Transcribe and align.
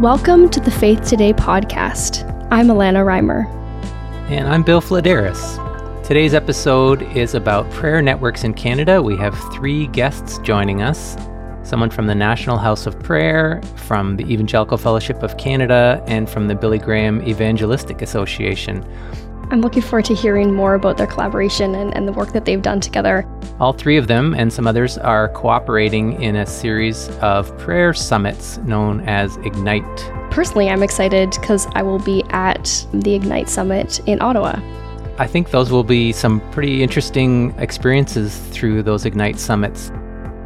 Welcome 0.00 0.50
to 0.50 0.60
the 0.60 0.70
Faith 0.70 1.08
Today 1.08 1.32
podcast. 1.32 2.30
I'm 2.50 2.66
Alana 2.66 3.02
Reimer. 3.02 3.46
And 4.28 4.46
I'm 4.46 4.62
Bill 4.62 4.82
Fledderus. 4.82 5.56
Today's 6.06 6.34
episode 6.34 7.00
is 7.16 7.34
about 7.34 7.70
prayer 7.70 8.02
networks 8.02 8.44
in 8.44 8.52
Canada. 8.52 9.00
We 9.00 9.16
have 9.16 9.34
three 9.54 9.86
guests 9.86 10.36
joining 10.40 10.82
us 10.82 11.16
someone 11.62 11.88
from 11.88 12.06
the 12.06 12.14
National 12.14 12.58
House 12.58 12.86
of 12.86 12.98
Prayer, 13.00 13.62
from 13.74 14.16
the 14.16 14.30
Evangelical 14.30 14.76
Fellowship 14.76 15.22
of 15.22 15.38
Canada, 15.38 16.04
and 16.06 16.28
from 16.28 16.46
the 16.46 16.54
Billy 16.54 16.78
Graham 16.78 17.26
Evangelistic 17.26 18.02
Association. 18.02 18.84
I'm 19.48 19.60
looking 19.60 19.82
forward 19.82 20.06
to 20.06 20.14
hearing 20.14 20.52
more 20.52 20.74
about 20.74 20.96
their 20.96 21.06
collaboration 21.06 21.76
and, 21.76 21.94
and, 21.94 22.08
the 22.08 22.12
work 22.12 22.32
that 22.32 22.44
they've 22.44 22.60
done 22.60 22.80
together. 22.80 23.24
All 23.60 23.72
three 23.72 23.96
of 23.96 24.08
them 24.08 24.34
and 24.34 24.52
some 24.52 24.66
others 24.66 24.98
are 24.98 25.28
cooperating 25.28 26.20
in 26.20 26.34
a 26.34 26.44
series 26.44 27.08
of 27.18 27.56
prayer 27.56 27.94
summits 27.94 28.58
known 28.58 29.02
as 29.02 29.36
Ignite. 29.38 29.84
Personally, 30.32 30.68
I'm 30.68 30.82
excited 30.82 31.30
because 31.40 31.68
I 31.74 31.82
will 31.82 32.00
be 32.00 32.24
at 32.30 32.84
the 32.92 33.14
Ignite 33.14 33.48
Summit 33.48 34.00
in 34.08 34.20
Ottawa. 34.20 34.58
I 35.18 35.28
think 35.28 35.50
those 35.50 35.70
will 35.70 35.84
be 35.84 36.10
some 36.10 36.40
pretty 36.50 36.82
interesting 36.82 37.54
experiences 37.58 38.36
through 38.50 38.82
those 38.82 39.04
Ignite 39.04 39.38
summits. 39.38 39.92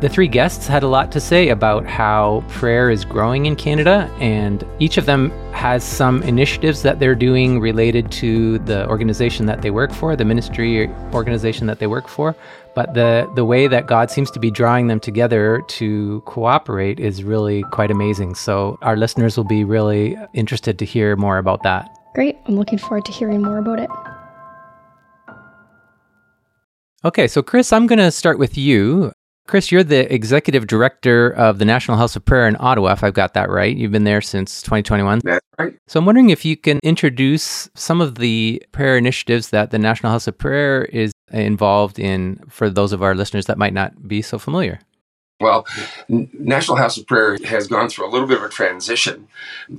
The 0.00 0.08
three 0.08 0.28
guests 0.28 0.66
had 0.66 0.82
a 0.82 0.88
lot 0.88 1.12
to 1.12 1.20
say 1.20 1.50
about 1.50 1.84
how 1.84 2.42
prayer 2.48 2.88
is 2.88 3.04
growing 3.04 3.44
in 3.44 3.54
Canada, 3.54 4.10
and 4.18 4.64
each 4.78 4.96
of 4.96 5.04
them 5.04 5.30
has 5.52 5.84
some 5.84 6.22
initiatives 6.22 6.80
that 6.84 7.00
they're 7.00 7.14
doing 7.14 7.60
related 7.60 8.10
to 8.12 8.60
the 8.60 8.88
organization 8.88 9.44
that 9.44 9.60
they 9.60 9.70
work 9.70 9.92
for, 9.92 10.16
the 10.16 10.24
ministry 10.24 10.88
organization 11.12 11.66
that 11.66 11.80
they 11.80 11.86
work 11.86 12.08
for. 12.08 12.34
But 12.74 12.94
the, 12.94 13.30
the 13.34 13.44
way 13.44 13.66
that 13.66 13.88
God 13.88 14.10
seems 14.10 14.30
to 14.30 14.40
be 14.40 14.50
drawing 14.50 14.86
them 14.86 15.00
together 15.00 15.60
to 15.68 16.22
cooperate 16.24 16.98
is 16.98 17.22
really 17.22 17.62
quite 17.64 17.90
amazing. 17.90 18.36
So, 18.36 18.78
our 18.80 18.96
listeners 18.96 19.36
will 19.36 19.44
be 19.44 19.64
really 19.64 20.16
interested 20.32 20.78
to 20.78 20.86
hear 20.86 21.14
more 21.14 21.36
about 21.36 21.62
that. 21.64 21.90
Great. 22.14 22.38
I'm 22.46 22.56
looking 22.56 22.78
forward 22.78 23.04
to 23.04 23.12
hearing 23.12 23.42
more 23.42 23.58
about 23.58 23.78
it. 23.78 23.90
Okay, 27.04 27.28
so 27.28 27.42
Chris, 27.42 27.70
I'm 27.70 27.86
going 27.86 27.98
to 27.98 28.10
start 28.10 28.38
with 28.38 28.56
you. 28.56 29.12
Chris, 29.50 29.72
you're 29.72 29.82
the 29.82 30.14
executive 30.14 30.68
director 30.68 31.30
of 31.30 31.58
the 31.58 31.64
National 31.64 31.96
House 31.96 32.14
of 32.14 32.24
Prayer 32.24 32.46
in 32.46 32.56
Ottawa, 32.60 32.92
if 32.92 33.02
I've 33.02 33.14
got 33.14 33.34
that 33.34 33.50
right. 33.50 33.76
You've 33.76 33.90
been 33.90 34.04
there 34.04 34.20
since 34.20 34.62
2021. 34.62 35.22
That's 35.24 35.44
right. 35.58 35.76
So 35.88 35.98
I'm 35.98 36.06
wondering 36.06 36.30
if 36.30 36.44
you 36.44 36.56
can 36.56 36.78
introduce 36.84 37.68
some 37.74 38.00
of 38.00 38.14
the 38.14 38.62
prayer 38.70 38.96
initiatives 38.96 39.50
that 39.50 39.72
the 39.72 39.78
National 39.80 40.12
House 40.12 40.28
of 40.28 40.38
Prayer 40.38 40.84
is 40.84 41.10
involved 41.32 41.98
in 41.98 42.40
for 42.48 42.70
those 42.70 42.92
of 42.92 43.02
our 43.02 43.16
listeners 43.16 43.46
that 43.46 43.58
might 43.58 43.74
not 43.74 44.06
be 44.06 44.22
so 44.22 44.38
familiar. 44.38 44.78
Well, 45.40 45.66
National 46.08 46.76
House 46.76 46.96
of 46.96 47.08
Prayer 47.08 47.36
has 47.46 47.66
gone 47.66 47.88
through 47.88 48.08
a 48.08 48.12
little 48.12 48.28
bit 48.28 48.38
of 48.38 48.44
a 48.44 48.48
transition. 48.48 49.26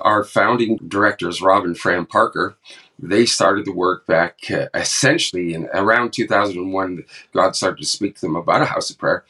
Our 0.01 0.25
founding 0.25 0.79
directors, 0.85 1.41
Rob 1.41 1.63
and 1.63 1.77
Fran 1.77 2.07
Parker, 2.07 2.57
they 2.99 3.25
started 3.25 3.65
the 3.65 3.71
work 3.71 4.05
back 4.05 4.39
uh, 4.51 4.67
essentially 4.73 5.53
in 5.53 5.69
around 5.73 6.11
2001. 6.11 7.05
God 7.33 7.55
started 7.55 7.77
to 7.77 7.85
speak 7.85 8.15
to 8.15 8.21
them 8.21 8.35
about 8.35 8.63
a 8.63 8.65
house 8.65 8.89
of 8.89 8.97
prayer 8.97 9.23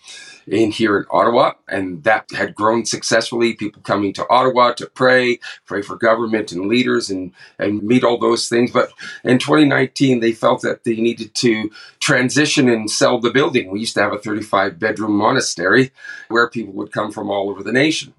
in 0.47 0.72
here 0.72 0.97
in 0.97 1.06
Ottawa, 1.11 1.53
and 1.67 2.03
that 2.03 2.25
had 2.31 2.56
grown 2.56 2.86
successfully. 2.86 3.53
People 3.53 3.81
coming 3.81 4.14
to 4.14 4.28
Ottawa 4.30 4.73
to 4.73 4.88
pray, 4.88 5.39
pray 5.66 5.81
for 5.81 5.95
government 5.95 6.52
and 6.52 6.67
leaders, 6.67 7.09
and 7.09 7.31
and 7.59 7.83
meet 7.83 8.03
all 8.03 8.17
those 8.17 8.48
things. 8.48 8.72
But 8.72 8.92
in 9.23 9.39
2019, 9.39 10.20
they 10.20 10.31
felt 10.31 10.61
that 10.61 10.83
they 10.83 10.95
needed 10.95 11.33
to 11.36 11.70
transition 12.00 12.70
and 12.70 12.89
sell 12.89 13.20
the 13.20 13.31
building. 13.31 13.70
We 13.70 13.81
used 13.81 13.95
to 13.95 14.02
have 14.02 14.14
a 14.14 14.20
35 14.20 14.80
bedroom 14.80 15.14
monastery 15.14 15.92
where 16.30 16.50
people 16.50 16.73
would 16.73 16.92
come 16.92 17.11
from 17.11 17.30
all 17.30 17.50
over 17.50 17.64
the 17.64 17.72
nation. 17.72 18.14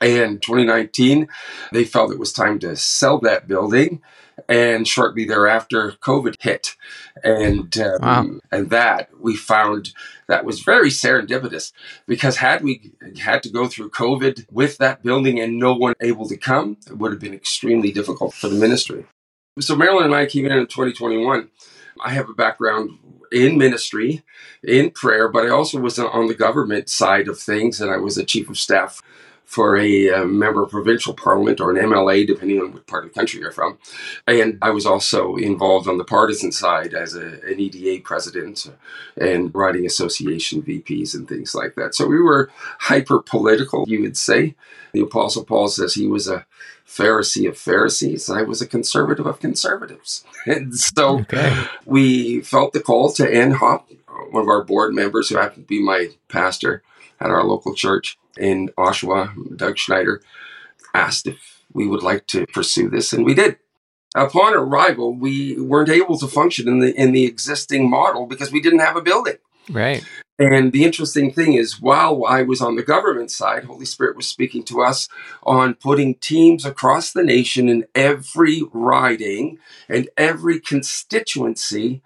And 0.00 0.42
2019, 0.42 1.28
they 1.72 1.84
felt 1.84 2.12
it 2.12 2.18
was 2.18 2.32
time 2.32 2.58
to 2.58 2.76
sell 2.76 3.18
that 3.20 3.48
building 3.48 4.02
and 4.48 4.86
shortly 4.86 5.24
thereafter 5.24 5.92
covid 6.00 6.36
hit. 6.40 6.76
And 7.24 7.76
um, 7.78 7.98
wow. 8.00 8.40
and 8.52 8.70
that 8.70 9.10
we 9.18 9.36
found 9.36 9.92
that 10.28 10.44
was 10.44 10.60
very 10.60 10.90
serendipitous 10.90 11.72
because 12.06 12.36
had 12.36 12.62
we 12.62 12.92
had 13.18 13.42
to 13.44 13.48
go 13.48 13.66
through 13.66 13.90
covid 13.90 14.46
with 14.50 14.78
that 14.78 15.02
building 15.02 15.40
and 15.40 15.58
no 15.58 15.74
one 15.74 15.94
able 16.00 16.28
to 16.28 16.36
come 16.36 16.76
it 16.86 16.98
would 16.98 17.12
have 17.12 17.20
been 17.20 17.34
extremely 17.34 17.92
difficult 17.92 18.34
for 18.34 18.48
the 18.48 18.58
ministry. 18.58 19.06
So 19.58 19.74
marilyn 19.74 20.06
and 20.06 20.14
i 20.14 20.26
came 20.26 20.44
in 20.44 20.52
in 20.52 20.66
2021 20.66 21.48
i 22.04 22.10
have 22.10 22.28
a 22.28 22.34
background 22.34 22.90
in 23.32 23.56
ministry 23.56 24.22
in 24.62 24.90
prayer 24.90 25.28
but 25.28 25.46
i 25.46 25.48
also 25.48 25.80
was 25.80 25.98
on 25.98 26.26
the 26.26 26.34
government 26.34 26.88
side 26.90 27.26
of 27.26 27.38
things 27.38 27.80
and 27.80 27.90
i 27.90 27.96
was 27.96 28.18
a 28.18 28.24
chief 28.24 28.50
of 28.50 28.58
staff 28.58 29.02
for 29.46 29.76
a, 29.76 30.10
uh, 30.10 30.24
member 30.24 30.64
of 30.64 30.70
provincial 30.70 31.14
parliament 31.14 31.60
or 31.60 31.70
an 31.70 31.76
MLA, 31.76 32.26
depending 32.26 32.60
on 32.60 32.72
what 32.72 32.86
part 32.86 33.04
of 33.04 33.10
the 33.10 33.18
country 33.18 33.40
you're 33.40 33.52
from. 33.52 33.78
And 34.26 34.58
I 34.60 34.70
was 34.70 34.84
also 34.84 35.36
involved 35.36 35.88
on 35.88 35.98
the 35.98 36.04
partisan 36.04 36.50
side 36.50 36.92
as 36.92 37.14
a, 37.14 37.40
an 37.46 37.60
EDA 37.60 38.02
president 38.02 38.70
and 39.16 39.54
riding 39.54 39.86
association 39.86 40.62
VPs 40.62 41.14
and 41.14 41.28
things 41.28 41.54
like 41.54 41.76
that. 41.76 41.94
So 41.94 42.06
we 42.06 42.20
were 42.20 42.50
hyper 42.80 43.20
political, 43.20 43.84
you 43.86 44.02
would 44.02 44.16
say. 44.16 44.56
The 44.92 45.00
Apostle 45.00 45.44
Paul 45.44 45.68
says 45.68 45.94
he 45.94 46.08
was 46.08 46.28
a 46.28 46.44
Pharisee 46.86 47.48
of 47.48 47.56
Pharisees. 47.56 48.28
I 48.28 48.42
was 48.42 48.60
a 48.60 48.66
conservative 48.66 49.26
of 49.26 49.40
conservatives. 49.40 50.24
And 50.46 50.76
so 50.76 51.20
okay. 51.20 51.64
we 51.84 52.40
felt 52.40 52.72
the 52.72 52.80
call 52.80 53.10
to 53.14 53.24
NHOP, 53.24 53.82
one 54.30 54.42
of 54.42 54.48
our 54.48 54.62
board 54.62 54.94
members 54.94 55.28
who 55.28 55.36
happened 55.36 55.64
to 55.64 55.68
be 55.68 55.82
my 55.82 56.10
pastor 56.28 56.84
at 57.20 57.30
our 57.30 57.42
local 57.42 57.74
church 57.74 58.16
in 58.38 58.70
Oshawa, 58.78 59.56
Doug 59.56 59.78
Schneider, 59.78 60.22
asked 60.94 61.26
if 61.26 61.62
we 61.72 61.86
would 61.86 62.02
like 62.02 62.26
to 62.28 62.46
pursue 62.46 62.88
this, 62.88 63.12
and 63.12 63.24
we 63.24 63.34
did. 63.34 63.58
Upon 64.14 64.54
arrival, 64.54 65.14
we 65.14 65.60
weren't 65.60 65.90
able 65.90 66.16
to 66.18 66.26
function 66.26 66.68
in 66.68 66.78
the 66.78 66.94
in 66.94 67.12
the 67.12 67.26
existing 67.26 67.90
model 67.90 68.26
because 68.26 68.50
we 68.50 68.62
didn't 68.62 68.78
have 68.78 68.96
a 68.96 69.02
building. 69.02 69.36
Right. 69.68 70.04
And 70.38 70.72
the 70.72 70.84
interesting 70.84 71.32
thing 71.32 71.54
is, 71.54 71.80
while 71.80 72.24
I 72.26 72.42
was 72.42 72.60
on 72.60 72.76
the 72.76 72.82
government 72.82 73.30
side, 73.30 73.64
Holy 73.64 73.86
Spirit 73.86 74.16
was 74.16 74.26
speaking 74.26 74.62
to 74.64 74.82
us 74.82 75.08
on 75.42 75.74
putting 75.74 76.14
teams 76.16 76.64
across 76.64 77.12
the 77.12 77.22
nation 77.22 77.68
in 77.68 77.86
every 77.94 78.62
riding 78.72 79.58
and 79.88 80.08
every 80.16 80.60
constituency, 80.60 82.02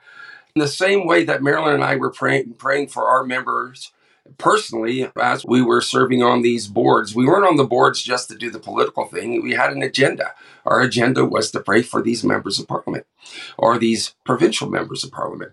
in 0.55 0.61
the 0.61 0.69
same 0.69 1.07
way 1.07 1.25
that 1.25 1.43
Marilyn 1.43 1.75
and 1.75 1.85
I 1.85 1.97
were 1.97 2.11
praying, 2.11 2.55
praying 2.55 2.89
for 2.89 3.09
our 3.09 3.25
members 3.25 3.93
personally, 4.39 5.11
as 5.21 5.45
we 5.45 5.63
were 5.63 5.81
serving 5.81 6.23
on 6.23 6.43
these 6.43 6.67
boards, 6.67 7.15
we 7.15 7.27
weren't 7.27 7.47
on 7.47 7.57
the 7.57 7.65
boards 7.65 8.03
just 8.03 8.29
to 8.29 8.37
do 8.37 8.51
the 8.51 8.59
political 8.59 9.05
thing. 9.05 9.43
We 9.43 9.53
had 9.53 9.73
an 9.73 9.83
agenda. 9.83 10.35
Our 10.65 10.81
agenda 10.81 11.25
was 11.25 11.51
to 11.53 11.61
pray 11.61 11.83
for 11.83 12.03
these 12.03 12.25
members 12.25 12.59
of 12.59 12.69
parliament 12.69 13.07
or 13.59 13.79
these 13.79 14.15
provincial 14.25 14.69
members 14.69 15.05
of 15.05 15.13
parliament. 15.13 15.53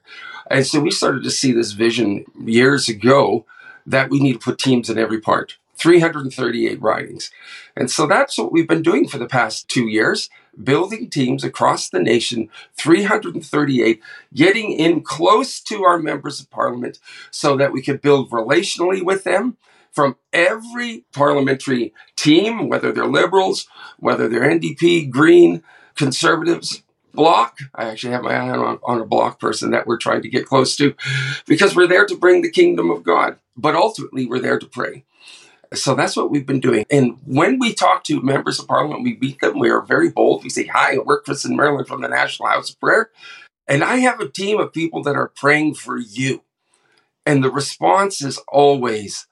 And 0.50 0.66
so 0.66 0.80
we 0.80 0.92
started 0.92 1.24
to 1.24 1.32
see 1.32 1.52
this 1.52 1.72
vision 1.72 2.26
years 2.40 2.90
ago 2.90 3.46
that 3.86 4.10
we 4.10 4.20
need 4.20 4.34
to 4.34 4.40
put 4.40 4.60
teams 4.60 4.90
in 4.90 4.98
every 4.98 5.20
part. 5.20 5.58
338 5.78 6.82
ridings. 6.82 7.32
And 7.76 7.90
so 7.90 8.08
that's 8.08 8.38
what 8.38 8.52
we've 8.52 8.68
been 8.68 8.82
doing 8.82 9.08
for 9.08 9.20
the 9.20 9.28
past 9.28 9.70
two 9.70 9.88
years 9.88 10.30
building 10.64 11.10
teams 11.10 11.44
across 11.44 11.90
the 11.90 12.00
nation, 12.00 12.50
338, 12.78 14.02
getting 14.34 14.72
in 14.72 15.02
close 15.02 15.60
to 15.62 15.84
our 15.84 16.00
members 16.00 16.40
of 16.40 16.50
parliament 16.50 17.00
so 17.32 17.56
that 17.58 17.72
we 17.72 17.82
could 17.82 18.02
build 18.02 18.32
relationally 18.32 19.04
with 19.04 19.24
them 19.24 19.58
from 19.92 20.16
every 20.32 21.06
parliamentary 21.12 21.94
team, 22.16 22.70
whether 22.70 22.92
they're 22.92 23.08
liberals, 23.08 23.68
whether 23.98 24.28
they're 24.28 24.42
NDP, 24.42 25.10
Green, 25.10 25.64
conservatives, 25.96 26.84
Bloc. 27.14 27.58
I 27.74 27.86
actually 27.86 28.14
have 28.14 28.22
my 28.22 28.36
eye 28.36 28.50
on, 28.52 28.80
on 28.84 29.02
a 29.02 29.06
Bloc 29.06 29.40
person 29.40 29.72
that 29.72 29.88
we're 29.88 29.98
trying 29.98 30.22
to 30.22 30.30
get 30.30 30.46
close 30.46 30.76
to 30.78 30.94
because 31.48 31.76
we're 31.76 31.88
there 31.88 32.06
to 32.06 32.16
bring 32.16 32.44
the 32.44 32.52
kingdom 32.52 32.92
of 32.92 33.04
God, 33.04 33.40
but 33.56 33.76
ultimately 33.76 34.28
we're 34.28 34.40
there 34.40 34.60
to 34.60 34.68
pray. 34.68 35.04
So 35.74 35.96
that's 35.96 36.16
what 36.16 36.32
we've 36.32 36.46
been 36.46 36.60
doing. 36.60 36.86
And 36.90 37.18
when 37.26 37.60
we 37.60 37.74
talk 37.74 38.04
to 38.06 38.22
members 38.22 38.60
of 38.60 38.68
parliament, 38.68 39.04
we 39.04 39.18
meet 39.18 39.40
them, 39.40 39.60
we 39.60 39.70
are 39.70 39.82
very 39.82 40.10
bold. 40.10 40.44
We 40.44 40.50
say, 40.50 40.66
Hi, 40.68 40.98
we're 40.98 41.22
Chris 41.22 41.46
and 41.46 41.58
Marilyn 41.58 41.86
from 41.86 42.02
the 42.02 42.08
National 42.08 42.50
House 42.50 42.70
of 42.70 42.80
Prayer. 42.80 43.12
And 43.68 43.84
I 43.84 43.98
have 43.98 44.20
a 44.20 44.30
team 44.30 44.60
of 44.60 44.74
people 44.74 45.04
that 45.04 45.16
are 45.16 45.32
praying 45.36 45.76
for 45.76 45.98
you. 45.98 46.44
And 47.26 47.44
the 47.44 47.52
response 47.52 48.22
is 48.22 48.40
always, 48.48 49.28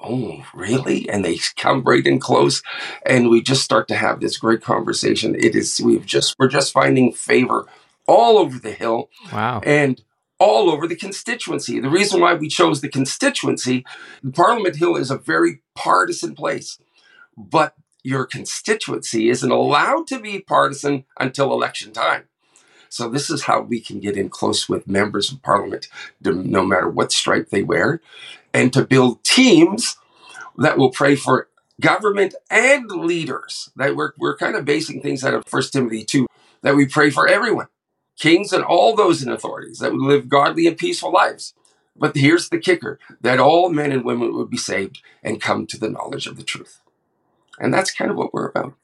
Oh, 0.00 0.44
really? 0.54 1.08
And 1.08 1.24
they 1.24 1.38
come 1.56 1.82
right 1.82 2.06
in 2.06 2.20
close. 2.20 2.62
And 3.04 3.30
we 3.30 3.42
just 3.42 3.62
start 3.62 3.88
to 3.88 3.96
have 3.96 4.20
this 4.20 4.36
great 4.36 4.62
conversation. 4.62 5.34
It 5.34 5.56
is, 5.56 5.80
we've 5.80 6.06
just, 6.06 6.36
we're 6.38 6.48
just 6.48 6.72
finding 6.72 7.12
favor 7.12 7.66
all 8.06 8.38
over 8.38 8.58
the 8.58 8.72
hill. 8.72 9.10
Wow. 9.32 9.60
And 9.64 10.02
all 10.38 10.70
over 10.70 10.86
the 10.86 10.96
constituency. 10.96 11.80
The 11.80 11.90
reason 11.90 12.20
why 12.20 12.34
we 12.34 12.48
chose 12.48 12.80
the 12.80 12.88
constituency, 12.88 13.84
Parliament 14.32 14.76
Hill 14.76 14.96
is 14.96 15.10
a 15.10 15.18
very 15.18 15.60
partisan 15.74 16.34
place, 16.34 16.78
but 17.36 17.74
your 18.02 18.24
constituency 18.24 19.28
isn't 19.28 19.50
allowed 19.50 20.06
to 20.08 20.20
be 20.20 20.40
partisan 20.40 21.04
until 21.18 21.52
election 21.52 21.92
time. 21.92 22.24
So 22.88 23.08
this 23.08 23.28
is 23.28 23.42
how 23.42 23.60
we 23.60 23.80
can 23.80 24.00
get 24.00 24.16
in 24.16 24.30
close 24.30 24.68
with 24.68 24.88
members 24.88 25.30
of 25.30 25.42
parliament, 25.42 25.88
no 26.22 26.64
matter 26.64 26.88
what 26.88 27.12
stripe 27.12 27.50
they 27.50 27.62
wear, 27.62 28.00
and 28.54 28.72
to 28.72 28.84
build 28.84 29.22
teams 29.24 29.96
that 30.56 30.78
will 30.78 30.90
pray 30.90 31.14
for 31.14 31.48
government 31.80 32.34
and 32.50 32.90
leaders. 32.90 33.70
That 33.76 33.94
we're, 33.94 34.12
we're 34.18 34.36
kind 34.36 34.56
of 34.56 34.64
basing 34.64 35.02
things 35.02 35.24
out 35.24 35.34
of 35.34 35.44
1 35.50 35.62
Timothy 35.72 36.04
2 36.04 36.26
that 36.62 36.76
we 36.76 36.86
pray 36.86 37.10
for 37.10 37.28
everyone, 37.28 37.68
kings 38.18 38.52
and 38.52 38.64
all 38.64 38.94
those 38.94 39.22
in 39.22 39.30
authorities 39.30 39.78
that 39.78 39.92
would 39.92 40.00
live 40.00 40.28
godly 40.28 40.66
and 40.66 40.76
peaceful 40.76 41.12
lives. 41.12 41.54
But 41.96 42.16
here's 42.16 42.48
the 42.48 42.58
kicker 42.58 42.98
that 43.20 43.40
all 43.40 43.70
men 43.70 43.92
and 43.92 44.04
women 44.04 44.34
would 44.34 44.50
be 44.50 44.56
saved 44.56 45.00
and 45.22 45.40
come 45.40 45.66
to 45.66 45.78
the 45.78 45.90
knowledge 45.90 46.26
of 46.26 46.36
the 46.36 46.44
truth. 46.44 46.80
And 47.58 47.74
that's 47.74 47.92
kind 47.92 48.10
of 48.10 48.16
what 48.16 48.32
we're 48.32 48.48
about. 48.48 48.74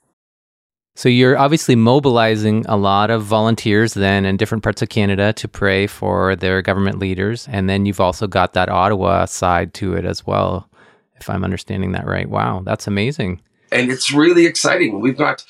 So 0.96 1.08
you're 1.08 1.36
obviously 1.36 1.74
mobilizing 1.74 2.64
a 2.68 2.76
lot 2.76 3.10
of 3.10 3.24
volunteers 3.24 3.94
then 3.94 4.24
in 4.24 4.36
different 4.36 4.62
parts 4.62 4.80
of 4.80 4.88
Canada 4.88 5.32
to 5.32 5.48
pray 5.48 5.88
for 5.88 6.36
their 6.36 6.62
government 6.62 7.00
leaders. 7.00 7.48
And 7.50 7.68
then 7.68 7.84
you've 7.84 8.00
also 8.00 8.28
got 8.28 8.52
that 8.52 8.68
Ottawa 8.68 9.24
side 9.24 9.74
to 9.74 9.94
it 9.94 10.04
as 10.04 10.24
well, 10.24 10.68
if 11.16 11.28
I'm 11.28 11.42
understanding 11.42 11.92
that 11.92 12.06
right. 12.06 12.28
Wow, 12.28 12.62
that's 12.64 12.86
amazing. 12.86 13.40
And 13.72 13.90
it's 13.90 14.12
really 14.12 14.46
exciting. 14.46 15.00
We've 15.00 15.18
got, 15.18 15.44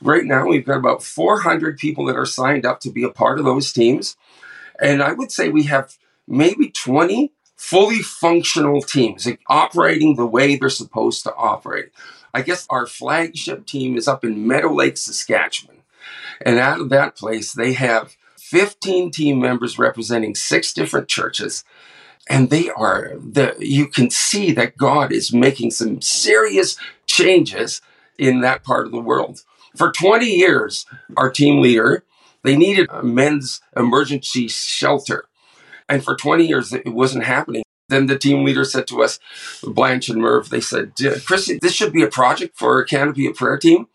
right 0.00 0.24
now, 0.24 0.46
we've 0.46 0.64
got 0.64 0.78
about 0.78 1.02
400 1.02 1.78
people 1.78 2.06
that 2.06 2.16
are 2.16 2.26
signed 2.26 2.66
up 2.66 2.80
to 2.80 2.90
be 2.90 3.02
a 3.02 3.10
part 3.10 3.38
of 3.38 3.44
those 3.44 3.72
teams. 3.72 4.16
And 4.80 5.02
I 5.02 5.12
would 5.12 5.30
say 5.30 5.48
we 5.48 5.64
have 5.64 5.96
maybe 6.26 6.70
20 6.70 7.32
fully 7.56 7.98
functional 7.98 8.80
teams 8.80 9.28
operating 9.48 10.16
the 10.16 10.26
way 10.26 10.56
they're 10.56 10.70
supposed 10.70 11.22
to 11.24 11.34
operate. 11.34 11.90
I 12.32 12.42
guess 12.42 12.66
our 12.70 12.86
flagship 12.86 13.66
team 13.66 13.98
is 13.98 14.08
up 14.08 14.24
in 14.24 14.46
Meadow 14.46 14.72
Lake, 14.72 14.96
Saskatchewan. 14.96 15.82
And 16.40 16.58
out 16.58 16.80
of 16.80 16.88
that 16.88 17.16
place, 17.16 17.52
they 17.52 17.74
have 17.74 18.16
15 18.38 19.10
team 19.10 19.40
members 19.40 19.78
representing 19.78 20.34
six 20.34 20.72
different 20.72 21.08
churches. 21.08 21.64
And 22.28 22.48
they 22.48 22.70
are 22.70 23.12
the 23.18 23.56
you 23.58 23.88
can 23.88 24.08
see 24.08 24.52
that 24.52 24.76
God 24.76 25.12
is 25.12 25.32
making 25.32 25.72
some 25.72 26.00
serious 26.00 26.76
changes 27.06 27.82
in 28.18 28.40
that 28.40 28.62
part 28.62 28.86
of 28.86 28.92
the 28.92 29.00
world. 29.00 29.42
For 29.76 29.92
20 29.92 30.26
years, 30.26 30.86
our 31.16 31.30
team 31.30 31.60
leader, 31.60 32.04
they 32.42 32.56
needed 32.56 32.88
a 32.90 33.02
men's 33.02 33.60
emergency 33.76 34.48
shelter. 34.48 35.26
And 35.88 36.04
for 36.04 36.16
20 36.16 36.46
years, 36.46 36.72
it 36.72 36.88
wasn't 36.88 37.24
happening. 37.24 37.62
Then 37.88 38.06
the 38.06 38.18
team 38.18 38.44
leader 38.44 38.64
said 38.64 38.86
to 38.88 39.02
us, 39.02 39.18
Blanche 39.62 40.08
and 40.08 40.22
Merv, 40.22 40.50
they 40.50 40.60
said, 40.60 40.92
Chris, 41.24 41.52
this 41.60 41.74
should 41.74 41.92
be 41.92 42.02
a 42.02 42.08
project 42.08 42.56
for 42.56 42.80
a 42.80 42.86
canopy 42.86 43.26
of 43.26 43.34
prayer 43.34 43.58
team 43.58 43.88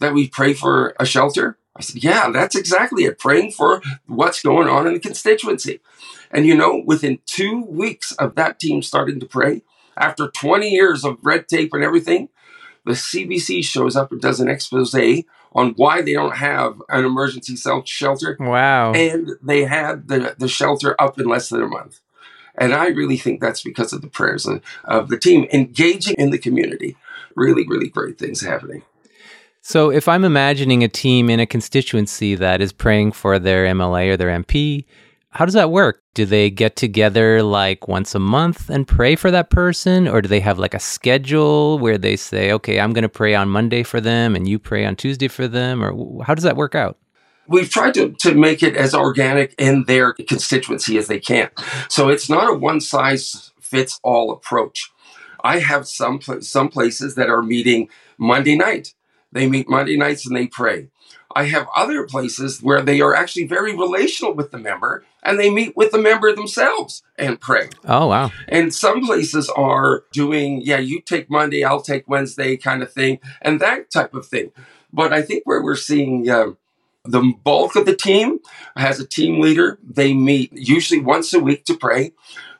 that 0.00 0.14
we 0.14 0.28
pray 0.28 0.54
for 0.54 0.94
a 0.98 1.04
shelter. 1.04 1.58
I 1.76 1.82
said, 1.82 2.02
yeah, 2.02 2.30
that's 2.30 2.56
exactly 2.56 3.04
it. 3.04 3.18
Praying 3.18 3.52
for 3.52 3.82
what's 4.06 4.42
going 4.42 4.68
on 4.68 4.86
in 4.86 4.94
the 4.94 5.00
constituency. 5.00 5.80
And 6.30 6.46
you 6.46 6.56
know, 6.56 6.82
within 6.86 7.18
two 7.26 7.64
weeks 7.64 8.12
of 8.12 8.34
that 8.36 8.58
team 8.58 8.80
starting 8.80 9.20
to 9.20 9.26
pray, 9.26 9.62
after 9.96 10.28
20 10.28 10.68
years 10.68 11.04
of 11.04 11.18
red 11.22 11.46
tape 11.48 11.72
and 11.72 11.84
everything, 11.84 12.28
the 12.84 12.92
CBC 12.92 13.64
shows 13.64 13.96
up 13.96 14.12
and 14.12 14.20
does 14.20 14.40
an 14.40 14.48
expose 14.48 14.94
on 15.52 15.70
why 15.76 16.02
they 16.02 16.12
don't 16.12 16.36
have 16.36 16.82
an 16.88 17.04
emergency 17.04 17.56
shelter. 17.84 18.36
Wow. 18.40 18.92
And 18.92 19.30
they 19.42 19.64
had 19.64 20.08
the, 20.08 20.34
the 20.38 20.48
shelter 20.48 21.00
up 21.00 21.18
in 21.18 21.26
less 21.26 21.48
than 21.48 21.62
a 21.62 21.68
month. 21.68 22.00
And 22.56 22.74
I 22.74 22.88
really 22.88 23.16
think 23.16 23.40
that's 23.40 23.62
because 23.62 23.92
of 23.92 24.02
the 24.02 24.08
prayers 24.08 24.46
of, 24.46 24.62
of 24.84 25.08
the 25.08 25.18
team 25.18 25.46
engaging 25.52 26.14
in 26.18 26.30
the 26.30 26.38
community. 26.38 26.96
Really, 27.36 27.66
really 27.66 27.88
great 27.88 28.18
things 28.18 28.40
happening. 28.40 28.82
So, 29.60 29.90
if 29.90 30.08
I'm 30.08 30.24
imagining 30.24 30.84
a 30.84 30.88
team 30.88 31.30
in 31.30 31.40
a 31.40 31.46
constituency 31.46 32.34
that 32.34 32.60
is 32.60 32.72
praying 32.72 33.12
for 33.12 33.38
their 33.38 33.64
MLA 33.64 34.10
or 34.10 34.16
their 34.16 34.28
MP, 34.28 34.84
how 35.34 35.44
does 35.44 35.54
that 35.54 35.70
work? 35.70 36.02
Do 36.14 36.24
they 36.24 36.48
get 36.48 36.76
together 36.76 37.42
like 37.42 37.88
once 37.88 38.14
a 38.14 38.20
month 38.20 38.70
and 38.70 38.86
pray 38.86 39.16
for 39.16 39.30
that 39.30 39.50
person? 39.50 40.06
Or 40.06 40.22
do 40.22 40.28
they 40.28 40.40
have 40.40 40.58
like 40.58 40.74
a 40.74 40.80
schedule 40.80 41.78
where 41.78 41.98
they 41.98 42.16
say, 42.16 42.52
okay, 42.52 42.78
I'm 42.78 42.92
going 42.92 43.02
to 43.02 43.08
pray 43.08 43.34
on 43.34 43.48
Monday 43.48 43.82
for 43.82 44.00
them 44.00 44.36
and 44.36 44.46
you 44.46 44.58
pray 44.58 44.84
on 44.84 44.94
Tuesday 44.96 45.28
for 45.28 45.48
them? 45.48 45.82
Or 45.82 46.22
how 46.24 46.34
does 46.34 46.44
that 46.44 46.56
work 46.56 46.74
out? 46.74 46.98
we've 47.46 47.70
tried 47.70 47.94
to, 47.94 48.10
to 48.20 48.34
make 48.34 48.62
it 48.62 48.76
as 48.76 48.94
organic 48.94 49.54
in 49.58 49.84
their 49.84 50.12
constituency 50.12 50.98
as 50.98 51.08
they 51.08 51.18
can. 51.18 51.50
So 51.88 52.08
it's 52.08 52.28
not 52.28 52.50
a 52.50 52.54
one 52.54 52.80
size 52.80 53.52
fits 53.60 54.00
all 54.02 54.30
approach. 54.30 54.90
I 55.42 55.58
have 55.58 55.86
some 55.86 56.20
some 56.40 56.68
places 56.68 57.16
that 57.16 57.28
are 57.28 57.42
meeting 57.42 57.88
Monday 58.16 58.56
night. 58.56 58.94
They 59.32 59.48
meet 59.48 59.68
Monday 59.68 59.96
nights 59.96 60.26
and 60.26 60.34
they 60.34 60.46
pray. 60.46 60.88
I 61.34 61.44
have 61.44 61.66
other 61.74 62.04
places 62.04 62.62
where 62.62 62.80
they 62.80 63.00
are 63.00 63.14
actually 63.14 63.46
very 63.46 63.76
relational 63.76 64.34
with 64.34 64.50
the 64.50 64.58
member 64.58 65.04
and 65.22 65.38
they 65.38 65.50
meet 65.50 65.76
with 65.76 65.90
the 65.90 65.98
member 65.98 66.34
themselves 66.34 67.02
and 67.18 67.40
pray. 67.40 67.70
Oh, 67.84 68.06
wow. 68.08 68.30
And 68.48 68.74
some 68.74 69.04
places 69.04 69.48
are 69.50 70.04
doing, 70.12 70.60
yeah, 70.62 70.78
you 70.78 71.00
take 71.00 71.30
Monday, 71.30 71.64
I'll 71.64 71.82
take 71.82 72.08
Wednesday 72.08 72.56
kind 72.56 72.82
of 72.82 72.92
thing, 72.92 73.20
and 73.42 73.60
that 73.60 73.90
type 73.90 74.14
of 74.14 74.26
thing. 74.26 74.52
But 74.92 75.12
I 75.12 75.22
think 75.22 75.44
where 75.44 75.62
we're 75.62 75.76
seeing 75.76 76.30
um, 76.30 76.56
the 77.04 77.34
bulk 77.42 77.76
of 77.76 77.86
the 77.86 77.96
team 77.96 78.38
has 78.76 79.00
a 79.00 79.06
team 79.06 79.40
leader. 79.40 79.78
They 79.82 80.14
meet 80.14 80.52
usually 80.52 81.00
once 81.00 81.32
a 81.34 81.40
week 81.40 81.64
to 81.66 81.76
pray, 81.76 82.12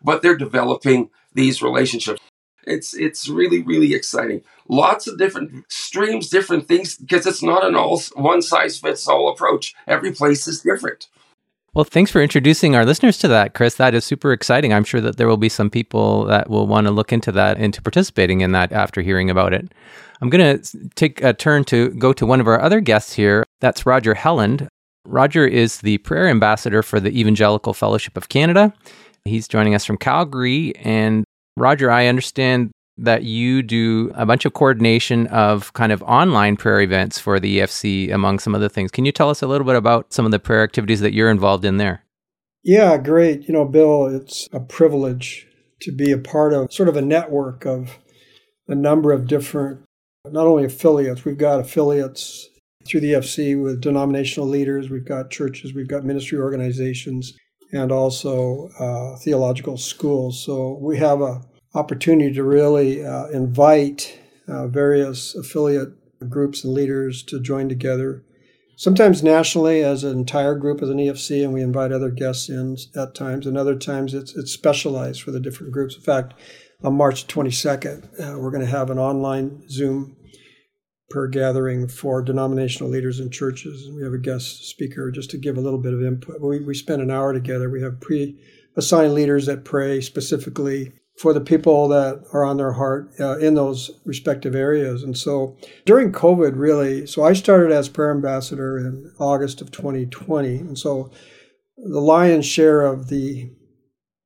but 0.02 0.22
they're 0.22 0.36
developing 0.36 1.10
these 1.32 1.62
relationships. 1.62 2.20
It's 2.66 2.94
it's 2.94 3.28
really 3.28 3.62
really 3.62 3.94
exciting. 3.94 4.42
Lots 4.68 5.06
of 5.06 5.18
different 5.18 5.64
streams, 5.68 6.28
different 6.28 6.66
things 6.68 6.96
because 6.96 7.26
it's 7.26 7.42
not 7.42 7.64
an 7.64 7.74
all 7.74 8.00
one 8.14 8.42
size 8.42 8.78
fits 8.78 9.06
all 9.06 9.28
approach. 9.28 9.74
Every 9.86 10.12
place 10.12 10.46
is 10.46 10.60
different. 10.60 11.08
Well, 11.74 11.84
thanks 11.84 12.12
for 12.12 12.22
introducing 12.22 12.76
our 12.76 12.86
listeners 12.86 13.18
to 13.18 13.28
that, 13.28 13.54
Chris. 13.54 13.74
That 13.74 13.94
is 13.94 14.04
super 14.04 14.32
exciting. 14.32 14.72
I'm 14.72 14.84
sure 14.84 15.00
that 15.00 15.16
there 15.16 15.26
will 15.26 15.36
be 15.36 15.48
some 15.48 15.70
people 15.70 16.24
that 16.26 16.48
will 16.48 16.68
want 16.68 16.86
to 16.86 16.92
look 16.92 17.12
into 17.12 17.32
that, 17.32 17.58
into 17.58 17.82
participating 17.82 18.42
in 18.42 18.52
that 18.52 18.70
after 18.70 19.02
hearing 19.02 19.28
about 19.28 19.52
it. 19.52 19.74
I'm 20.20 20.30
going 20.30 20.60
to 20.60 20.88
take 20.94 21.20
a 21.20 21.32
turn 21.32 21.64
to 21.64 21.90
go 21.90 22.12
to 22.12 22.24
one 22.24 22.40
of 22.40 22.46
our 22.46 22.60
other 22.60 22.80
guests 22.80 23.14
here. 23.14 23.44
That's 23.60 23.86
Roger 23.86 24.14
Helland. 24.14 24.68
Roger 25.04 25.46
is 25.46 25.78
the 25.80 25.98
prayer 25.98 26.28
ambassador 26.28 26.80
for 26.80 27.00
the 27.00 27.10
Evangelical 27.18 27.74
Fellowship 27.74 28.16
of 28.16 28.28
Canada. 28.28 28.72
He's 29.24 29.48
joining 29.48 29.74
us 29.74 29.84
from 29.84 29.96
Calgary. 29.96 30.76
And 30.76 31.24
Roger, 31.56 31.90
I 31.90 32.06
understand 32.06 32.70
that 32.96 33.24
you 33.24 33.62
do 33.62 34.12
a 34.14 34.24
bunch 34.24 34.44
of 34.44 34.54
coordination 34.54 35.26
of 35.28 35.72
kind 35.72 35.92
of 35.92 36.02
online 36.04 36.56
prayer 36.56 36.80
events 36.80 37.18
for 37.18 37.40
the 37.40 37.58
EFC, 37.58 38.12
among 38.12 38.38
some 38.38 38.54
other 38.54 38.68
things. 38.68 38.90
Can 38.90 39.04
you 39.04 39.12
tell 39.12 39.30
us 39.30 39.42
a 39.42 39.46
little 39.46 39.66
bit 39.66 39.76
about 39.76 40.12
some 40.12 40.24
of 40.24 40.30
the 40.30 40.38
prayer 40.38 40.62
activities 40.62 41.00
that 41.00 41.12
you're 41.12 41.30
involved 41.30 41.64
in 41.64 41.78
there? 41.78 42.04
Yeah, 42.62 42.96
great. 42.96 43.46
You 43.46 43.54
know, 43.54 43.64
Bill, 43.64 44.06
it's 44.06 44.48
a 44.52 44.60
privilege 44.60 45.46
to 45.80 45.92
be 45.92 46.12
a 46.12 46.18
part 46.18 46.52
of 46.52 46.72
sort 46.72 46.88
of 46.88 46.96
a 46.96 47.02
network 47.02 47.66
of 47.66 47.98
a 48.68 48.74
number 48.74 49.12
of 49.12 49.26
different, 49.26 49.80
not 50.24 50.46
only 50.46 50.64
affiliates, 50.64 51.24
we've 51.24 51.36
got 51.36 51.60
affiliates 51.60 52.48
through 52.86 53.00
the 53.00 53.12
EFC 53.12 53.60
with 53.60 53.80
denominational 53.80 54.48
leaders, 54.48 54.88
we've 54.88 55.06
got 55.06 55.30
churches, 55.30 55.74
we've 55.74 55.88
got 55.88 56.04
ministry 56.04 56.38
organizations, 56.38 57.34
and 57.74 57.90
also 57.90 58.68
uh, 58.78 59.18
theological 59.18 59.76
schools. 59.76 60.42
So 60.42 60.78
we 60.80 60.96
have 60.98 61.20
a 61.20 61.42
opportunity 61.74 62.32
to 62.32 62.44
really 62.44 63.04
uh, 63.04 63.26
invite 63.26 64.16
uh, 64.46 64.68
various 64.68 65.34
affiliate 65.34 65.90
groups 66.30 66.62
and 66.62 66.72
leaders 66.72 67.22
to 67.24 67.40
join 67.40 67.68
together. 67.68 68.24
Sometimes 68.76 69.22
nationally 69.22 69.82
as 69.82 70.04
an 70.04 70.16
entire 70.16 70.54
group 70.54 70.82
as 70.82 70.88
an 70.88 70.98
EFC, 70.98 71.42
and 71.42 71.52
we 71.52 71.62
invite 71.62 71.90
other 71.90 72.10
guests 72.10 72.48
in 72.48 72.76
at 72.96 73.14
times, 73.14 73.46
and 73.46 73.58
other 73.58 73.76
times 73.76 74.14
it's, 74.14 74.36
it's 74.36 74.52
specialized 74.52 75.22
for 75.22 75.32
the 75.32 75.40
different 75.40 75.72
groups. 75.72 75.96
In 75.96 76.02
fact, 76.02 76.34
on 76.82 76.94
March 76.94 77.26
22nd, 77.26 78.04
uh, 78.20 78.38
we're 78.38 78.50
going 78.50 78.64
to 78.64 78.70
have 78.70 78.90
an 78.90 78.98
online 78.98 79.68
Zoom 79.68 80.16
per 81.14 81.28
gathering 81.28 81.86
for 81.86 82.20
denominational 82.20 82.90
leaders 82.90 83.20
and 83.20 83.32
churches. 83.32 83.86
And 83.86 83.94
we 83.94 84.02
have 84.02 84.12
a 84.12 84.18
guest 84.18 84.64
speaker 84.64 85.12
just 85.12 85.30
to 85.30 85.38
give 85.38 85.56
a 85.56 85.60
little 85.60 85.78
bit 85.78 85.94
of 85.94 86.02
input. 86.02 86.40
We, 86.40 86.58
we 86.58 86.74
spend 86.74 87.00
an 87.00 87.10
hour 87.12 87.32
together. 87.32 87.70
We 87.70 87.82
have 87.82 88.00
pre 88.00 88.36
assigned 88.76 89.14
leaders 89.14 89.46
that 89.46 89.64
pray 89.64 90.00
specifically 90.00 90.92
for 91.16 91.32
the 91.32 91.40
people 91.40 91.86
that 91.86 92.24
are 92.32 92.44
on 92.44 92.56
their 92.56 92.72
heart 92.72 93.12
uh, 93.20 93.38
in 93.38 93.54
those 93.54 93.92
respective 94.04 94.56
areas. 94.56 95.04
And 95.04 95.16
so 95.16 95.56
during 95.86 96.10
COVID, 96.10 96.54
really, 96.56 97.06
so 97.06 97.22
I 97.22 97.34
started 97.34 97.70
as 97.70 97.88
prayer 97.88 98.10
ambassador 98.10 98.76
in 98.76 99.12
August 99.20 99.60
of 99.60 99.70
2020. 99.70 100.56
And 100.56 100.76
so 100.76 101.12
the 101.76 102.00
lion's 102.00 102.44
share 102.44 102.82
of 102.82 103.08
the 103.08 103.52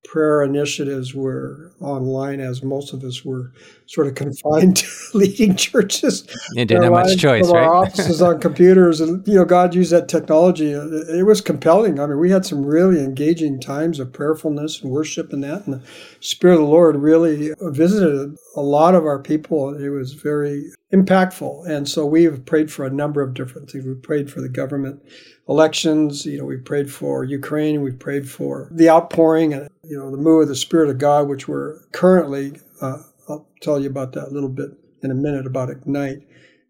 prayer 0.05 0.43
initiatives 0.43 1.15
were 1.15 1.68
online, 1.81 2.41
as 2.41 2.63
most 2.63 2.93
of 2.93 3.05
us 3.05 3.25
were 3.25 3.53
sort 3.87 4.07
of 4.07 4.15
confined 4.15 4.77
to 4.79 4.87
leading 5.15 5.57
churches. 5.57 6.27
You 6.53 6.65
didn't 6.65 6.85
have 6.85 6.93
much 6.93 7.19
choice, 7.19 7.49
right? 7.51 7.65
Our 7.65 7.75
offices 7.75 8.21
on 8.21 8.41
computers, 8.41 9.01
and 9.01 9.27
you 9.27 9.35
know, 9.35 9.45
God 9.45 9.75
used 9.75 9.93
that 9.93 10.09
technology. 10.09 10.73
It 10.73 11.27
was 11.27 11.41
compelling. 11.41 12.01
I 12.01 12.07
mean, 12.07 12.19
we 12.19 12.31
had 12.31 12.45
some 12.45 12.65
really 12.65 13.03
engaging 13.03 13.61
times 13.61 14.01
of 14.01 14.13
prayerfulness 14.13 14.83
and 14.83 14.91
worship 14.91 15.33
and 15.33 15.43
that, 15.45 15.67
and 15.67 15.75
the 15.75 15.83
Spirit 16.21 16.55
of 16.55 16.61
the 16.61 16.67
Lord 16.67 16.97
really 16.97 17.53
visited 17.61 18.37
a 18.57 18.63
lot 18.63 18.95
of 18.95 19.05
our 19.05 19.19
people. 19.19 19.75
It 19.75 19.91
was 19.91 20.13
very 20.15 20.71
impactful, 20.93 21.69
and 21.69 21.89
so 21.89 22.05
we've 22.07 22.45
prayed 22.45 22.73
for 22.73 22.85
a 22.85 22.91
number 22.91 23.23
of 23.23 23.35
different 23.35 23.71
things. 23.71 23.85
We 23.85 23.95
prayed 23.95 24.31
for 24.31 24.41
the 24.41 24.49
government 24.49 25.03
elections. 25.49 26.27
You 26.27 26.39
know, 26.39 26.45
we 26.45 26.57
prayed 26.57 26.91
for 26.93 27.25
Ukraine. 27.25 27.83
We 27.83 27.93
prayed 27.93 28.29
for 28.29 28.69
the 28.71 28.89
outpouring 28.91 29.55
and 29.55 29.69
you 29.83 29.97
know 29.97 30.11
the 30.11 30.17
move 30.17 30.43
of 30.43 30.49
the 30.49 30.57
Spirit 30.57 30.91
of 30.91 30.99
God, 30.99 31.29
which 31.29 31.49
we're 31.49 31.68
currently. 31.93 32.61
Uh, 32.81 32.99
I'll 33.29 33.49
tell 33.61 33.81
you 33.81 33.91
about 33.91 34.13
that 34.13 34.29
a 34.29 34.35
little 34.35 34.49
bit 34.49 34.71
in 35.03 35.11
a 35.11 35.15
minute 35.15 35.47
about 35.47 35.71
Ignite. 35.71 36.27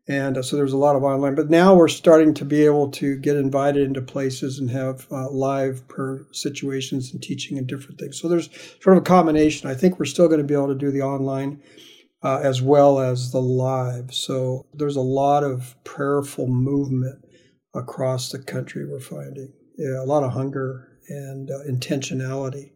And 0.09 0.39
uh, 0.39 0.43
so 0.43 0.57
there's 0.57 0.73
a 0.73 0.79
lot 0.79 0.97
of 0.97 1.05
online, 1.05 1.35
but 1.35 1.51
now 1.51 1.75
we're 1.75 1.89
starting 1.89 2.33
to 2.35 2.45
be 2.45 2.65
able 2.65 2.91
to 2.93 3.17
get 3.19 3.37
invited 3.37 3.83
into 3.83 4.01
places 4.01 4.59
and 4.59 4.71
have 4.71 5.07
uh, 5.11 5.31
live 5.31 5.87
per 5.89 6.27
situations 6.33 7.13
and 7.13 7.23
teaching 7.23 7.59
and 7.59 7.67
different 7.67 8.01
things. 8.01 8.19
So 8.19 8.27
there's 8.27 8.49
sort 8.81 8.97
of 8.97 9.03
a 9.03 9.07
combination. 9.07 9.69
I 9.69 9.75
think 9.75 9.99
we're 9.99 10.07
still 10.07 10.27
going 10.27 10.41
to 10.41 10.47
be 10.47 10.55
able 10.55 10.69
to 10.69 10.75
do 10.75 10.91
the 10.91 11.03
online 11.03 11.61
uh, 12.23 12.41
as 12.43 12.63
well 12.63 12.99
as 13.01 13.33
the 13.33 13.41
live. 13.41 14.15
So 14.15 14.67
there's 14.73 14.97
a 14.97 15.03
lot 15.03 15.45
of 15.45 15.77
prayerful 15.85 16.47
movement 16.47 17.23
across 17.75 18.31
the 18.31 18.39
country. 18.39 18.87
We're 18.87 19.01
finding, 19.01 19.53
yeah, 19.77 20.01
a 20.01 20.05
lot 20.05 20.25
of 20.25 20.33
hunger 20.33 20.89
and 21.09 21.51
uh, 21.51 21.65
intentionality. 21.69 22.71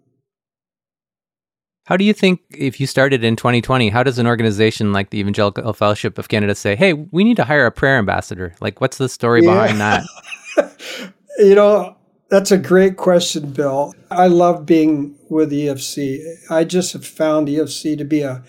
How 1.85 1.97
do 1.97 2.05
you 2.05 2.13
think, 2.13 2.41
if 2.51 2.79
you 2.79 2.87
started 2.87 3.25
in 3.25 3.35
2020, 3.35 3.89
how 3.89 4.05
does 4.05 4.19
an 4.19 4.27
organization 4.27 4.93
like 4.93 5.11
the 5.11 5.19
Evangelical 5.19 5.73
Fellowship 5.73 6.17
of 6.17 6.29
Canada 6.29 6.55
say, 6.55 6.77
hey, 6.77 6.93
we 6.93 7.25
need 7.25 7.37
to 7.37 7.45
hire 7.45 7.67
a 7.67 7.73
prayer 7.73 7.99
ambassador? 7.99 8.55
Like, 8.61 8.81
what's 8.81 8.99
the 8.99 9.09
story 9.09 9.43
yeah. 9.43 9.53
behind 9.53 9.81
that? 9.81 10.05
you 11.39 11.57
know, 11.57 11.97
that's 12.31 12.53
a 12.53 12.59
great 12.59 12.97
question, 12.97 13.53
Bill. 13.53 13.95
I 14.13 14.29
love 14.29 14.65
being 14.65 15.19
with 15.29 15.51
EFC. 15.51 16.25
I 16.51 16.63
just 16.65 16.93
have 16.93 17.05
found 17.05 17.49
EFC 17.49 17.99
to 17.99 18.05
be 18.05 18.23
a 18.23 18.45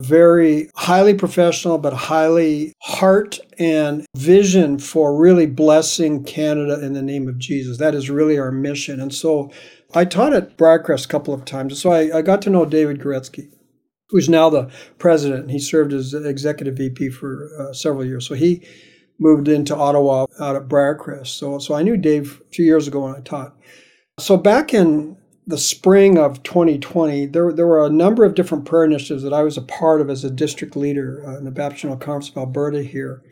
very 0.00 0.70
highly 0.76 1.14
professional, 1.14 1.78
but 1.78 1.92
highly 1.92 2.72
heart 2.82 3.38
and 3.58 4.06
vision 4.16 4.78
for 4.78 5.16
really 5.16 5.46
blessing 5.46 6.22
Canada 6.22 6.84
in 6.84 6.92
the 6.92 7.02
name 7.02 7.28
of 7.28 7.38
Jesus. 7.38 7.78
That 7.78 7.94
is 7.94 8.10
really 8.10 8.38
our 8.38 8.52
mission. 8.52 9.00
And 9.00 9.12
so 9.12 9.50
I 9.94 10.04
taught 10.04 10.32
at 10.32 10.56
Briarcrest 10.56 11.06
a 11.06 11.08
couple 11.08 11.32
of 11.32 11.44
times. 11.44 11.80
So 11.80 11.92
I, 11.92 12.18
I 12.18 12.22
got 12.22 12.42
to 12.42 12.50
know 12.50 12.64
David 12.64 13.00
Guretzki, 13.00 13.48
who's 14.10 14.28
now 14.28 14.50
the 14.50 14.70
president. 14.98 15.50
He 15.50 15.58
served 15.58 15.92
as 15.92 16.12
executive 16.14 16.76
VP 16.76 17.10
for 17.10 17.50
uh, 17.58 17.72
several 17.72 18.04
years. 18.04 18.26
So 18.26 18.34
he 18.34 18.66
moved 19.18 19.48
into 19.48 19.74
Ottawa 19.74 20.26
out 20.40 20.56
at 20.56 20.68
Briarcrest. 20.68 21.28
So, 21.28 21.58
so 21.58 21.74
I 21.74 21.82
knew 21.82 21.96
Dave 21.96 22.42
a 22.46 22.54
few 22.54 22.64
years 22.64 22.86
ago 22.86 23.00
when 23.00 23.14
I 23.14 23.20
taught. 23.20 23.56
So 24.18 24.36
back 24.36 24.74
in 24.74 25.16
the 25.46 25.58
spring 25.58 26.18
of 26.18 26.42
2020, 26.42 27.26
there, 27.26 27.52
there 27.52 27.66
were 27.66 27.86
a 27.86 27.90
number 27.90 28.24
of 28.24 28.34
different 28.34 28.64
prayer 28.64 28.84
initiatives 28.84 29.22
that 29.22 29.32
I 29.32 29.42
was 29.42 29.56
a 29.56 29.62
part 29.62 30.00
of 30.00 30.10
as 30.10 30.24
a 30.24 30.30
district 30.30 30.76
leader 30.76 31.22
uh, 31.26 31.38
in 31.38 31.44
the 31.44 31.50
Baptist 31.50 31.82
General 31.82 31.98
Conference 31.98 32.30
of 32.30 32.36
Alberta 32.36 32.82
here. 32.82 33.22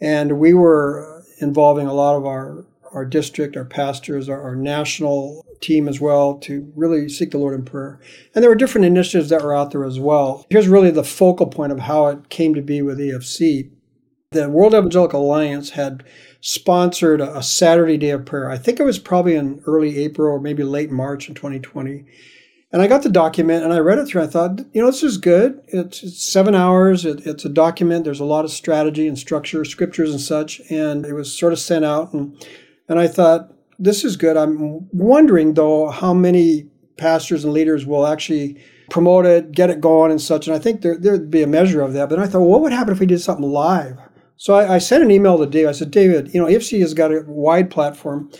And 0.00 0.38
we 0.38 0.52
were 0.52 1.22
involving 1.40 1.86
a 1.86 1.92
lot 1.92 2.16
of 2.16 2.26
our, 2.26 2.66
our 2.92 3.04
district, 3.04 3.56
our 3.56 3.64
pastors, 3.64 4.28
our, 4.28 4.40
our 4.40 4.56
national 4.56 5.44
team 5.60 5.88
as 5.88 6.00
well 6.00 6.38
to 6.38 6.72
really 6.74 7.08
seek 7.08 7.30
the 7.30 7.38
Lord 7.38 7.54
in 7.54 7.64
prayer. 7.64 8.00
And 8.34 8.42
there 8.42 8.50
were 8.50 8.56
different 8.56 8.86
initiatives 8.86 9.30
that 9.30 9.42
were 9.42 9.54
out 9.54 9.70
there 9.70 9.84
as 9.84 10.00
well. 10.00 10.46
Here's 10.50 10.68
really 10.68 10.90
the 10.90 11.04
focal 11.04 11.46
point 11.46 11.72
of 11.72 11.80
how 11.80 12.06
it 12.06 12.28
came 12.28 12.54
to 12.54 12.62
be 12.62 12.82
with 12.82 12.98
EFC. 12.98 13.70
The 14.32 14.48
World 14.48 14.74
Evangelical 14.74 15.22
Alliance 15.22 15.70
had 15.70 16.04
sponsored 16.40 17.20
a 17.20 17.42
Saturday 17.42 17.96
day 17.96 18.10
of 18.10 18.24
prayer. 18.24 18.50
I 18.50 18.58
think 18.58 18.80
it 18.80 18.84
was 18.84 18.98
probably 18.98 19.34
in 19.34 19.60
early 19.66 19.98
April 19.98 20.32
or 20.32 20.40
maybe 20.40 20.62
late 20.62 20.90
March 20.90 21.28
in 21.28 21.34
2020. 21.34 22.04
And 22.72 22.80
I 22.80 22.86
got 22.86 23.02
the 23.02 23.08
document 23.08 23.64
and 23.64 23.72
I 23.72 23.78
read 23.78 23.98
it 23.98 24.06
through. 24.06 24.22
I 24.22 24.28
thought, 24.28 24.60
you 24.72 24.80
know, 24.80 24.86
this 24.86 25.02
is 25.02 25.18
good. 25.18 25.60
It's, 25.66 26.04
it's 26.04 26.32
seven 26.32 26.54
hours. 26.54 27.04
It, 27.04 27.26
it's 27.26 27.44
a 27.44 27.48
document. 27.48 28.04
There's 28.04 28.20
a 28.20 28.24
lot 28.24 28.44
of 28.44 28.52
strategy 28.52 29.08
and 29.08 29.18
structure, 29.18 29.64
scriptures 29.64 30.12
and 30.12 30.20
such. 30.20 30.60
And 30.70 31.04
it 31.04 31.14
was 31.14 31.36
sort 31.36 31.52
of 31.52 31.58
sent 31.58 31.84
out. 31.84 32.12
And, 32.12 32.40
and 32.90 32.98
I 32.98 33.06
thought, 33.06 33.54
this 33.78 34.04
is 34.04 34.16
good. 34.16 34.36
I'm 34.36 34.86
wondering 34.92 35.54
though 35.54 35.88
how 35.88 36.12
many 36.12 36.68
pastors 36.98 37.44
and 37.44 37.52
leaders 37.52 37.86
will 37.86 38.06
actually 38.06 38.62
promote 38.90 39.24
it, 39.24 39.52
get 39.52 39.70
it 39.70 39.80
going, 39.80 40.10
and 40.10 40.20
such. 40.20 40.46
And 40.46 40.54
I 40.54 40.58
think 40.58 40.82
there 40.82 40.98
there'd 40.98 41.30
be 41.30 41.42
a 41.42 41.46
measure 41.46 41.80
of 41.80 41.92
that. 41.94 42.10
But 42.10 42.18
I 42.18 42.26
thought, 42.26 42.40
well, 42.40 42.50
what 42.50 42.62
would 42.62 42.72
happen 42.72 42.92
if 42.92 43.00
we 43.00 43.06
did 43.06 43.20
something 43.20 43.48
live? 43.48 43.96
So 44.36 44.54
I, 44.54 44.74
I 44.74 44.78
sent 44.78 45.04
an 45.04 45.10
email 45.10 45.38
to 45.38 45.46
Dave. 45.46 45.68
I 45.68 45.72
said, 45.72 45.90
David, 45.90 46.34
you 46.34 46.40
know, 46.40 46.48
EFC 46.48 46.80
has 46.80 46.92
got 46.92 47.12
a 47.12 47.22
wide 47.26 47.70
platform. 47.70 48.30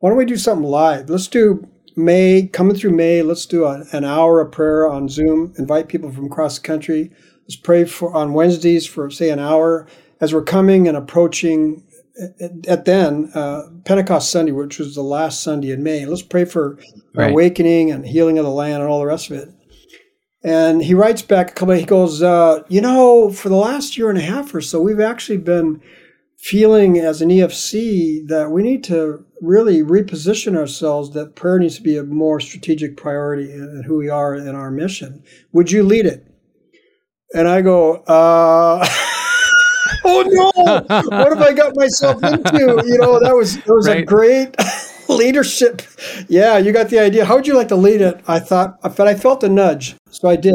Why 0.00 0.10
don't 0.10 0.18
we 0.18 0.24
do 0.24 0.36
something 0.36 0.68
live? 0.68 1.08
Let's 1.08 1.28
do 1.28 1.66
May 1.96 2.48
coming 2.52 2.74
through 2.74 2.96
May. 2.96 3.22
Let's 3.22 3.46
do 3.46 3.64
a, 3.64 3.84
an 3.92 4.04
hour 4.04 4.40
of 4.40 4.50
prayer 4.50 4.88
on 4.88 5.08
Zoom. 5.08 5.54
Invite 5.56 5.88
people 5.88 6.10
from 6.10 6.26
across 6.26 6.58
the 6.58 6.66
country. 6.66 7.12
Let's 7.42 7.56
pray 7.56 7.84
for 7.84 8.12
on 8.14 8.32
Wednesdays 8.32 8.86
for 8.86 9.08
say 9.10 9.30
an 9.30 9.38
hour 9.38 9.86
as 10.20 10.34
we're 10.34 10.42
coming 10.42 10.88
and 10.88 10.96
approaching 10.96 11.84
at 12.68 12.84
then 12.84 13.30
uh, 13.34 13.62
Pentecost 13.84 14.30
Sunday, 14.30 14.52
which 14.52 14.78
was 14.78 14.94
the 14.94 15.02
last 15.02 15.42
Sunday 15.42 15.70
in 15.70 15.82
May. 15.82 16.06
Let's 16.06 16.22
pray 16.22 16.44
for 16.44 16.78
right. 17.14 17.30
awakening 17.30 17.90
and 17.90 18.06
healing 18.06 18.38
of 18.38 18.44
the 18.44 18.50
land 18.50 18.82
and 18.82 18.90
all 18.90 19.00
the 19.00 19.06
rest 19.06 19.30
of 19.30 19.36
it. 19.36 19.48
And 20.42 20.82
he 20.82 20.94
writes 20.94 21.22
back 21.22 21.50
a 21.50 21.54
couple. 21.54 21.74
He 21.74 21.84
goes, 21.84 22.22
uh, 22.22 22.62
you 22.68 22.80
know, 22.80 23.30
for 23.30 23.48
the 23.48 23.56
last 23.56 23.98
year 23.98 24.08
and 24.08 24.18
a 24.18 24.22
half 24.22 24.54
or 24.54 24.60
so, 24.60 24.80
we've 24.80 25.00
actually 25.00 25.38
been 25.38 25.82
feeling 26.38 26.98
as 26.98 27.20
an 27.20 27.28
EFC 27.28 28.26
that 28.28 28.50
we 28.50 28.62
need 28.62 28.82
to 28.84 29.24
really 29.42 29.82
reposition 29.82 30.56
ourselves. 30.56 31.10
That 31.10 31.34
prayer 31.34 31.58
needs 31.58 31.76
to 31.76 31.82
be 31.82 31.98
a 31.98 32.04
more 32.04 32.40
strategic 32.40 32.96
priority 32.96 33.52
in 33.52 33.84
who 33.86 33.98
we 33.98 34.08
are 34.08 34.34
in 34.34 34.54
our 34.54 34.70
mission. 34.70 35.22
Would 35.52 35.70
you 35.70 35.82
lead 35.82 36.06
it? 36.06 36.26
And 37.34 37.46
I 37.46 37.60
go, 37.60 37.96
uh, 37.96 38.88
oh 40.10 40.82
no, 40.88 41.06
what 41.16 41.28
have 41.28 41.42
I 41.42 41.52
got 41.52 41.76
myself 41.76 42.22
into? 42.22 42.82
You 42.86 42.98
know, 42.98 43.20
that 43.20 43.34
was 43.34 43.56
that 43.56 43.72
was 43.72 43.88
right. 43.88 43.98
a 43.98 44.02
great 44.02 44.56
leadership. 45.08 45.82
Yeah, 46.28 46.58
you 46.58 46.72
got 46.72 46.88
the 46.88 46.98
idea. 46.98 47.24
How 47.24 47.36
would 47.36 47.46
you 47.46 47.54
like 47.54 47.68
to 47.68 47.76
lead 47.76 48.00
it? 48.00 48.20
I 48.26 48.38
thought, 48.38 48.80
but 48.82 49.08
I 49.08 49.14
felt 49.14 49.44
a 49.44 49.48
nudge, 49.48 49.96
so 50.10 50.28
I 50.28 50.36
did. 50.36 50.54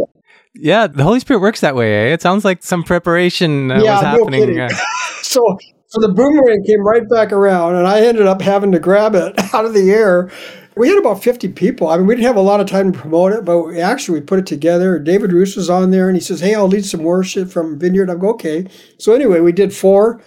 Yeah, 0.57 0.88
the 0.88 1.03
Holy 1.03 1.19
Spirit 1.19 1.41
works 1.41 1.62
that 1.62 1.75
way. 1.75 2.09
Eh? 2.09 2.13
It 2.13 2.21
sounds 2.21 2.45
like 2.45 2.63
some 2.63 2.83
preparation 2.83 3.71
uh, 3.71 3.81
yeah, 3.81 3.95
was 3.95 4.01
happening. 4.01 4.55
No 4.55 4.67
so, 5.21 5.57
so 5.88 6.01
the 6.01 6.13
boomerang 6.13 6.63
came 6.65 6.81
right 6.81 7.07
back 7.09 7.31
around, 7.31 7.75
and 7.75 7.85
I 7.85 8.01
ended 8.01 8.25
up 8.25 8.41
having 8.41 8.71
to 8.71 8.79
grab 8.79 9.15
it 9.15 9.33
out 9.53 9.65
of 9.65 9.74
the 9.74 9.91
air 9.91 10.31
we 10.75 10.89
had 10.89 10.98
about 10.98 11.24
50 11.24 11.50
people. 11.50 11.88
I 11.88 11.98
mean, 11.98 12.05
we 12.05 12.15
didn't 12.15 12.27
have 12.27 12.36
a 12.36 12.41
lot 12.41 12.60
of 12.60 12.67
time 12.67 12.91
to 12.91 13.00
promote 13.00 13.32
it, 13.32 13.46
but 13.46 13.62
we 13.62 13.79
actually 13.79 14.20
we 14.20 14.25
put 14.25 14.39
it 14.39 14.46
together. 14.46 15.00
David 15.00 15.32
Ruis 15.32 15.55
was 15.55 15.70
on 15.70 15.91
there 15.91 16.08
and 16.08 16.17
he 16.17 16.22
says, 16.22 16.41
Hey, 16.41 16.53
I'll 16.53 16.67
lead 16.67 16.86
some 16.86 17.03
worship 17.03 17.50
from 17.50 17.79
Vineyard. 17.79 18.10
I 18.10 18.15
go, 18.15 18.29
okay. 18.32 18.67
So 18.98 19.13
anyway, 19.13 19.39
we 19.39 19.51
did 19.51 19.74
four. 19.74 20.22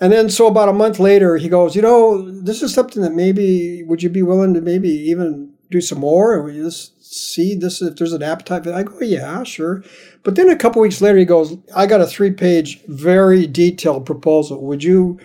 And 0.00 0.12
then 0.12 0.28
so 0.28 0.46
about 0.46 0.68
a 0.68 0.74
month 0.74 0.98
later, 0.98 1.36
he 1.36 1.48
goes, 1.48 1.74
you 1.74 1.80
know, 1.80 2.30
this 2.30 2.62
is 2.62 2.74
something 2.74 3.02
that 3.02 3.14
maybe 3.14 3.82
would 3.84 4.02
you 4.02 4.10
be 4.10 4.22
willing 4.22 4.52
to 4.54 4.60
maybe 4.60 4.88
even 4.88 5.54
do 5.70 5.80
some 5.80 6.00
more? 6.00 6.34
And 6.34 6.44
we 6.44 6.52
just 6.52 7.02
see 7.02 7.54
this 7.54 7.80
if 7.80 7.96
there's 7.96 8.12
an 8.12 8.22
appetite. 8.22 8.66
I 8.66 8.82
go, 8.82 9.00
yeah, 9.00 9.44
sure. 9.44 9.82
But 10.22 10.34
then 10.34 10.50
a 10.50 10.56
couple 10.56 10.82
weeks 10.82 11.00
later, 11.00 11.16
he 11.16 11.24
goes, 11.24 11.56
I 11.74 11.86
got 11.86 12.00
a 12.00 12.06
three 12.06 12.32
page, 12.32 12.82
very 12.86 13.46
detailed 13.46 14.04
proposal. 14.04 14.62
Would 14.66 14.82
you 14.82 15.18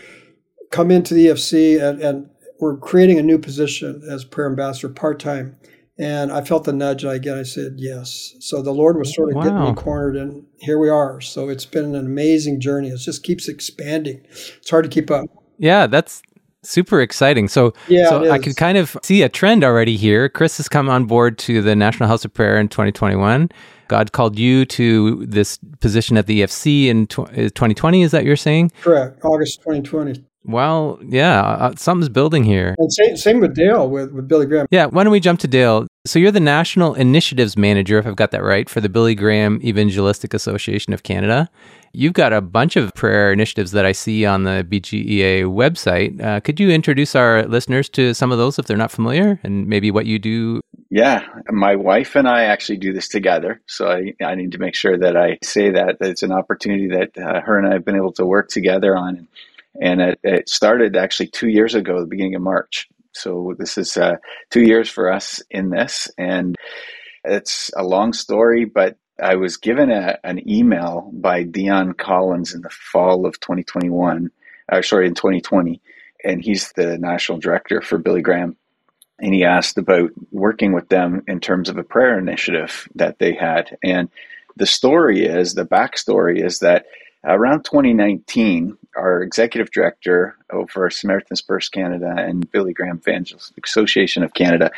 come 0.71 0.91
into 0.91 1.13
the 1.13 1.27
EFC 1.27 1.81
and, 1.81 1.99
and 2.01 2.29
we're 2.59 2.77
creating 2.77 3.17
a 3.17 3.23
new 3.23 3.37
position 3.37 4.03
as 4.09 4.23
prayer 4.25 4.49
ambassador 4.49 4.89
part 4.89 5.19
time. 5.19 5.55
And 5.97 6.31
I 6.31 6.41
felt 6.43 6.63
the 6.63 6.71
nudge. 6.71 7.03
And 7.03 7.11
again, 7.11 7.37
I 7.37 7.43
said 7.43 7.73
yes. 7.77 8.35
So 8.39 8.61
the 8.61 8.71
Lord 8.71 8.97
was 8.97 9.13
sort 9.13 9.29
of 9.29 9.35
wow. 9.35 9.43
getting 9.43 9.63
me 9.63 9.73
cornered, 9.73 10.15
and 10.15 10.45
here 10.59 10.79
we 10.79 10.87
are. 10.87 11.19
So 11.19 11.49
it's 11.49 11.65
been 11.65 11.83
an 11.83 11.95
amazing 11.95 12.61
journey. 12.61 12.87
It 12.87 12.97
just 12.97 13.21
keeps 13.21 13.49
expanding. 13.49 14.25
It's 14.29 14.69
hard 14.69 14.85
to 14.85 14.89
keep 14.89 15.11
up. 15.11 15.25
Yeah, 15.57 15.87
that's 15.87 16.21
super 16.63 17.01
exciting. 17.01 17.49
So, 17.49 17.73
yeah, 17.89 18.07
so 18.09 18.31
I 18.31 18.39
could 18.39 18.55
kind 18.55 18.77
of 18.77 18.95
see 19.03 19.23
a 19.23 19.29
trend 19.29 19.65
already 19.65 19.97
here. 19.97 20.29
Chris 20.29 20.55
has 20.55 20.69
come 20.69 20.89
on 20.89 21.03
board 21.03 21.37
to 21.39 21.61
the 21.61 21.75
National 21.75 22.07
House 22.07 22.23
of 22.23 22.33
Prayer 22.33 22.57
in 22.57 22.69
2021. 22.69 23.49
God 23.89 24.11
called 24.13 24.39
you 24.39 24.65
to 24.65 25.25
this 25.25 25.59
position 25.81 26.15
at 26.15 26.27
the 26.27 26.41
EFC 26.41 26.85
in 26.85 27.07
2020. 27.07 28.01
Uh, 28.01 28.05
is 28.05 28.11
that 28.11 28.23
you're 28.23 28.37
saying? 28.37 28.71
Correct. 28.81 29.19
August 29.25 29.59
2020. 29.63 30.23
Well, 30.49 30.99
yeah, 31.07 31.41
uh, 31.41 31.73
something's 31.77 32.09
building 32.09 32.43
here. 32.43 32.73
And 32.79 32.91
same, 32.91 33.17
same 33.17 33.39
with 33.39 33.53
Dale, 33.53 33.87
with, 33.87 34.11
with 34.11 34.27
Billy 34.27 34.47
Graham. 34.47 34.65
Yeah, 34.71 34.87
why 34.87 35.03
don't 35.03 35.11
we 35.11 35.19
jump 35.19 35.39
to 35.41 35.47
Dale? 35.47 35.85
So 36.07 36.17
you're 36.17 36.31
the 36.31 36.39
National 36.39 36.95
Initiatives 36.95 37.55
Manager, 37.55 37.99
if 37.99 38.07
I've 38.07 38.15
got 38.15 38.31
that 38.31 38.41
right, 38.41 38.67
for 38.67 38.81
the 38.81 38.89
Billy 38.89 39.13
Graham 39.13 39.61
Evangelistic 39.63 40.33
Association 40.33 40.91
of 40.91 41.03
Canada. 41.03 41.51
You've 41.93 42.13
got 42.13 42.33
a 42.33 42.41
bunch 42.41 42.75
of 42.75 42.91
prayer 42.95 43.31
initiatives 43.31 43.71
that 43.73 43.85
I 43.85 43.91
see 43.91 44.25
on 44.25 44.43
the 44.43 44.65
BGEA 44.67 45.43
website. 45.43 46.19
Uh, 46.19 46.39
could 46.39 46.59
you 46.59 46.71
introduce 46.71 47.15
our 47.15 47.45
listeners 47.45 47.87
to 47.89 48.15
some 48.15 48.31
of 48.31 48.39
those 48.39 48.57
if 48.57 48.65
they're 48.65 48.75
not 48.75 48.91
familiar 48.91 49.39
and 49.43 49.67
maybe 49.67 49.91
what 49.91 50.07
you 50.07 50.17
do? 50.17 50.61
Yeah, 50.89 51.23
my 51.51 51.75
wife 51.75 52.15
and 52.15 52.27
I 52.27 52.45
actually 52.45 52.77
do 52.77 52.91
this 52.91 53.07
together. 53.07 53.61
So 53.67 53.87
I, 53.87 54.13
I 54.23 54.33
need 54.33 54.53
to 54.53 54.57
make 54.57 54.73
sure 54.73 54.97
that 54.97 55.15
I 55.15 55.37
say 55.43 55.69
that, 55.69 55.99
that 55.99 56.09
it's 56.09 56.23
an 56.23 56.31
opportunity 56.31 56.87
that 56.87 57.15
uh, 57.17 57.41
her 57.41 57.59
and 57.59 57.67
I 57.67 57.73
have 57.73 57.85
been 57.85 57.95
able 57.95 58.13
to 58.13 58.25
work 58.25 58.49
together 58.49 58.97
on. 58.97 59.27
And 59.81 60.01
it, 60.01 60.19
it 60.23 60.49
started 60.49 60.95
actually 60.95 61.27
two 61.27 61.47
years 61.47 61.75
ago, 61.75 61.99
the 61.99 62.07
beginning 62.07 62.35
of 62.35 62.41
March. 62.41 62.87
So 63.13 63.55
this 63.57 63.77
is 63.77 63.97
uh, 63.97 64.17
two 64.49 64.61
years 64.61 64.89
for 64.89 65.11
us 65.11 65.41
in 65.49 65.69
this. 65.69 66.09
And 66.17 66.55
it's 67.23 67.71
a 67.75 67.83
long 67.83 68.13
story, 68.13 68.65
but 68.65 68.97
I 69.21 69.35
was 69.35 69.57
given 69.57 69.91
a, 69.91 70.17
an 70.23 70.47
email 70.49 71.09
by 71.13 71.43
Dion 71.43 71.93
Collins 71.93 72.53
in 72.53 72.61
the 72.61 72.69
fall 72.69 73.25
of 73.25 73.39
2021, 73.39 74.29
uh, 74.71 74.81
sorry, 74.81 75.07
in 75.07 75.15
2020. 75.15 75.81
And 76.23 76.41
he's 76.41 76.71
the 76.73 76.97
national 76.97 77.39
director 77.39 77.81
for 77.81 77.97
Billy 77.97 78.21
Graham. 78.21 78.55
And 79.19 79.33
he 79.33 79.43
asked 79.43 79.77
about 79.77 80.11
working 80.31 80.71
with 80.71 80.87
them 80.89 81.23
in 81.27 81.41
terms 81.41 81.67
of 81.67 81.77
a 81.77 81.83
prayer 81.83 82.17
initiative 82.17 82.87
that 82.95 83.19
they 83.19 83.33
had. 83.33 83.77
And 83.83 84.09
the 84.55 84.65
story 84.65 85.25
is, 85.25 85.53
the 85.53 85.65
backstory 85.65 86.43
is 86.43 86.59
that 86.59 86.85
around 87.23 87.65
2019, 87.65 88.77
our 88.95 89.21
executive 89.21 89.71
director 89.71 90.35
over 90.51 90.89
Samaritan's 90.89 91.41
Purse 91.41 91.69
Canada 91.69 92.13
and 92.17 92.49
Billy 92.51 92.73
Graham 92.73 92.97
Evangelist 92.97 93.53
Association 93.63 94.23
of 94.23 94.33
Canada, 94.33 94.71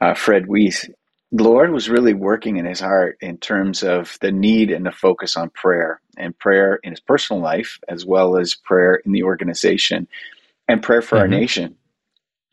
uh, 0.00 0.14
Fred 0.14 0.46
Weiss, 0.46 0.88
the 1.34 1.44
Lord 1.44 1.72
was 1.72 1.88
really 1.88 2.12
working 2.12 2.58
in 2.58 2.66
his 2.66 2.80
heart 2.80 3.16
in 3.22 3.38
terms 3.38 3.82
of 3.82 4.18
the 4.20 4.30
need 4.30 4.70
and 4.70 4.84
the 4.84 4.92
focus 4.92 5.34
on 5.34 5.48
prayer 5.48 6.00
and 6.18 6.38
prayer 6.38 6.78
in 6.82 6.90
his 6.90 7.00
personal 7.00 7.42
life, 7.42 7.78
as 7.88 8.04
well 8.04 8.36
as 8.36 8.54
prayer 8.54 8.96
in 8.96 9.12
the 9.12 9.22
organization 9.22 10.06
and 10.68 10.82
prayer 10.82 11.00
for 11.00 11.16
mm-hmm. 11.16 11.22
our 11.22 11.28
nation. 11.28 11.76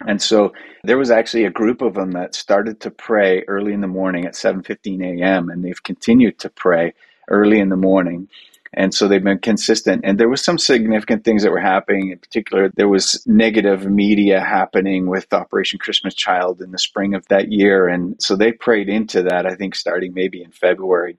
And 0.07 0.21
so 0.21 0.53
there 0.85 0.97
was 0.97 1.11
actually 1.11 1.43
a 1.43 1.49
group 1.49 1.81
of 1.81 1.93
them 1.93 2.11
that 2.11 2.35
started 2.35 2.79
to 2.81 2.91
pray 2.91 3.43
early 3.49 3.73
in 3.73 3.81
the 3.81 3.87
morning 3.87 4.25
at 4.25 4.33
7:15 4.33 5.19
a.m. 5.19 5.49
and 5.49 5.63
they've 5.63 5.83
continued 5.83 6.39
to 6.39 6.49
pray 6.49 6.93
early 7.29 7.59
in 7.59 7.67
the 7.67 7.75
morning. 7.75 8.29
And 8.73 8.93
so 8.93 9.07
they've 9.07 9.23
been 9.23 9.39
consistent. 9.39 10.01
And 10.03 10.19
there 10.19 10.29
was 10.29 10.43
some 10.43 10.57
significant 10.57 11.23
things 11.23 11.43
that 11.43 11.51
were 11.51 11.59
happening. 11.59 12.11
In 12.11 12.19
particular, 12.19 12.69
there 12.75 12.87
was 12.87 13.23
negative 13.25 13.89
media 13.89 14.39
happening 14.39 15.07
with 15.07 15.33
Operation 15.33 15.79
Christmas 15.79 16.13
Child 16.13 16.61
in 16.61 16.71
the 16.71 16.77
spring 16.77 17.15
of 17.15 17.27
that 17.29 17.51
year. 17.51 17.87
And 17.87 18.21
so 18.21 18.35
they 18.35 18.51
prayed 18.51 18.89
into 18.89 19.23
that, 19.23 19.45
I 19.45 19.55
think, 19.55 19.75
starting 19.75 20.13
maybe 20.13 20.43
in 20.43 20.51
February. 20.51 21.17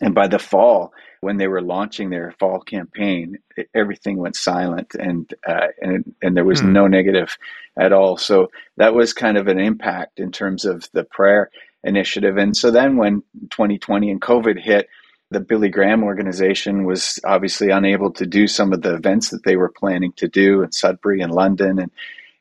And 0.00 0.14
by 0.14 0.26
the 0.26 0.40
fall, 0.40 0.92
when 1.20 1.36
they 1.36 1.46
were 1.46 1.62
launching 1.62 2.10
their 2.10 2.34
fall 2.38 2.60
campaign, 2.60 3.38
everything 3.74 4.18
went 4.18 4.36
silent 4.36 4.94
and 4.94 5.32
uh, 5.46 5.68
and 5.80 6.14
and 6.22 6.36
there 6.36 6.44
was 6.44 6.60
hmm. 6.60 6.72
no 6.72 6.86
negative 6.86 7.36
at 7.78 7.92
all. 7.92 8.16
So 8.16 8.50
that 8.76 8.94
was 8.94 9.12
kind 9.12 9.38
of 9.38 9.46
an 9.46 9.60
impact 9.60 10.18
in 10.18 10.32
terms 10.32 10.64
of 10.64 10.88
the 10.92 11.04
prayer 11.04 11.50
initiative. 11.84 12.36
And 12.36 12.56
so 12.56 12.70
then 12.70 12.96
when 12.96 13.22
2020 13.50 14.10
and 14.10 14.20
COVID 14.20 14.60
hit, 14.60 14.88
the 15.30 15.40
Billy 15.40 15.68
Graham 15.68 16.04
organization 16.04 16.84
was 16.84 17.18
obviously 17.24 17.70
unable 17.70 18.12
to 18.12 18.26
do 18.26 18.46
some 18.46 18.72
of 18.72 18.82
the 18.82 18.94
events 18.94 19.30
that 19.30 19.44
they 19.44 19.56
were 19.56 19.68
planning 19.68 20.12
to 20.16 20.28
do 20.28 20.62
in 20.62 20.72
Sudbury 20.72 21.20
and 21.20 21.32
London 21.32 21.78
and 21.78 21.90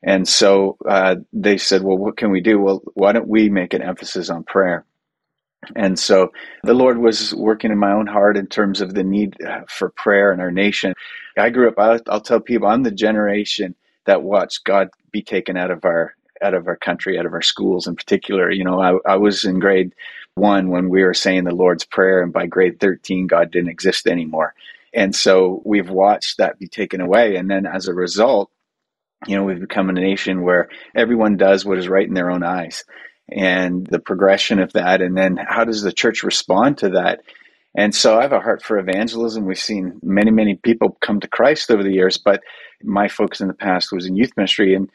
and 0.05 0.27
so 0.27 0.77
uh, 0.87 1.15
they 1.33 1.57
said, 1.57 1.81
well, 1.81 1.97
what 1.97 2.15
can 2.15 2.29
we 2.29 2.39
do? 2.39 2.59
Well, 2.59 2.83
why 2.93 3.11
don't 3.11 3.27
we 3.27 3.49
make 3.49 3.73
an 3.73 3.81
emphasis 3.81 4.29
on 4.29 4.43
prayer? 4.43 4.85
And 5.75 5.97
so 5.97 6.31
the 6.63 6.75
Lord 6.75 6.99
was 6.99 7.33
working 7.33 7.71
in 7.71 7.79
my 7.79 7.91
own 7.91 8.05
heart 8.05 8.37
in 8.37 8.45
terms 8.45 8.81
of 8.81 8.93
the 8.93 9.03
need 9.03 9.35
uh, 9.41 9.61
for 9.67 9.89
prayer 9.89 10.31
in 10.31 10.39
our 10.39 10.51
nation. 10.51 10.93
I 11.39 11.49
grew 11.49 11.67
up, 11.67 11.79
I'll, 11.79 11.99
I'll 12.07 12.21
tell 12.21 12.39
people, 12.39 12.67
I'm 12.67 12.83
the 12.83 12.91
generation 12.91 13.73
that 14.05 14.21
watched 14.21 14.63
God 14.63 14.89
be 15.11 15.23
taken 15.23 15.57
out 15.57 15.71
of 15.71 15.83
our 15.85 16.13
out 16.41 16.53
of 16.53 16.67
our 16.67 16.75
country, 16.75 17.17
out 17.17 17.25
of 17.25 17.33
our 17.33 17.41
schools 17.41 17.87
in 17.87 17.95
particular. 17.95 18.51
You 18.51 18.63
know, 18.63 18.79
I, 18.79 19.13
I 19.13 19.15
was 19.17 19.45
in 19.45 19.59
grade 19.59 19.93
one 20.35 20.69
when 20.69 20.89
we 20.89 21.03
were 21.03 21.13
saying 21.13 21.45
the 21.45 21.55
Lord's 21.55 21.85
Prayer, 21.85 22.21
and 22.21 22.33
by 22.33 22.45
grade 22.45 22.79
13, 22.79 23.27
God 23.27 23.51
didn't 23.51 23.69
exist 23.69 24.07
anymore. 24.07 24.53
And 24.93 25.15
so 25.15 25.61
we've 25.65 25.89
watched 25.89 26.37
that 26.37 26.59
be 26.59 26.67
taken 26.67 27.01
away. 27.01 27.35
And 27.35 27.49
then 27.49 27.65
as 27.65 27.87
a 27.87 27.93
result, 27.93 28.49
you 29.27 29.35
know, 29.35 29.43
we've 29.43 29.59
become 29.59 29.89
a 29.89 29.93
nation 29.93 30.43
where 30.43 30.69
everyone 30.95 31.37
does 31.37 31.65
what 31.65 31.77
is 31.77 31.87
right 31.87 32.07
in 32.07 32.13
their 32.13 32.31
own 32.31 32.43
eyes. 32.43 32.83
And 33.29 33.87
the 33.87 33.99
progression 33.99 34.59
of 34.59 34.73
that, 34.73 35.01
and 35.01 35.17
then 35.17 35.37
how 35.37 35.63
does 35.63 35.81
the 35.81 35.91
church 35.91 36.23
respond 36.23 36.77
to 36.79 36.89
that? 36.89 37.21
And 37.75 37.93
so 37.93 38.17
I 38.17 38.21
have 38.21 38.31
a 38.31 38.39
heart 38.39 38.63
for 38.63 38.77
evangelism. 38.77 39.45
We've 39.45 39.57
seen 39.57 39.99
many, 40.03 40.31
many 40.31 40.55
people 40.55 40.97
come 41.01 41.19
to 41.19 41.27
Christ 41.27 41.71
over 41.71 41.83
the 41.83 41.91
years, 41.91 42.17
but 42.17 42.41
my 42.83 43.07
focus 43.07 43.41
in 43.41 43.47
the 43.47 43.53
past 43.53 43.91
was 43.91 44.05
in 44.05 44.15
youth 44.15 44.31
ministry, 44.37 44.75
and 44.75 44.89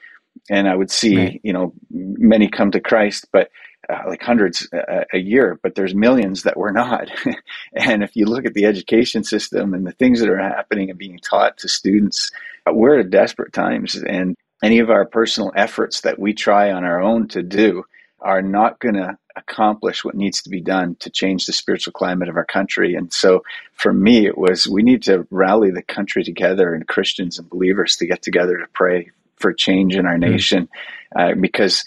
and 0.48 0.68
I 0.68 0.74
would 0.74 0.90
see, 0.90 1.16
right. 1.16 1.40
you 1.42 1.52
know, 1.52 1.72
many 1.90 2.48
come 2.48 2.70
to 2.72 2.80
Christ, 2.80 3.26
but 3.32 3.50
uh, 3.88 4.02
like 4.06 4.22
hundreds 4.22 4.68
a, 4.72 5.04
a, 5.14 5.18
year, 5.18 5.58
but 5.62 5.74
there's 5.74 5.94
millions 5.94 6.42
that 6.42 6.56
we're 6.56 6.72
not. 6.72 7.10
and 7.74 8.02
if 8.02 8.14
you 8.14 8.26
look 8.26 8.44
at 8.44 8.54
the 8.54 8.66
education 8.66 9.24
system 9.24 9.74
and 9.74 9.86
the 9.86 9.92
things 9.92 10.20
that 10.20 10.28
are 10.28 10.38
happening 10.38 10.90
and 10.90 10.98
being 10.98 11.18
taught 11.18 11.56
to 11.58 11.68
students, 11.68 12.30
uh, 12.66 12.72
we're 12.72 13.00
at 13.00 13.10
desperate 13.10 13.52
times. 13.52 13.96
And 13.96 14.36
any 14.62 14.78
of 14.78 14.90
our 14.90 15.06
personal 15.06 15.52
efforts 15.56 16.02
that 16.02 16.18
we 16.18 16.34
try 16.34 16.70
on 16.70 16.84
our 16.84 17.00
own 17.00 17.28
to 17.28 17.42
do 17.42 17.84
are 18.20 18.42
not 18.42 18.78
going 18.80 18.96
to 18.96 19.16
accomplish 19.36 20.04
what 20.04 20.14
needs 20.14 20.42
to 20.42 20.50
be 20.50 20.60
done 20.60 20.96
to 20.96 21.08
change 21.08 21.46
the 21.46 21.52
spiritual 21.52 21.92
climate 21.92 22.28
of 22.28 22.36
our 22.36 22.44
country. 22.44 22.94
And 22.94 23.12
so 23.12 23.42
for 23.72 23.92
me, 23.92 24.26
it 24.26 24.36
was 24.36 24.68
we 24.68 24.82
need 24.82 25.02
to 25.04 25.26
rally 25.30 25.70
the 25.70 25.82
country 25.82 26.22
together 26.22 26.74
and 26.74 26.86
Christians 26.86 27.38
and 27.38 27.48
believers 27.48 27.96
to 27.96 28.06
get 28.06 28.22
together 28.22 28.58
to 28.58 28.66
pray 28.74 29.10
for 29.40 29.52
change 29.52 29.96
in 29.96 30.06
our 30.06 30.14
hmm. 30.14 30.20
nation 30.20 30.68
uh, 31.16 31.34
because 31.34 31.84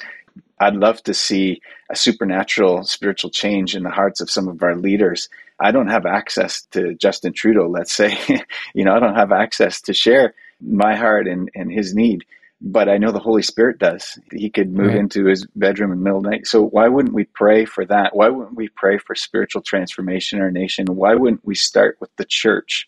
I'd 0.60 0.76
love 0.76 1.02
to 1.04 1.14
see 1.14 1.62
a 1.90 1.96
supernatural 1.96 2.84
spiritual 2.84 3.30
change 3.30 3.76
in 3.76 3.84
the 3.84 3.90
hearts 3.90 4.22
of 4.22 4.30
some 4.30 4.48
of 4.48 4.62
our 4.64 4.76
leaders. 4.76 5.30
I 5.60 5.72
don't 5.72 5.90
have 5.90 6.06
access 6.06 6.64
to 6.72 6.96
Justin 6.96 7.34
Trudeau, 7.34 7.68
let's 7.68 7.94
say. 7.94 8.18
you 8.74 8.84
know, 8.84 8.96
I 8.96 9.00
don't 9.00 9.16
have 9.16 9.32
access 9.32 9.82
to 9.82 9.94
share 9.94 10.34
my 10.62 10.96
heart 10.96 11.28
and, 11.28 11.50
and 11.54 11.72
his 11.72 11.94
need, 11.94 12.26
but 12.62 12.90
I 12.90 12.98
know 12.98 13.12
the 13.12 13.20
Holy 13.20 13.44
Spirit 13.44 13.78
does. 13.78 14.18
He 14.32 14.50
could 14.50 14.72
move 14.72 14.88
right. 14.88 14.98
into 14.98 15.26
his 15.26 15.46
bedroom 15.56 15.92
in 15.92 16.00
the 16.00 16.04
middle 16.04 16.20
of 16.20 16.24
the 16.24 16.30
night. 16.32 16.48
So 16.48 16.64
why 16.64 16.88
wouldn't 16.88 17.14
we 17.14 17.26
pray 17.26 17.66
for 17.66 17.86
that? 17.86 18.16
Why 18.16 18.30
wouldn't 18.30 18.56
we 18.56 18.70
pray 18.70 18.98
for 18.98 19.16
spiritual 19.16 19.62
transformation 19.62 20.40
in 20.40 20.44
our 20.44 20.52
nation? 20.52 20.88
Why 20.88 21.16
wouldn't 21.16 21.46
we 21.46 21.56
start 21.56 21.98
with 22.00 22.10
the 22.16 22.26
church? 22.26 22.88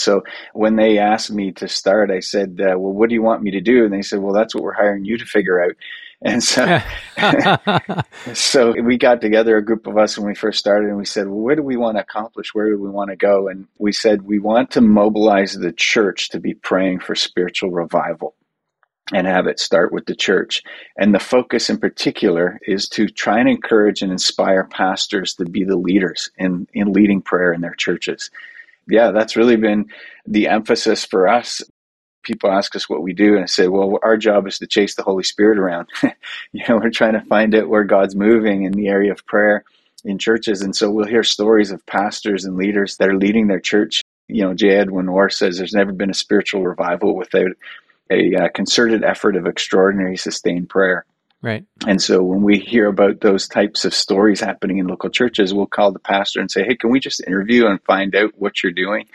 So 0.00 0.22
when 0.52 0.76
they 0.76 0.98
asked 0.98 1.30
me 1.30 1.52
to 1.52 1.68
start, 1.68 2.10
I 2.10 2.20
said, 2.20 2.60
uh, 2.60 2.78
"Well, 2.78 2.92
what 2.92 3.08
do 3.08 3.14
you 3.14 3.22
want 3.22 3.42
me 3.42 3.50
to 3.52 3.60
do?" 3.60 3.84
And 3.84 3.92
they 3.92 4.02
said, 4.02 4.20
"Well, 4.20 4.34
that's 4.34 4.54
what 4.54 4.64
we're 4.64 4.72
hiring 4.72 5.04
you 5.04 5.18
to 5.18 5.24
figure 5.24 5.62
out." 5.62 5.72
And 6.22 6.44
so, 6.44 6.80
so 8.34 8.74
we 8.82 8.98
got 8.98 9.22
together 9.22 9.56
a 9.56 9.64
group 9.64 9.86
of 9.86 9.96
us 9.96 10.18
when 10.18 10.26
we 10.26 10.34
first 10.34 10.58
started, 10.58 10.90
and 10.90 10.98
we 10.98 11.06
said, 11.06 11.28
"Well, 11.28 11.38
where 11.38 11.56
do 11.56 11.62
we 11.62 11.78
want 11.78 11.96
to 11.96 12.02
accomplish? 12.02 12.52
Where 12.52 12.68
do 12.68 12.78
we 12.78 12.90
want 12.90 13.08
to 13.08 13.16
go?" 13.16 13.48
And 13.48 13.66
we 13.78 13.90
said 13.92 14.20
we 14.20 14.38
want 14.38 14.70
to 14.72 14.82
mobilize 14.82 15.54
the 15.54 15.72
church 15.72 16.28
to 16.28 16.38
be 16.38 16.52
praying 16.52 17.00
for 17.00 17.14
spiritual 17.14 17.70
revival 17.70 18.34
and 19.12 19.26
have 19.26 19.46
it 19.46 19.58
start 19.58 19.92
with 19.92 20.06
the 20.06 20.14
church. 20.14 20.62
And 20.96 21.14
the 21.14 21.18
focus 21.18 21.70
in 21.70 21.78
particular 21.78 22.58
is 22.66 22.88
to 22.90 23.08
try 23.08 23.40
and 23.40 23.48
encourage 23.48 24.02
and 24.02 24.12
inspire 24.12 24.64
pastors 24.64 25.34
to 25.34 25.44
be 25.44 25.64
the 25.64 25.76
leaders 25.76 26.30
in, 26.36 26.66
in 26.74 26.92
leading 26.92 27.22
prayer 27.22 27.52
in 27.52 27.60
their 27.60 27.74
churches 27.74 28.30
yeah, 28.88 29.10
that's 29.12 29.36
really 29.36 29.56
been 29.56 29.86
the 30.26 30.48
emphasis 30.48 31.04
for 31.04 31.28
us. 31.28 31.62
People 32.22 32.50
ask 32.50 32.76
us 32.76 32.88
what 32.88 33.02
we 33.02 33.14
do, 33.14 33.34
and 33.34 33.44
I 33.44 33.46
say, 33.46 33.68
well, 33.68 33.98
our 34.02 34.16
job 34.16 34.46
is 34.46 34.58
to 34.58 34.66
chase 34.66 34.94
the 34.94 35.02
Holy 35.02 35.24
Spirit 35.24 35.58
around. 35.58 35.88
you 36.52 36.64
know, 36.68 36.76
we're 36.76 36.90
trying 36.90 37.14
to 37.14 37.22
find 37.22 37.54
out 37.54 37.68
where 37.68 37.84
God's 37.84 38.14
moving 38.14 38.64
in 38.64 38.72
the 38.72 38.88
area 38.88 39.12
of 39.12 39.24
prayer 39.26 39.64
in 40.04 40.18
churches. 40.18 40.62
And 40.62 40.74
so 40.74 40.90
we'll 40.90 41.06
hear 41.06 41.22
stories 41.22 41.70
of 41.70 41.84
pastors 41.86 42.44
and 42.44 42.56
leaders 42.56 42.96
that 42.96 43.08
are 43.08 43.16
leading 43.16 43.48
their 43.48 43.60
church. 43.60 44.02
You 44.28 44.42
know, 44.42 44.54
J. 44.54 44.70
Edwin 44.70 45.08
Orr 45.08 45.30
says 45.30 45.58
there's 45.58 45.72
never 45.74 45.92
been 45.92 46.10
a 46.10 46.14
spiritual 46.14 46.62
revival 46.62 47.16
without 47.16 47.52
a 48.10 48.34
uh, 48.34 48.48
concerted 48.54 49.04
effort 49.04 49.36
of 49.36 49.46
extraordinary 49.46 50.16
sustained 50.16 50.68
prayer. 50.68 51.04
Right. 51.42 51.64
And 51.86 52.02
so 52.02 52.22
when 52.22 52.42
we 52.42 52.58
hear 52.58 52.86
about 52.86 53.20
those 53.20 53.48
types 53.48 53.84
of 53.86 53.94
stories 53.94 54.40
happening 54.40 54.78
in 54.78 54.86
local 54.86 55.08
churches, 55.08 55.54
we'll 55.54 55.66
call 55.66 55.90
the 55.90 55.98
pastor 55.98 56.40
and 56.40 56.50
say, 56.50 56.64
Hey, 56.64 56.76
can 56.76 56.90
we 56.90 57.00
just 57.00 57.26
interview 57.26 57.66
and 57.66 57.82
find 57.84 58.14
out 58.14 58.32
what 58.36 58.62
you're 58.62 58.72
doing? 58.72 59.06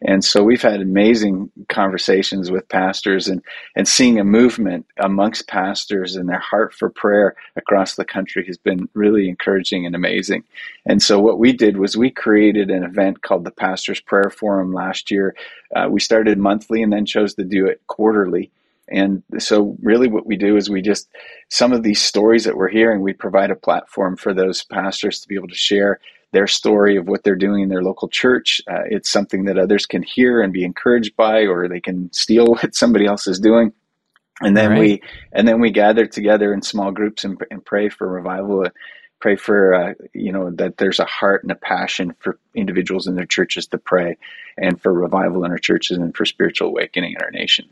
And 0.00 0.24
so 0.24 0.44
we've 0.44 0.62
had 0.62 0.80
amazing 0.80 1.50
conversations 1.68 2.52
with 2.52 2.68
pastors 2.68 3.26
and, 3.26 3.42
and 3.74 3.88
seeing 3.88 4.20
a 4.20 4.24
movement 4.24 4.86
amongst 4.98 5.48
pastors 5.48 6.14
and 6.14 6.28
their 6.28 6.38
heart 6.38 6.72
for 6.72 6.88
prayer 6.88 7.34
across 7.56 7.96
the 7.96 8.04
country 8.04 8.46
has 8.46 8.56
been 8.56 8.88
really 8.94 9.28
encouraging 9.28 9.86
and 9.86 9.96
amazing. 9.96 10.44
And 10.86 11.02
so 11.02 11.18
what 11.18 11.40
we 11.40 11.52
did 11.52 11.78
was 11.78 11.96
we 11.96 12.10
created 12.10 12.70
an 12.70 12.84
event 12.84 13.22
called 13.22 13.44
the 13.44 13.50
Pastors 13.50 14.00
Prayer 14.00 14.30
Forum 14.30 14.72
last 14.72 15.10
year. 15.10 15.34
Uh, 15.74 15.88
we 15.90 15.98
started 15.98 16.38
monthly 16.38 16.80
and 16.80 16.92
then 16.92 17.04
chose 17.04 17.34
to 17.34 17.44
do 17.44 17.66
it 17.66 17.82
quarterly. 17.88 18.52
And 18.90 19.22
so, 19.38 19.76
really, 19.82 20.08
what 20.08 20.26
we 20.26 20.36
do 20.36 20.56
is 20.56 20.70
we 20.70 20.82
just, 20.82 21.08
some 21.48 21.72
of 21.72 21.82
these 21.82 22.00
stories 22.00 22.44
that 22.44 22.56
we're 22.56 22.68
hearing, 22.68 23.00
we 23.00 23.12
provide 23.12 23.50
a 23.50 23.56
platform 23.56 24.16
for 24.16 24.32
those 24.32 24.64
pastors 24.64 25.20
to 25.20 25.28
be 25.28 25.34
able 25.34 25.48
to 25.48 25.54
share 25.54 26.00
their 26.32 26.46
story 26.46 26.96
of 26.96 27.06
what 27.06 27.24
they're 27.24 27.36
doing 27.36 27.62
in 27.62 27.68
their 27.68 27.82
local 27.82 28.08
church. 28.08 28.60
Uh, 28.70 28.82
it's 28.90 29.10
something 29.10 29.44
that 29.44 29.58
others 29.58 29.86
can 29.86 30.02
hear 30.02 30.42
and 30.42 30.52
be 30.52 30.64
encouraged 30.64 31.16
by, 31.16 31.46
or 31.46 31.68
they 31.68 31.80
can 31.80 32.12
steal 32.12 32.46
what 32.54 32.74
somebody 32.74 33.06
else 33.06 33.26
is 33.26 33.40
doing. 33.40 33.72
And 34.40 34.56
then 34.56 34.70
right. 34.70 34.78
we, 34.78 35.02
and 35.32 35.48
then 35.48 35.60
we 35.60 35.70
gather 35.70 36.06
together 36.06 36.52
in 36.52 36.62
small 36.62 36.92
groups 36.92 37.24
and, 37.24 37.40
and 37.50 37.64
pray 37.64 37.88
for 37.88 38.08
revival. 38.08 38.66
Uh, 38.66 38.70
pray 39.20 39.36
for 39.36 39.74
uh, 39.74 39.94
you 40.14 40.32
know 40.32 40.50
that 40.52 40.76
there's 40.76 41.00
a 41.00 41.04
heart 41.04 41.42
and 41.42 41.50
a 41.50 41.56
passion 41.56 42.14
for 42.20 42.38
individuals 42.54 43.06
in 43.06 43.16
their 43.16 43.26
churches 43.26 43.66
to 43.66 43.78
pray, 43.78 44.16
and 44.56 44.80
for 44.80 44.92
revival 44.92 45.44
in 45.44 45.50
our 45.50 45.58
churches 45.58 45.98
and 45.98 46.16
for 46.16 46.24
spiritual 46.24 46.68
awakening 46.68 47.14
in 47.18 47.22
our 47.22 47.30
nation. 47.30 47.68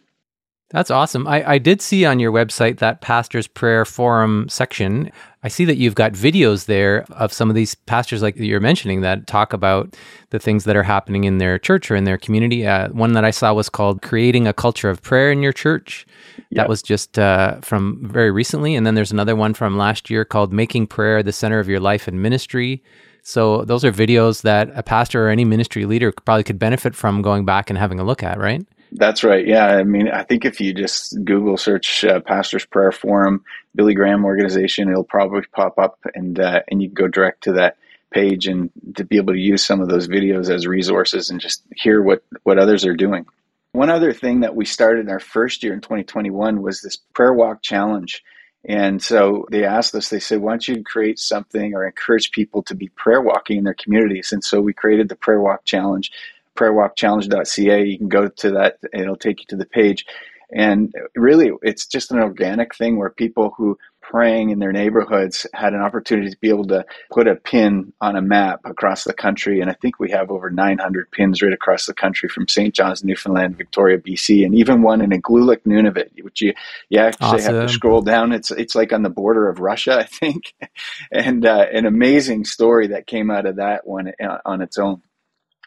That's 0.70 0.90
awesome. 0.90 1.29
I, 1.29 1.52
I 1.52 1.59
did 1.59 1.81
see 1.81 2.05
on 2.05 2.18
your 2.18 2.33
website 2.33 2.79
that 2.79 3.00
Pastor's 3.00 3.46
Prayer 3.46 3.85
Forum 3.85 4.48
section. 4.48 5.12
I 5.44 5.48
see 5.48 5.64
that 5.64 5.76
you've 5.76 5.94
got 5.94 6.12
videos 6.12 6.66
there 6.66 7.05
of 7.11 7.33
some 7.33 7.48
of 7.48 7.55
these 7.55 7.76
pastors, 7.76 8.20
like 8.20 8.37
you're 8.37 8.59
mentioning, 8.59 9.00
that 9.02 9.29
talk 9.29 9.52
about 9.52 9.96
the 10.31 10.40
things 10.40 10.64
that 10.64 10.74
are 10.74 10.83
happening 10.83 11.22
in 11.22 11.38
their 11.38 11.57
church 11.57 11.88
or 11.88 11.94
in 11.94 12.02
their 12.02 12.18
community. 12.18 12.66
Uh, 12.66 12.88
one 12.88 13.12
that 13.12 13.24
I 13.24 13.31
saw 13.31 13.55
was 13.55 13.68
called 13.68 14.02
Creating 14.02 14.48
a 14.48 14.52
Culture 14.52 14.90
of 14.90 15.02
Prayer 15.02 15.31
in 15.31 15.40
Your 15.40 15.52
Church. 15.52 16.05
Yep. 16.37 16.46
That 16.50 16.68
was 16.68 16.83
just 16.83 17.16
uh, 17.16 17.61
from 17.61 18.00
very 18.02 18.33
recently. 18.33 18.74
And 18.74 18.85
then 18.85 18.96
there's 18.96 19.12
another 19.12 19.37
one 19.37 19.55
from 19.55 19.79
last 19.79 20.11
year 20.11 20.24
called 20.24 20.52
Making 20.52 20.88
Prayer 20.88 21.22
the 21.22 21.33
Center 21.33 21.61
of 21.61 21.68
Your 21.68 21.81
Life 21.81 22.09
and 22.09 22.20
Ministry. 22.20 22.83
So 23.22 23.64
those 23.64 23.85
are 23.85 23.92
videos 23.92 24.42
that 24.42 24.70
a 24.74 24.83
pastor 24.83 25.26
or 25.26 25.31
any 25.31 25.44
ministry 25.44 25.85
leader 25.85 26.11
probably 26.11 26.44
could 26.44 26.59
benefit 26.59 26.96
from 26.96 27.22
going 27.22 27.44
back 27.44 27.70
and 27.70 27.79
having 27.79 28.00
a 28.00 28.05
look 28.05 28.24
at, 28.24 28.38
right? 28.38 28.66
That's 28.92 29.25
right. 29.25 29.46
Yeah. 29.46 29.66
I 29.66 29.83
mean, 29.83 30.09
I 30.09 30.22
think 30.22 30.44
if 30.44 30.61
you 30.61 30.72
just 30.72 31.22
Google 31.25 31.57
search 31.57 32.05
uh, 32.05 32.20
Pastor's 32.20 32.64
Prayer 32.64 32.92
Forum, 32.92 33.44
Billy 33.75 33.94
Graham 33.94 34.25
organization, 34.25 34.88
it'll 34.88 35.05
probably 35.05 35.42
pop 35.53 35.79
up 35.79 35.99
and, 36.14 36.38
uh, 36.38 36.61
and 36.68 36.81
you 36.81 36.88
can 36.88 36.94
go 36.94 37.09
direct 37.09 37.44
to 37.44 37.53
that 37.55 37.77
page 38.11 38.46
and 38.46 38.70
to 38.94 39.05
be 39.05 39.16
able 39.16 39.35
to 39.35 39.38
use 39.38 39.64
some 39.64 39.81
of 39.81 39.88
those 39.88 40.09
videos 40.09 40.49
as 40.49 40.66
resources 40.66 41.31
and 41.31 41.40
just 41.40 41.62
hear 41.75 42.01
what, 42.01 42.22
what 42.44 42.59
others 42.59 42.87
are 42.87 42.94
doing. 42.94 43.27
One 43.72 43.90
other 43.90 44.12
thing 44.12 44.40
that 44.40 44.57
we 44.57 44.64
started 44.64 45.01
in 45.01 45.11
our 45.11 45.20
first 45.20 45.62
year 45.62 45.75
in 45.75 45.81
2021 45.83 46.62
was 46.62 46.81
this 46.81 46.96
prayer 47.12 47.35
walk 47.35 47.62
challenge. 47.62 48.22
And 48.64 49.03
so 49.03 49.46
they 49.51 49.64
asked 49.64 49.94
us, 49.94 50.09
they 50.09 50.18
said, 50.18 50.40
why 50.40 50.53
don't 50.53 50.66
you 50.66 50.83
create 50.83 51.18
something 51.18 51.75
or 51.75 51.87
encourage 51.87 52.31
people 52.31 52.62
to 52.64 52.75
be 52.75 52.88
prayer 52.88 53.20
walking 53.20 53.59
in 53.59 53.64
their 53.64 53.75
communities? 53.75 54.33
And 54.33 54.42
so 54.42 54.61
we 54.61 54.72
created 54.72 55.09
the 55.09 55.14
prayer 55.14 55.40
walk 55.40 55.64
challenge, 55.64 56.11
prayerwalkchallenge.ca. 56.56 57.84
You 57.84 57.98
can 57.98 58.08
go 58.08 58.28
to 58.28 58.50
that, 58.52 58.78
it'll 58.92 59.16
take 59.16 59.40
you 59.40 59.46
to 59.50 59.56
the 59.56 59.66
page. 59.66 60.04
And 60.52 60.94
really, 61.16 61.50
it's 61.62 61.86
just 61.86 62.12
an 62.12 62.18
organic 62.18 62.74
thing 62.74 62.96
where 62.96 63.10
people 63.10 63.52
who 63.56 63.78
praying 64.00 64.50
in 64.50 64.60
their 64.60 64.72
neighborhoods 64.72 65.46
had 65.52 65.74
an 65.74 65.80
opportunity 65.80 66.30
to 66.30 66.38
be 66.40 66.48
able 66.48 66.66
to 66.66 66.84
put 67.10 67.26
a 67.26 67.34
pin 67.34 67.92
on 68.00 68.14
a 68.14 68.22
map 68.22 68.60
across 68.64 69.02
the 69.02 69.12
country. 69.12 69.60
And 69.60 69.68
I 69.68 69.74
think 69.74 69.98
we 69.98 70.10
have 70.12 70.30
over 70.30 70.48
900 70.48 71.10
pins 71.10 71.42
right 71.42 71.52
across 71.52 71.86
the 71.86 71.94
country 71.94 72.28
from 72.28 72.46
St. 72.46 72.72
John's, 72.72 73.02
Newfoundland, 73.02 73.58
Victoria, 73.58 73.98
BC, 73.98 74.44
and 74.44 74.54
even 74.54 74.82
one 74.82 75.00
in 75.00 75.10
Igloolik, 75.10 75.62
Nunavut, 75.66 76.22
which 76.22 76.40
you, 76.40 76.54
you 76.88 77.00
actually 77.00 77.26
awesome. 77.26 77.54
have 77.56 77.66
to 77.66 77.72
scroll 77.72 78.00
down. 78.00 78.32
It's, 78.32 78.52
it's 78.52 78.76
like 78.76 78.92
on 78.92 79.02
the 79.02 79.10
border 79.10 79.48
of 79.48 79.58
Russia, 79.58 79.98
I 79.98 80.04
think. 80.04 80.54
and 81.12 81.44
uh, 81.44 81.66
an 81.72 81.86
amazing 81.86 82.44
story 82.44 82.88
that 82.88 83.08
came 83.08 83.30
out 83.30 83.46
of 83.46 83.56
that 83.56 83.86
one 83.86 84.12
uh, 84.22 84.38
on 84.44 84.62
its 84.62 84.78
own 84.78 85.02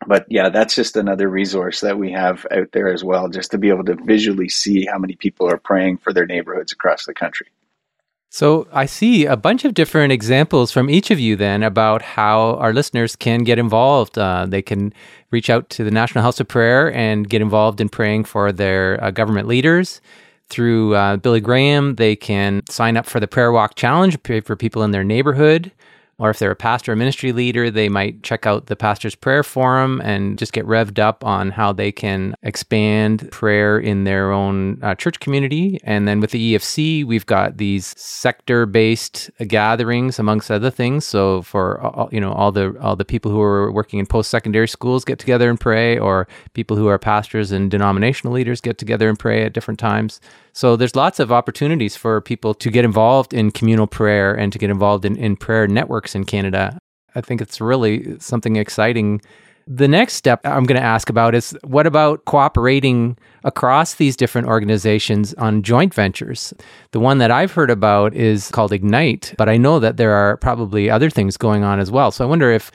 but 0.07 0.25
yeah, 0.29 0.49
that's 0.49 0.75
just 0.75 0.95
another 0.95 1.27
resource 1.27 1.81
that 1.81 1.97
we 1.97 2.11
have 2.11 2.45
out 2.51 2.71
there 2.71 2.91
as 2.91 3.03
well, 3.03 3.29
just 3.29 3.51
to 3.51 3.57
be 3.57 3.69
able 3.69 3.85
to 3.85 3.95
visually 3.95 4.49
see 4.49 4.85
how 4.85 4.97
many 4.97 5.15
people 5.15 5.49
are 5.49 5.57
praying 5.57 5.97
for 5.97 6.13
their 6.13 6.25
neighborhoods 6.25 6.71
across 6.71 7.05
the 7.05 7.13
country. 7.13 7.47
So 8.31 8.67
I 8.71 8.85
see 8.85 9.25
a 9.25 9.35
bunch 9.35 9.65
of 9.65 9.73
different 9.73 10.13
examples 10.13 10.71
from 10.71 10.87
each 10.87 11.09
of 11.09 11.19
you 11.19 11.35
then 11.35 11.63
about 11.63 12.03
how 12.03 12.55
our 12.55 12.73
listeners 12.73 13.15
can 13.15 13.43
get 13.43 13.57
involved. 13.57 14.19
Uh, 14.19 14.45
they 14.47 14.61
can 14.61 14.93
reach 15.31 15.49
out 15.49 15.67
to 15.71 15.83
the 15.83 15.89
National 15.89 16.23
House 16.23 16.39
of 16.39 16.47
Prayer 16.47 16.93
and 16.93 17.27
get 17.27 17.41
involved 17.41 17.81
in 17.81 17.89
praying 17.89 18.25
for 18.25 18.51
their 18.51 19.03
uh, 19.03 19.09
government 19.09 19.47
leaders. 19.47 19.99
Through 20.47 20.95
uh, 20.95 21.17
Billy 21.17 21.41
Graham, 21.41 21.95
they 21.95 22.15
can 22.15 22.61
sign 22.69 22.97
up 22.97 23.07
for 23.07 23.19
the 23.19 23.27
Prayer 23.27 23.51
Walk 23.51 23.73
Challenge, 23.75 24.21
pray 24.21 24.41
for 24.41 24.55
people 24.55 24.83
in 24.83 24.91
their 24.91 25.03
neighborhood. 25.03 25.71
Or 26.19 26.29
if 26.29 26.37
they're 26.37 26.51
a 26.51 26.55
pastor 26.55 26.91
or 26.91 26.95
ministry 26.95 27.31
leader, 27.31 27.71
they 27.71 27.89
might 27.89 28.23
check 28.23 28.45
out 28.45 28.67
the 28.67 28.75
Pastor's 28.75 29.15
Prayer 29.15 29.41
Forum 29.41 30.01
and 30.03 30.37
just 30.37 30.53
get 30.53 30.65
revved 30.65 30.99
up 30.99 31.23
on 31.23 31.51
how 31.51 31.71
they 31.71 31.91
can 31.91 32.35
expand 32.43 33.29
prayer 33.31 33.79
in 33.79 34.03
their 34.03 34.31
own 34.31 34.83
uh, 34.83 34.95
church 34.95 35.19
community. 35.19 35.79
And 35.83 36.07
then 36.07 36.19
with 36.19 36.31
the 36.31 36.55
EFC, 36.55 37.05
we've 37.05 37.25
got 37.25 37.57
these 37.57 37.97
sector-based 37.97 39.31
gatherings, 39.47 40.19
amongst 40.19 40.51
other 40.51 40.69
things. 40.69 41.05
So 41.05 41.41
for 41.41 41.81
all, 41.81 42.09
you 42.11 42.19
know 42.19 42.33
all 42.33 42.51
the 42.51 42.77
all 42.81 42.95
the 42.95 43.05
people 43.05 43.31
who 43.31 43.41
are 43.41 43.71
working 43.71 43.99
in 43.99 44.05
post-secondary 44.05 44.67
schools 44.67 45.05
get 45.05 45.19
together 45.19 45.49
and 45.49 45.59
pray, 45.59 45.97
or 45.97 46.27
people 46.53 46.75
who 46.75 46.87
are 46.87 46.99
pastors 46.99 47.51
and 47.51 47.71
denominational 47.71 48.33
leaders 48.33 48.61
get 48.61 48.77
together 48.77 49.07
and 49.07 49.17
pray 49.17 49.45
at 49.45 49.53
different 49.53 49.79
times. 49.79 50.19
So 50.53 50.75
there's 50.75 50.95
lots 50.95 51.19
of 51.19 51.31
opportunities 51.31 51.95
for 51.95 52.19
people 52.21 52.53
to 52.55 52.69
get 52.69 52.83
involved 52.83 53.33
in 53.33 53.51
communal 53.51 53.87
prayer 53.87 54.33
and 54.33 54.51
to 54.51 54.59
get 54.59 54.69
involved 54.69 55.05
in, 55.05 55.15
in 55.15 55.35
prayer 55.35 55.67
networks 55.67 56.08
in 56.15 56.25
Canada. 56.25 56.77
I 57.15 57.21
think 57.21 57.41
it's 57.41 57.59
really 57.59 58.19
something 58.19 58.55
exciting. 58.55 59.21
The 59.67 59.87
next 59.87 60.13
step 60.13 60.41
I'm 60.45 60.63
going 60.63 60.79
to 60.79 60.85
ask 60.85 61.09
about 61.09 61.35
is 61.35 61.57
what 61.63 61.85
about 61.85 62.25
cooperating 62.25 63.17
across 63.43 63.95
these 63.95 64.15
different 64.15 64.47
organizations 64.47 65.33
on 65.35 65.61
joint 65.61 65.93
ventures? 65.93 66.53
The 66.91 66.99
one 66.99 67.19
that 67.19 67.29
I've 67.29 67.51
heard 67.51 67.69
about 67.69 68.15
is 68.15 68.49
called 68.49 68.73
Ignite, 68.73 69.35
but 69.37 69.47
I 69.47 69.57
know 69.57 69.79
that 69.79 69.97
there 69.97 70.13
are 70.13 70.37
probably 70.37 70.89
other 70.89 71.09
things 71.09 71.37
going 71.37 71.63
on 71.63 71.79
as 71.79 71.91
well. 71.91 72.11
So 72.11 72.25
I 72.25 72.27
wonder 72.27 72.51
if 72.51 72.71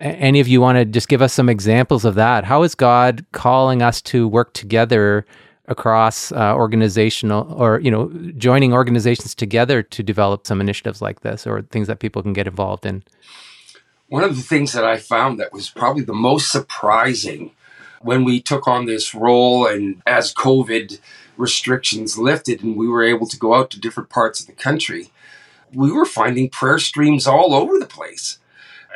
any 0.00 0.38
of 0.38 0.48
you 0.48 0.60
want 0.60 0.76
to 0.76 0.84
just 0.84 1.08
give 1.08 1.22
us 1.22 1.32
some 1.32 1.48
examples 1.48 2.04
of 2.04 2.14
that. 2.16 2.44
How 2.44 2.62
is 2.62 2.74
God 2.74 3.24
calling 3.32 3.82
us 3.82 4.02
to 4.02 4.28
work 4.28 4.52
together 4.52 5.24
across 5.68 6.32
uh, 6.32 6.54
organizational 6.54 7.52
or 7.52 7.80
you 7.80 7.90
know 7.90 8.08
joining 8.36 8.72
organizations 8.72 9.34
together 9.34 9.82
to 9.82 10.02
develop 10.02 10.46
some 10.46 10.60
initiatives 10.60 11.00
like 11.00 11.20
this 11.20 11.46
or 11.46 11.62
things 11.62 11.86
that 11.86 12.00
people 12.00 12.22
can 12.22 12.32
get 12.32 12.46
involved 12.46 12.84
in? 12.84 13.02
One 14.08 14.24
of 14.24 14.36
the 14.36 14.42
things 14.42 14.72
that 14.72 14.84
i 14.84 14.96
found 14.96 15.38
that 15.38 15.52
was 15.52 15.70
probably 15.70 16.02
the 16.02 16.14
most 16.14 16.50
surprising 16.50 17.52
when 18.00 18.24
we 18.24 18.40
took 18.40 18.66
on 18.66 18.86
this 18.86 19.14
role 19.14 19.66
and 19.66 20.02
as 20.06 20.32
covid 20.32 20.98
restrictions 21.36 22.18
lifted 22.18 22.62
and 22.62 22.76
we 22.76 22.88
were 22.88 23.04
able 23.04 23.26
to 23.26 23.38
go 23.38 23.54
out 23.54 23.70
to 23.70 23.78
different 23.78 24.08
parts 24.08 24.40
of 24.40 24.46
the 24.46 24.52
country 24.52 25.10
we 25.72 25.92
were 25.92 26.06
finding 26.06 26.48
prayer 26.48 26.78
streams 26.78 27.26
all 27.26 27.54
over 27.54 27.78
the 27.78 27.86
place. 27.86 28.38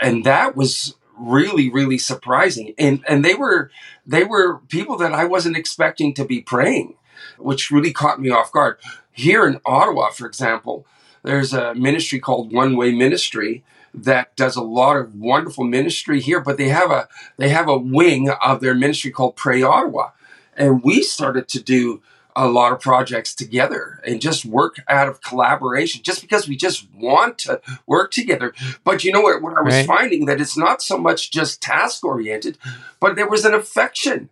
And 0.00 0.24
that 0.24 0.56
was 0.56 0.94
really 1.22 1.70
really 1.70 1.98
surprising. 1.98 2.74
And 2.78 3.04
and 3.08 3.24
they 3.24 3.35
were 3.35 3.70
they 4.06 4.24
were 4.24 4.58
people 4.68 4.96
that 4.98 5.12
I 5.12 5.24
wasn't 5.24 5.56
expecting 5.56 6.14
to 6.14 6.24
be 6.24 6.40
praying 6.40 6.96
which 7.38 7.70
really 7.70 7.92
caught 7.92 8.20
me 8.20 8.30
off 8.30 8.52
guard. 8.52 8.78
Here 9.11 9.46
in 9.46 9.61
Ottawa 9.64 10.11
for 10.11 10.26
example 10.26 10.87
there's 11.22 11.52
a 11.52 11.74
ministry 11.74 12.18
called 12.18 12.52
One 12.52 12.76
Way 12.76 12.92
Ministry 12.92 13.64
that 13.94 14.35
does 14.37 14.56
a 14.56 14.62
lot 14.62 14.96
of 14.96 15.14
wonderful 15.14 15.64
ministry 15.64 16.20
here 16.20 16.40
but 16.40 16.56
they 16.56 16.68
have 16.68 16.90
a 16.90 17.08
they 17.37 17.50
have 17.50 17.68
a 17.68 17.78
wing 17.78 18.30
of 18.44 18.61
their 18.61 18.74
ministry 18.74 19.11
called 19.11 19.37
Pray 19.37 19.62
Ottawa. 19.62 20.11
And 20.56 20.82
we 20.82 21.02
started 21.02 21.48
to 21.48 21.62
do 21.62 22.02
a 22.35 22.49
lot 22.49 22.73
of 22.73 22.81
projects 22.81 23.35
together 23.35 24.01
and 24.07 24.21
just 24.21 24.45
work 24.45 24.77
out 24.88 25.09
of 25.09 25.21
collaboration 25.23 26.03
just 26.03 26.21
because 26.21 26.49
we 26.49 26.57
just 26.57 26.87
want 26.95 27.38
to 27.38 27.61
work 27.87 28.11
together 28.11 28.53
but 28.85 29.05
you 29.05 29.12
know 29.12 29.21
what, 29.21 29.42
what 29.42 29.57
i 29.57 29.61
was 29.61 29.75
right. 29.75 29.87
finding 29.87 30.27
that 30.27 30.40
it's 30.40 30.57
not 30.57 30.83
so 30.83 30.97
much 30.97 31.31
just 31.31 31.61
task 31.61 32.05
oriented 32.05 32.57
but 33.01 33.16
there 33.16 33.29
was 33.29 33.45
an 33.45 33.55
affection 33.55 34.29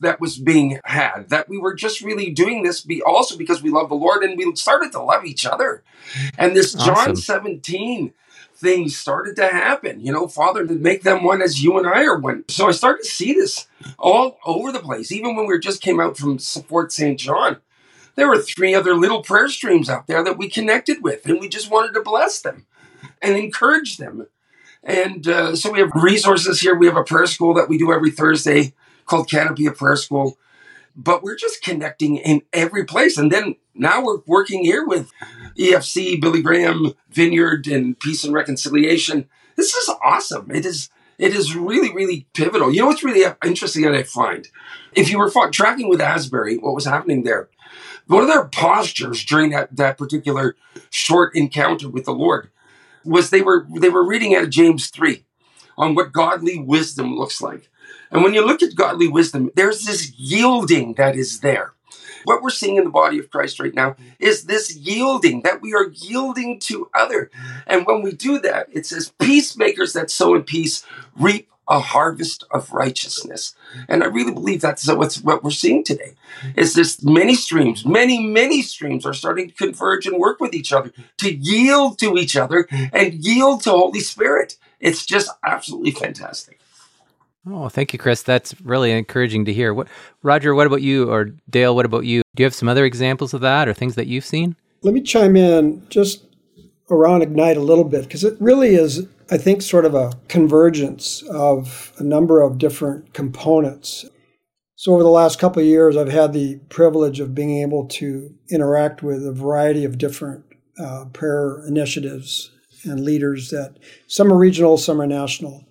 that 0.00 0.20
was 0.20 0.38
being 0.38 0.80
had 0.84 1.28
that 1.28 1.48
we 1.48 1.58
were 1.58 1.74
just 1.74 2.00
really 2.00 2.30
doing 2.30 2.62
this 2.62 2.80
be 2.80 3.02
also 3.02 3.36
because 3.36 3.62
we 3.62 3.70
love 3.70 3.88
the 3.88 3.94
lord 3.94 4.22
and 4.22 4.36
we 4.38 4.54
started 4.56 4.92
to 4.92 5.02
love 5.02 5.24
each 5.24 5.44
other 5.44 5.82
and 6.38 6.56
this 6.56 6.74
awesome. 6.74 6.94
john 6.94 7.16
17 7.16 8.12
things 8.60 8.96
started 8.96 9.36
to 9.36 9.48
happen. 9.48 10.00
You 10.00 10.12
know, 10.12 10.28
Father, 10.28 10.66
to 10.66 10.74
make 10.74 11.02
them 11.02 11.24
one 11.24 11.42
as 11.42 11.62
you 11.62 11.78
and 11.78 11.86
I 11.86 12.04
are 12.04 12.18
one. 12.18 12.44
So 12.48 12.68
I 12.68 12.72
started 12.72 13.02
to 13.02 13.08
see 13.08 13.32
this 13.32 13.66
all 13.98 14.38
over 14.44 14.70
the 14.70 14.80
place. 14.80 15.10
Even 15.10 15.34
when 15.34 15.46
we 15.46 15.58
just 15.58 15.82
came 15.82 16.00
out 16.00 16.16
from 16.16 16.38
Fort 16.38 16.92
St. 16.92 17.18
John, 17.18 17.56
there 18.14 18.28
were 18.28 18.38
three 18.38 18.74
other 18.74 18.94
little 18.94 19.22
prayer 19.22 19.48
streams 19.48 19.88
out 19.88 20.06
there 20.06 20.22
that 20.22 20.38
we 20.38 20.48
connected 20.48 21.02
with, 21.02 21.26
and 21.26 21.40
we 21.40 21.48
just 21.48 21.70
wanted 21.70 21.94
to 21.94 22.02
bless 22.02 22.40
them 22.40 22.66
and 23.22 23.36
encourage 23.36 23.96
them. 23.96 24.26
And 24.82 25.26
uh, 25.26 25.56
so 25.56 25.70
we 25.70 25.80
have 25.80 25.90
resources 25.94 26.60
here. 26.60 26.74
We 26.74 26.86
have 26.86 26.96
a 26.96 27.04
prayer 27.04 27.26
school 27.26 27.54
that 27.54 27.68
we 27.68 27.78
do 27.78 27.92
every 27.92 28.10
Thursday 28.10 28.74
called 29.06 29.28
Canopy 29.28 29.66
of 29.66 29.76
Prayer 29.76 29.96
School. 29.96 30.38
But 30.96 31.22
we're 31.22 31.36
just 31.36 31.62
connecting 31.62 32.16
in 32.16 32.42
every 32.52 32.84
place. 32.84 33.16
And 33.16 33.30
then 33.30 33.56
now 33.74 34.04
we're 34.04 34.20
working 34.26 34.64
here 34.64 34.86
with 34.86 35.10
EFC, 35.58 36.20
Billy 36.20 36.42
Graham, 36.42 36.94
Vineyard, 37.10 37.66
and 37.66 37.98
Peace 37.98 38.24
and 38.24 38.34
Reconciliation. 38.34 39.28
This 39.56 39.74
is 39.74 39.90
awesome. 40.04 40.50
It 40.50 40.66
is. 40.66 40.90
It 41.18 41.34
is 41.34 41.54
really, 41.54 41.92
really 41.92 42.26
pivotal. 42.32 42.72
You 42.72 42.80
know 42.80 42.86
what's 42.86 43.04
really 43.04 43.30
interesting 43.44 43.82
that 43.82 43.94
I 43.94 44.04
find? 44.04 44.48
If 44.94 45.10
you 45.10 45.18
were 45.18 45.30
tracking 45.50 45.90
with 45.90 46.00
Asbury, 46.00 46.56
what 46.56 46.74
was 46.74 46.86
happening 46.86 47.24
there, 47.24 47.50
one 48.06 48.22
of 48.22 48.28
their 48.28 48.48
postures 48.48 49.22
during 49.24 49.50
that, 49.50 49.76
that 49.76 49.98
particular 49.98 50.56
short 50.88 51.36
encounter 51.36 51.90
with 51.90 52.06
the 52.06 52.12
Lord 52.12 52.50
was 53.04 53.30
they 53.30 53.42
were 53.42 53.66
they 53.76 53.88
were 53.88 54.06
reading 54.06 54.34
out 54.34 54.44
of 54.44 54.50
James 54.50 54.88
3 54.88 55.24
on 55.78 55.94
what 55.94 56.12
godly 56.12 56.58
wisdom 56.58 57.16
looks 57.16 57.40
like. 57.40 57.68
And 58.10 58.22
when 58.22 58.34
you 58.34 58.44
look 58.44 58.62
at 58.62 58.74
godly 58.74 59.08
wisdom, 59.08 59.50
there's 59.54 59.84
this 59.84 60.12
yielding 60.16 60.94
that 60.94 61.16
is 61.16 61.40
there. 61.40 61.74
What 62.24 62.42
we're 62.42 62.50
seeing 62.50 62.76
in 62.76 62.84
the 62.84 62.90
body 62.90 63.18
of 63.18 63.30
Christ 63.30 63.60
right 63.60 63.74
now 63.74 63.96
is 64.18 64.44
this 64.44 64.76
yielding, 64.76 65.42
that 65.42 65.62
we 65.62 65.74
are 65.74 65.88
yielding 65.88 66.58
to 66.60 66.90
other. 66.94 67.30
And 67.66 67.86
when 67.86 68.02
we 68.02 68.12
do 68.12 68.38
that, 68.40 68.68
it 68.72 68.86
says, 68.86 69.12
peacemakers 69.18 69.94
that 69.94 70.10
sow 70.10 70.34
in 70.34 70.42
peace 70.42 70.84
reap 71.18 71.48
a 71.70 71.78
harvest 71.78 72.44
of 72.50 72.72
righteousness. 72.72 73.54
And 73.88 74.02
I 74.02 74.06
really 74.06 74.32
believe 74.32 74.60
that's 74.60 74.92
what's 74.92 75.22
what 75.22 75.44
we're 75.44 75.50
seeing 75.50 75.84
today. 75.84 76.14
Is 76.56 76.74
this 76.74 77.02
many 77.02 77.36
streams, 77.36 77.86
many, 77.86 78.26
many 78.26 78.60
streams 78.60 79.06
are 79.06 79.14
starting 79.14 79.48
to 79.48 79.54
converge 79.54 80.04
and 80.04 80.18
work 80.18 80.40
with 80.40 80.52
each 80.52 80.72
other 80.72 80.92
to 81.18 81.32
yield 81.32 81.98
to 82.00 82.16
each 82.18 82.36
other 82.36 82.66
and 82.70 83.14
yield 83.14 83.62
to 83.62 83.70
Holy 83.70 84.00
Spirit. 84.00 84.56
It's 84.80 85.06
just 85.06 85.30
absolutely 85.44 85.92
fantastic. 85.92 86.59
Oh, 87.46 87.68
thank 87.68 87.92
you, 87.92 87.98
Chris. 87.98 88.22
That's 88.22 88.58
really 88.60 88.92
encouraging 88.92 89.46
to 89.46 89.52
hear. 89.52 89.72
What, 89.72 89.88
Roger? 90.22 90.54
What 90.54 90.66
about 90.66 90.82
you, 90.82 91.10
or 91.10 91.30
Dale? 91.48 91.74
What 91.74 91.86
about 91.86 92.04
you? 92.04 92.22
Do 92.34 92.42
you 92.42 92.44
have 92.44 92.54
some 92.54 92.68
other 92.68 92.84
examples 92.84 93.32
of 93.32 93.40
that, 93.40 93.68
or 93.68 93.72
things 93.72 93.94
that 93.94 94.06
you've 94.06 94.24
seen? 94.26 94.56
Let 94.82 94.94
me 94.94 95.00
chime 95.00 95.36
in 95.36 95.86
just 95.88 96.24
around 96.90 97.22
Ignite 97.22 97.56
a 97.56 97.62
little 97.62 97.84
bit 97.84 98.02
because 98.02 98.24
it 98.24 98.36
really 98.40 98.74
is 98.74 99.06
I 99.32 99.38
think, 99.38 99.62
sort 99.62 99.84
of 99.84 99.94
a 99.94 100.12
convergence 100.26 101.22
of 101.22 101.92
a 101.98 102.02
number 102.02 102.40
of 102.40 102.58
different 102.58 103.14
components. 103.14 104.04
So, 104.74 104.92
over 104.92 105.04
the 105.04 105.08
last 105.08 105.38
couple 105.38 105.62
of 105.62 105.68
years, 105.68 105.96
I've 105.96 106.10
had 106.10 106.32
the 106.32 106.56
privilege 106.68 107.20
of 107.20 107.34
being 107.34 107.62
able 107.62 107.86
to 107.86 108.34
interact 108.50 109.04
with 109.04 109.24
a 109.24 109.32
variety 109.32 109.84
of 109.84 109.98
different 109.98 110.44
uh, 110.80 111.04
prayer 111.12 111.62
initiatives 111.66 112.50
and 112.82 113.04
leaders 113.04 113.50
that 113.50 113.76
some 114.08 114.32
are 114.32 114.38
regional, 114.38 114.76
some 114.76 115.00
are 115.00 115.06
national. 115.06 115.64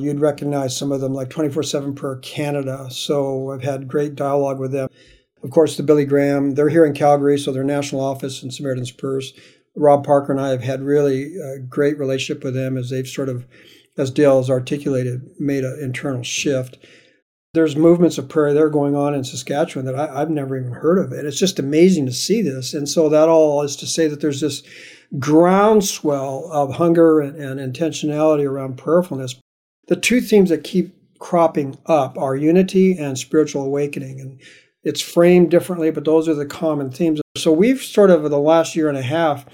You'd 0.00 0.20
recognize 0.20 0.76
some 0.76 0.92
of 0.92 1.00
them, 1.00 1.14
like 1.14 1.30
24 1.30 1.62
7 1.62 1.94
Prayer 1.94 2.16
Canada. 2.16 2.88
So, 2.90 3.50
I've 3.50 3.62
had 3.62 3.88
great 3.88 4.14
dialogue 4.14 4.58
with 4.58 4.72
them. 4.72 4.88
Of 5.42 5.50
course, 5.50 5.76
the 5.76 5.82
Billy 5.82 6.04
Graham, 6.04 6.54
they're 6.54 6.68
here 6.68 6.84
in 6.84 6.92
Calgary, 6.92 7.38
so 7.38 7.52
their 7.52 7.64
national 7.64 8.02
office 8.02 8.42
in 8.42 8.50
Samaritan's 8.50 8.90
Purse. 8.90 9.32
Rob 9.76 10.04
Parker 10.04 10.32
and 10.32 10.40
I 10.40 10.50
have 10.50 10.62
had 10.62 10.82
really 10.82 11.36
a 11.36 11.58
great 11.58 11.98
relationship 11.98 12.44
with 12.44 12.54
them 12.54 12.76
as 12.76 12.90
they've 12.90 13.08
sort 13.08 13.28
of, 13.28 13.46
as 13.96 14.10
Dale 14.10 14.38
has 14.38 14.50
articulated, 14.50 15.22
made 15.38 15.64
an 15.64 15.78
internal 15.80 16.22
shift. 16.22 16.78
There's 17.54 17.76
movements 17.76 18.18
of 18.18 18.28
prayer 18.28 18.52
that 18.52 18.62
are 18.62 18.70
going 18.70 18.94
on 18.94 19.14
in 19.14 19.24
Saskatchewan 19.24 19.86
that 19.86 19.94
I, 19.94 20.20
have 20.20 20.30
never 20.30 20.56
even 20.56 20.72
heard 20.72 20.98
of 20.98 21.12
it. 21.12 21.24
It's 21.24 21.38
just 21.38 21.58
amazing 21.58 22.06
to 22.06 22.12
see 22.12 22.42
this. 22.42 22.74
And 22.74 22.88
so 22.88 23.08
that 23.08 23.28
all 23.28 23.62
is 23.62 23.76
to 23.76 23.86
say 23.86 24.06
that 24.06 24.20
there's 24.20 24.40
this 24.40 24.62
groundswell 25.18 26.48
of 26.52 26.74
hunger 26.74 27.20
and, 27.20 27.36
and 27.36 27.74
intentionality 27.74 28.48
around 28.48 28.78
prayerfulness. 28.78 29.40
The 29.90 29.96
two 29.96 30.20
themes 30.20 30.50
that 30.50 30.64
keep 30.64 30.94
cropping 31.18 31.76
up 31.86 32.16
are 32.16 32.34
unity 32.34 32.96
and 32.96 33.18
spiritual 33.18 33.64
awakening. 33.64 34.20
And 34.20 34.40
it's 34.84 35.00
framed 35.00 35.50
differently, 35.50 35.90
but 35.90 36.04
those 36.04 36.28
are 36.28 36.34
the 36.34 36.46
common 36.46 36.90
themes. 36.90 37.20
So 37.36 37.52
we've 37.52 37.82
sort 37.82 38.10
of, 38.10 38.22
the 38.22 38.38
last 38.38 38.74
year 38.74 38.88
and 38.88 38.96
a 38.96 39.02
half, 39.02 39.44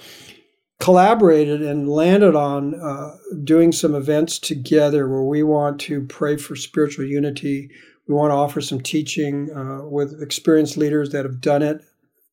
collaborated 0.79 1.63
and 1.63 1.89
landed 1.89 2.37
on 2.37 2.75
uh, 2.75 3.17
doing 3.45 3.73
some 3.73 3.95
events 3.95 4.39
together 4.39 5.09
where 5.09 5.25
we 5.25 5.43
want 5.43 5.81
to 5.81 6.03
pray 6.03 6.37
for 6.37 6.55
spiritual 6.55 7.07
unity. 7.07 7.71
We 8.07 8.15
want 8.15 8.31
to 8.31 8.37
offer 8.37 8.61
some 8.61 8.83
teaching 8.83 9.51
uh, 9.51 9.89
with 9.89 10.23
experienced 10.23 10.77
leaders 10.77 11.11
that 11.11 11.25
have 11.25 11.41
done 11.41 11.63
it, 11.63 11.83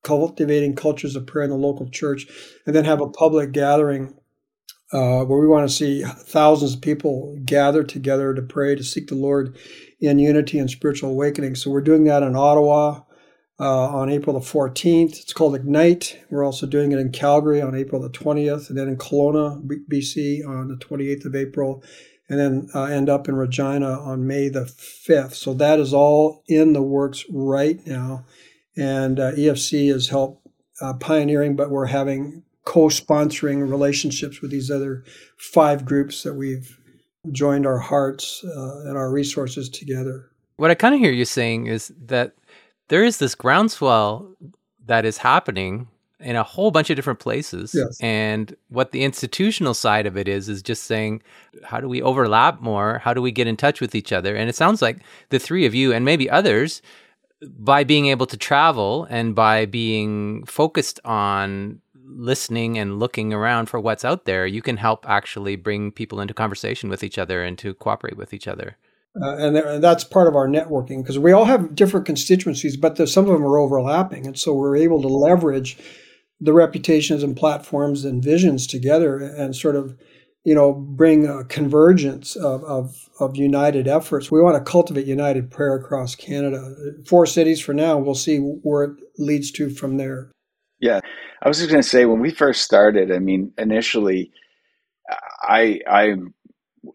cultivating 0.03 0.75
cultures 0.75 1.15
of 1.15 1.25
prayer 1.25 1.45
in 1.45 1.51
the 1.51 1.55
local 1.55 1.89
church, 1.89 2.27
and 2.65 2.75
then 2.75 2.83
have 2.83 2.99
a 2.99 3.09
public 3.09 3.53
gathering 3.53 4.13
uh, 4.93 5.25
where 5.25 5.39
we 5.39 5.47
want 5.47 5.67
to 5.67 5.75
see 5.75 6.03
thousands 6.03 6.75
of 6.75 6.81
people 6.81 7.35
gather 7.43 7.83
together 7.83 8.33
to 8.33 8.41
pray, 8.43 8.75
to 8.75 8.83
seek 8.83 9.07
the 9.07 9.15
Lord 9.15 9.57
in 9.99 10.19
unity 10.19 10.59
and 10.59 10.69
spiritual 10.69 11.09
awakening. 11.09 11.55
So 11.55 11.71
we're 11.71 11.81
doing 11.81 12.03
that 12.03 12.21
in 12.21 12.35
Ottawa 12.35 13.01
uh, 13.59 13.87
on 13.87 14.09
April 14.09 14.39
the 14.39 14.45
14th. 14.45 15.19
It's 15.21 15.33
called 15.33 15.55
Ignite. 15.55 16.19
We're 16.29 16.43
also 16.43 16.67
doing 16.67 16.91
it 16.91 16.99
in 16.99 17.11
Calgary 17.11 17.59
on 17.59 17.75
April 17.75 18.01
the 18.01 18.09
20th, 18.09 18.69
and 18.69 18.77
then 18.77 18.87
in 18.87 18.97
Kelowna, 18.97 19.61
BC 19.91 20.47
on 20.47 20.67
the 20.67 20.75
28th 20.75 21.25
of 21.25 21.35
April, 21.35 21.83
and 22.29 22.39
then 22.39 22.69
uh, 22.75 22.83
end 22.83 23.09
up 23.09 23.27
in 23.27 23.35
Regina 23.35 23.99
on 23.99 24.27
May 24.27 24.49
the 24.49 24.65
5th. 24.65 25.33
So 25.33 25.55
that 25.55 25.79
is 25.79 25.93
all 25.93 26.43
in 26.47 26.73
the 26.73 26.83
works 26.83 27.25
right 27.31 27.79
now. 27.87 28.25
And 28.77 29.19
uh, 29.19 29.31
EFC 29.31 29.91
has 29.91 30.09
helped 30.09 30.47
uh, 30.81 30.93
pioneering, 30.93 31.55
but 31.55 31.69
we're 31.69 31.87
having 31.87 32.43
co-sponsoring 32.65 33.69
relationships 33.69 34.41
with 34.41 34.51
these 34.51 34.71
other 34.71 35.03
five 35.37 35.85
groups 35.85 36.23
that 36.23 36.35
we've 36.35 36.79
joined 37.31 37.65
our 37.65 37.79
hearts 37.79 38.43
uh, 38.43 38.81
and 38.85 38.97
our 38.97 39.11
resources 39.11 39.69
together. 39.69 40.29
What 40.57 40.71
I 40.71 40.75
kind 40.75 40.93
of 40.93 40.99
hear 40.99 41.11
you 41.11 41.25
saying 41.25 41.67
is 41.67 41.91
that 42.05 42.33
there 42.89 43.03
is 43.03 43.17
this 43.17 43.35
groundswell 43.35 44.29
that 44.85 45.05
is 45.05 45.17
happening 45.17 45.87
in 46.19 46.35
a 46.37 46.43
whole 46.43 46.71
bunch 46.71 46.89
of 46.89 46.95
different 46.95 47.19
places. 47.19 47.73
Yes. 47.75 47.97
And 47.99 48.55
what 48.69 48.91
the 48.91 49.03
institutional 49.03 49.73
side 49.73 50.05
of 50.05 50.15
it 50.15 50.27
is, 50.27 50.47
is 50.47 50.61
just 50.61 50.83
saying, 50.83 51.21
how 51.63 51.81
do 51.81 51.89
we 51.89 52.01
overlap 52.01 52.61
more? 52.61 52.99
How 52.99 53.13
do 53.13 53.21
we 53.21 53.31
get 53.31 53.47
in 53.47 53.57
touch 53.57 53.81
with 53.81 53.93
each 53.93 54.13
other? 54.13 54.35
And 54.35 54.49
it 54.49 54.55
sounds 54.55 54.81
like 54.81 54.99
the 55.29 55.39
three 55.39 55.65
of 55.65 55.75
you 55.75 55.91
and 55.91 56.05
maybe 56.05 56.29
others, 56.29 56.81
by 57.59 57.83
being 57.83 58.05
able 58.05 58.25
to 58.25 58.37
travel 58.37 59.05
and 59.09 59.35
by 59.35 59.65
being 59.65 60.45
focused 60.45 61.01
on 61.03 61.81
listening 62.15 62.77
and 62.77 62.99
looking 62.99 63.33
around 63.33 63.67
for 63.67 63.79
what's 63.79 64.05
out 64.05 64.25
there, 64.25 64.45
you 64.45 64.61
can 64.61 64.77
help 64.77 65.07
actually 65.07 65.55
bring 65.55 65.91
people 65.91 66.19
into 66.19 66.33
conversation 66.33 66.89
with 66.89 67.03
each 67.03 67.17
other 67.17 67.43
and 67.43 67.57
to 67.59 67.73
cooperate 67.73 68.17
with 68.17 68.33
each 68.33 68.47
other. 68.47 68.77
Uh, 69.21 69.35
and, 69.37 69.57
and, 69.57 69.83
that's 69.83 70.03
part 70.03 70.27
of 70.27 70.35
our 70.35 70.47
networking 70.47 71.03
because 71.03 71.19
we 71.19 71.31
all 71.31 71.45
have 71.45 71.75
different 71.75 72.05
constituencies, 72.05 72.75
but 72.75 72.97
some 73.07 73.25
of 73.25 73.31
them 73.31 73.45
are 73.45 73.59
overlapping. 73.59 74.25
And 74.25 74.39
so 74.39 74.53
we're 74.53 74.75
able 74.75 75.03
to 75.03 75.07
leverage 75.07 75.77
the 76.41 76.53
reputations 76.53 77.21
and 77.21 77.37
platforms 77.37 78.05
and 78.05 78.23
visions 78.23 78.65
together 78.65 79.17
and 79.19 79.55
sort 79.55 79.75
of, 79.75 79.95
you 80.43 80.55
know, 80.55 80.73
bring 80.73 81.27
a 81.27 81.43
convergence 81.45 82.35
of, 82.35 82.63
of, 82.63 83.07
of 83.19 83.37
united 83.37 83.87
efforts. 83.87 84.31
We 84.31 84.41
want 84.41 84.57
to 84.57 84.71
cultivate 84.71 85.05
united 85.05 85.51
prayer 85.51 85.75
across 85.75 86.15
Canada. 86.15 86.73
Four 87.05 87.27
cities 87.27 87.61
for 87.61 87.73
now. 87.73 87.99
We'll 87.99 88.15
see 88.15 88.39
where 88.39 88.83
it 88.83 88.97
leads 89.19 89.51
to 89.51 89.69
from 89.69 89.97
there. 89.97 90.31
Yeah. 90.83 90.99
I 91.41 91.47
was 91.47 91.59
just 91.59 91.69
going 91.69 91.81
to 91.81 91.87
say 91.87 92.05
when 92.05 92.19
we 92.19 92.31
first 92.31 92.61
started, 92.63 93.09
I 93.11 93.19
mean, 93.19 93.53
initially, 93.57 94.31
I 95.41 95.79
I'm 95.89 96.33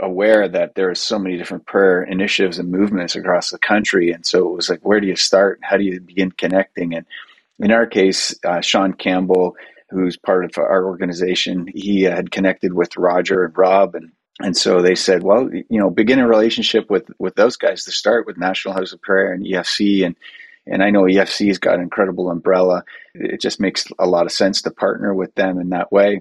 aware 0.00 0.46
that 0.48 0.74
there 0.74 0.90
are 0.90 0.94
so 0.94 1.18
many 1.18 1.38
different 1.38 1.66
prayer 1.66 2.02
initiatives 2.02 2.58
and 2.58 2.70
movements 2.70 3.16
across 3.16 3.50
the 3.50 3.58
country, 3.58 4.10
and 4.12 4.26
so 4.26 4.46
it 4.48 4.54
was 4.54 4.68
like, 4.68 4.80
where 4.82 5.00
do 5.00 5.06
you 5.06 5.16
start? 5.16 5.60
How 5.62 5.78
do 5.78 5.84
you 5.84 6.00
begin 6.00 6.32
connecting? 6.32 6.94
And 6.94 7.06
in 7.60 7.72
our 7.72 7.86
case, 7.86 8.34
uh, 8.44 8.60
Sean 8.60 8.92
Campbell, 8.92 9.56
who's 9.90 10.18
part 10.18 10.44
of 10.44 10.58
our 10.58 10.84
organization, 10.86 11.66
he 11.74 12.02
had 12.02 12.30
connected 12.30 12.74
with 12.74 12.96
Roger 12.98 13.44
and 13.44 13.56
Rob, 13.56 13.94
and 13.94 14.12
and 14.40 14.56
so 14.56 14.82
they 14.82 14.96
said, 14.96 15.22
well, 15.22 15.50
you 15.52 15.80
know, 15.80 15.90
begin 15.90 16.18
a 16.18 16.28
relationship 16.28 16.90
with 16.90 17.08
with 17.18 17.36
those 17.36 17.56
guys 17.56 17.84
to 17.84 17.90
start 17.90 18.26
with 18.26 18.36
National 18.36 18.74
House 18.74 18.92
of 18.92 19.00
Prayer 19.00 19.32
and 19.32 19.46
EFC 19.46 20.04
and 20.04 20.14
and 20.70 20.82
I 20.82 20.90
know 20.90 21.02
EFC's 21.02 21.58
got 21.58 21.76
an 21.76 21.82
incredible 21.82 22.30
umbrella. 22.30 22.84
It 23.14 23.40
just 23.40 23.60
makes 23.60 23.86
a 23.98 24.06
lot 24.06 24.26
of 24.26 24.32
sense 24.32 24.62
to 24.62 24.70
partner 24.70 25.14
with 25.14 25.34
them 25.34 25.60
in 25.60 25.70
that 25.70 25.92
way. 25.92 26.20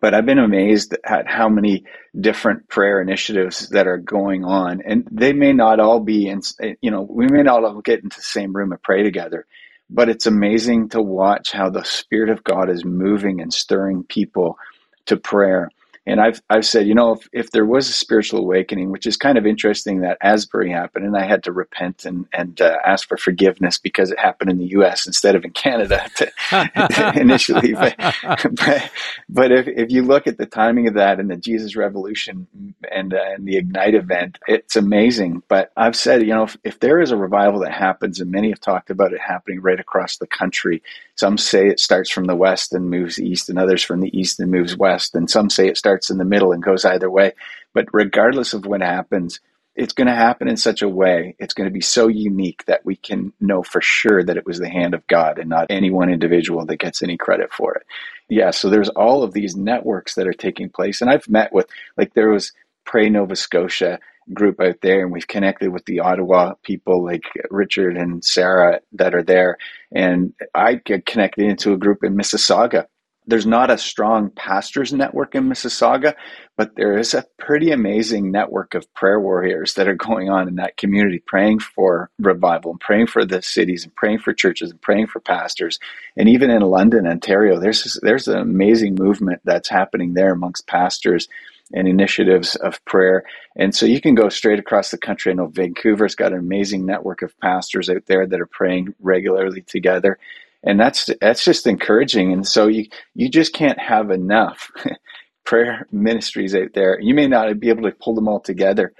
But 0.00 0.14
I've 0.14 0.26
been 0.26 0.38
amazed 0.38 0.96
at 1.04 1.28
how 1.28 1.48
many 1.48 1.84
different 2.18 2.68
prayer 2.68 3.00
initiatives 3.00 3.68
that 3.70 3.86
are 3.86 3.98
going 3.98 4.44
on, 4.44 4.82
and 4.84 5.06
they 5.10 5.32
may 5.32 5.52
not 5.52 5.80
all 5.80 6.00
be 6.00 6.28
in. 6.28 6.40
You 6.80 6.90
know, 6.90 7.02
we 7.08 7.26
may 7.26 7.42
not 7.42 7.64
all 7.64 7.80
get 7.80 8.02
into 8.02 8.16
the 8.16 8.22
same 8.22 8.54
room 8.54 8.72
and 8.72 8.82
pray 8.82 9.02
together, 9.02 9.46
but 9.88 10.08
it's 10.08 10.26
amazing 10.26 10.90
to 10.90 11.02
watch 11.02 11.52
how 11.52 11.70
the 11.70 11.84
Spirit 11.84 12.30
of 12.30 12.44
God 12.44 12.70
is 12.70 12.84
moving 12.84 13.40
and 13.40 13.52
stirring 13.52 14.04
people 14.04 14.58
to 15.06 15.16
prayer. 15.16 15.70
And 16.06 16.20
I've 16.20 16.42
I've 16.50 16.66
said, 16.66 16.86
you 16.86 16.94
know, 16.94 17.12
if, 17.12 17.28
if 17.32 17.50
there 17.50 17.64
was 17.64 17.88
a 17.88 17.92
spiritual 17.92 18.40
awakening, 18.40 18.90
which 18.90 19.06
is 19.06 19.16
kind 19.16 19.38
of 19.38 19.46
interesting 19.46 20.00
that 20.00 20.18
Asbury 20.20 20.70
happened, 20.70 21.06
and 21.06 21.16
I 21.16 21.24
had 21.24 21.44
to 21.44 21.52
repent 21.52 22.04
and 22.04 22.26
and 22.32 22.60
uh, 22.60 22.76
ask 22.84 23.08
for 23.08 23.16
forgiveness 23.16 23.78
because 23.78 24.10
it 24.10 24.18
happened 24.18 24.50
in 24.50 24.58
the 24.58 24.66
U.S. 24.66 25.06
instead 25.06 25.34
of 25.34 25.44
in 25.44 25.52
Canada 25.52 26.06
to, 26.16 27.12
initially. 27.20 27.72
But, 27.72 27.96
but, 28.22 28.90
but 29.30 29.52
if 29.52 29.66
if 29.66 29.90
you 29.90 30.02
look 30.02 30.26
at 30.26 30.36
the 30.36 30.44
timing 30.44 30.88
of 30.88 30.94
that 30.94 31.20
and 31.20 31.30
the 31.30 31.36
Jesus 31.36 31.74
Revolution 31.74 32.46
and 32.92 33.14
uh, 33.14 33.22
and 33.34 33.46
the 33.46 33.56
Ignite 33.56 33.94
event, 33.94 34.38
it's 34.46 34.76
amazing. 34.76 35.42
But 35.48 35.72
I've 35.74 35.96
said, 35.96 36.20
you 36.20 36.34
know, 36.34 36.44
if, 36.44 36.56
if 36.64 36.80
there 36.80 37.00
is 37.00 37.12
a 37.12 37.16
revival 37.16 37.60
that 37.60 37.72
happens, 37.72 38.20
and 38.20 38.30
many 38.30 38.50
have 38.50 38.60
talked 38.60 38.90
about 38.90 39.14
it 39.14 39.20
happening 39.20 39.62
right 39.62 39.80
across 39.80 40.18
the 40.18 40.26
country, 40.26 40.82
some 41.16 41.38
say 41.38 41.68
it 41.68 41.80
starts 41.80 42.10
from 42.10 42.24
the 42.24 42.36
west 42.36 42.74
and 42.74 42.90
moves 42.90 43.18
east, 43.18 43.48
and 43.48 43.58
others 43.58 43.82
from 43.82 44.00
the 44.00 44.16
east 44.16 44.38
and 44.38 44.50
moves 44.50 44.76
west. 44.76 45.14
And 45.14 45.30
some 45.30 45.48
say 45.48 45.68
it 45.68 45.78
starts 45.78 45.93
in 46.10 46.18
the 46.18 46.24
middle 46.24 46.52
and 46.52 46.62
goes 46.62 46.84
either 46.84 47.10
way. 47.10 47.32
But 47.72 47.86
regardless 47.92 48.54
of 48.54 48.66
what 48.66 48.80
happens, 48.80 49.40
it's 49.74 49.92
going 49.92 50.06
to 50.06 50.14
happen 50.14 50.48
in 50.48 50.56
such 50.56 50.82
a 50.82 50.88
way, 50.88 51.34
it's 51.38 51.54
going 51.54 51.68
to 51.68 51.72
be 51.72 51.80
so 51.80 52.06
unique 52.06 52.64
that 52.66 52.84
we 52.84 52.94
can 52.94 53.32
know 53.40 53.62
for 53.62 53.80
sure 53.80 54.22
that 54.22 54.36
it 54.36 54.46
was 54.46 54.58
the 54.58 54.68
hand 54.68 54.94
of 54.94 55.06
God 55.08 55.38
and 55.38 55.50
not 55.50 55.66
any 55.68 55.90
one 55.90 56.10
individual 56.10 56.64
that 56.66 56.76
gets 56.76 57.02
any 57.02 57.16
credit 57.16 57.52
for 57.52 57.74
it. 57.74 57.82
Yeah, 58.28 58.52
so 58.52 58.70
there's 58.70 58.88
all 58.90 59.22
of 59.22 59.32
these 59.32 59.56
networks 59.56 60.14
that 60.14 60.28
are 60.28 60.32
taking 60.32 60.68
place. 60.68 61.00
And 61.00 61.10
I've 61.10 61.28
met 61.28 61.52
with, 61.52 61.66
like, 61.96 62.14
there 62.14 62.30
was 62.30 62.52
Pray 62.84 63.08
Nova 63.08 63.34
Scotia 63.34 63.98
group 64.32 64.60
out 64.60 64.76
there 64.80 65.02
and 65.02 65.12
we've 65.12 65.26
connected 65.26 65.70
with 65.70 65.84
the 65.84 66.00
Ottawa 66.00 66.54
people 66.62 67.04
like 67.04 67.24
Richard 67.50 67.96
and 67.96 68.24
Sarah 68.24 68.80
that 68.92 69.14
are 69.14 69.22
there 69.22 69.58
and 69.92 70.32
I 70.54 70.76
get 70.76 71.04
connected 71.04 71.44
into 71.44 71.74
a 71.74 71.78
group 71.78 72.02
in 72.02 72.16
Mississauga 72.16 72.86
there's 73.26 73.46
not 73.46 73.70
a 73.70 73.78
strong 73.78 74.30
pastors 74.30 74.92
network 74.92 75.34
in 75.34 75.48
Mississauga, 75.48 76.14
but 76.56 76.76
there 76.76 76.98
is 76.98 77.14
a 77.14 77.24
pretty 77.38 77.70
amazing 77.70 78.30
network 78.30 78.74
of 78.74 78.92
prayer 78.94 79.18
warriors 79.18 79.74
that 79.74 79.88
are 79.88 79.94
going 79.94 80.28
on 80.28 80.46
in 80.48 80.56
that 80.56 80.76
community, 80.76 81.22
praying 81.26 81.60
for 81.60 82.10
revival 82.18 82.72
and 82.72 82.80
praying 82.80 83.06
for 83.06 83.24
the 83.24 83.40
cities 83.40 83.84
and 83.84 83.94
praying 83.94 84.18
for 84.18 84.32
churches 84.32 84.70
and 84.70 84.80
praying 84.82 85.06
for 85.06 85.20
pastors. 85.20 85.78
And 86.16 86.28
even 86.28 86.50
in 86.50 86.62
London, 86.62 87.06
Ontario, 87.06 87.58
there's 87.58 87.98
there's 88.02 88.28
an 88.28 88.38
amazing 88.38 88.94
movement 88.94 89.40
that's 89.44 89.68
happening 89.68 90.14
there 90.14 90.32
amongst 90.32 90.66
pastors 90.66 91.28
and 91.72 91.88
initiatives 91.88 92.56
of 92.56 92.84
prayer. 92.84 93.24
And 93.56 93.74
so 93.74 93.86
you 93.86 94.00
can 94.00 94.14
go 94.14 94.28
straight 94.28 94.58
across 94.58 94.90
the 94.90 94.98
country. 94.98 95.32
I 95.32 95.34
know 95.34 95.46
Vancouver's 95.46 96.14
got 96.14 96.32
an 96.32 96.38
amazing 96.38 96.84
network 96.84 97.22
of 97.22 97.38
pastors 97.40 97.88
out 97.88 98.06
there 98.06 98.26
that 98.26 98.40
are 98.40 98.46
praying 98.46 98.94
regularly 99.00 99.62
together. 99.62 100.18
And 100.64 100.80
that's 100.80 101.10
that's 101.20 101.44
just 101.44 101.66
encouraging. 101.66 102.32
And 102.32 102.46
so 102.46 102.66
you 102.68 102.86
you 103.14 103.28
just 103.28 103.52
can't 103.52 103.78
have 103.78 104.10
enough 104.10 104.70
prayer 105.44 105.86
ministries 105.92 106.54
out 106.54 106.72
there. 106.74 106.98
You 107.00 107.14
may 107.14 107.28
not 107.28 107.60
be 107.60 107.68
able 107.68 107.82
to 107.84 107.92
pull 107.92 108.14
them 108.14 108.28
all 108.28 108.40
together, 108.40 108.92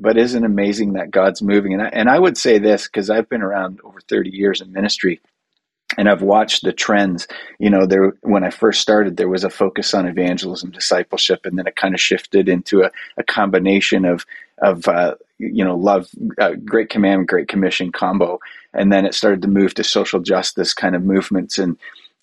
but 0.00 0.16
isn't 0.16 0.44
amazing 0.44 0.94
that 0.94 1.10
God's 1.10 1.42
moving? 1.42 1.74
And 1.74 1.82
I, 1.82 1.88
and 1.88 2.08
I 2.08 2.18
would 2.18 2.38
say 2.38 2.58
this 2.58 2.86
because 2.86 3.10
I've 3.10 3.28
been 3.28 3.42
around 3.42 3.80
over 3.84 4.00
30 4.00 4.30
years 4.30 4.60
in 4.60 4.72
ministry 4.72 5.20
and 5.98 6.08
I've 6.08 6.22
watched 6.22 6.64
the 6.64 6.72
trends. 6.72 7.26
You 7.58 7.70
know, 7.70 7.86
there 7.86 8.14
when 8.22 8.44
I 8.44 8.50
first 8.50 8.80
started, 8.80 9.16
there 9.16 9.28
was 9.28 9.44
a 9.44 9.50
focus 9.50 9.94
on 9.94 10.06
evangelism, 10.06 10.70
discipleship, 10.70 11.40
and 11.44 11.58
then 11.58 11.66
it 11.66 11.76
kind 11.76 11.94
of 11.94 12.00
shifted 12.00 12.48
into 12.48 12.82
a, 12.82 12.90
a 13.16 13.24
combination 13.24 14.04
of 14.04 14.24
of 14.62 14.86
uh, 14.88 15.16
you 15.40 15.64
know 15.64 15.76
love, 15.76 16.08
uh, 16.38 16.52
great 16.64 16.90
command, 16.90 17.28
great 17.28 17.48
commission 17.48 17.92
combo, 17.92 18.38
and 18.72 18.92
then 18.92 19.06
it 19.06 19.14
started 19.14 19.42
to 19.42 19.48
move 19.48 19.74
to 19.74 19.84
social 19.84 20.20
justice 20.20 20.74
kind 20.74 20.94
of 20.94 21.02
movements 21.02 21.58
and 21.58 21.78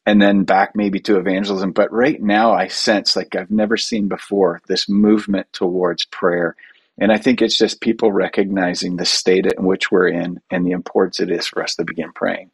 and 0.06 0.22
then 0.22 0.46
back 0.46 0.72
maybe 0.74 1.02
to 1.02 1.18
evangelism. 1.18 1.74
But 1.74 1.92
right 1.92 2.22
now, 2.22 2.54
I 2.54 2.68
sense 2.68 3.16
like 3.16 3.36
I've 3.36 3.52
never 3.52 3.76
seen 3.76 4.08
before 4.08 4.62
this 4.68 4.88
movement 4.88 5.52
towards 5.52 6.06
prayer. 6.06 6.56
And 6.98 7.12
I 7.12 7.18
think 7.18 7.42
it's 7.42 7.58
just 7.58 7.82
people 7.82 8.12
recognizing 8.12 8.96
the 8.96 9.06
state 9.06 9.46
in 9.46 9.66
which 9.66 9.92
we're 9.92 10.08
in 10.08 10.40
and 10.50 10.66
the 10.66 10.72
importance 10.72 11.20
it 11.20 11.30
is 11.30 11.46
for 11.46 11.62
us 11.62 11.76
to 11.76 11.84
begin 11.84 12.14
praying. 12.14 12.52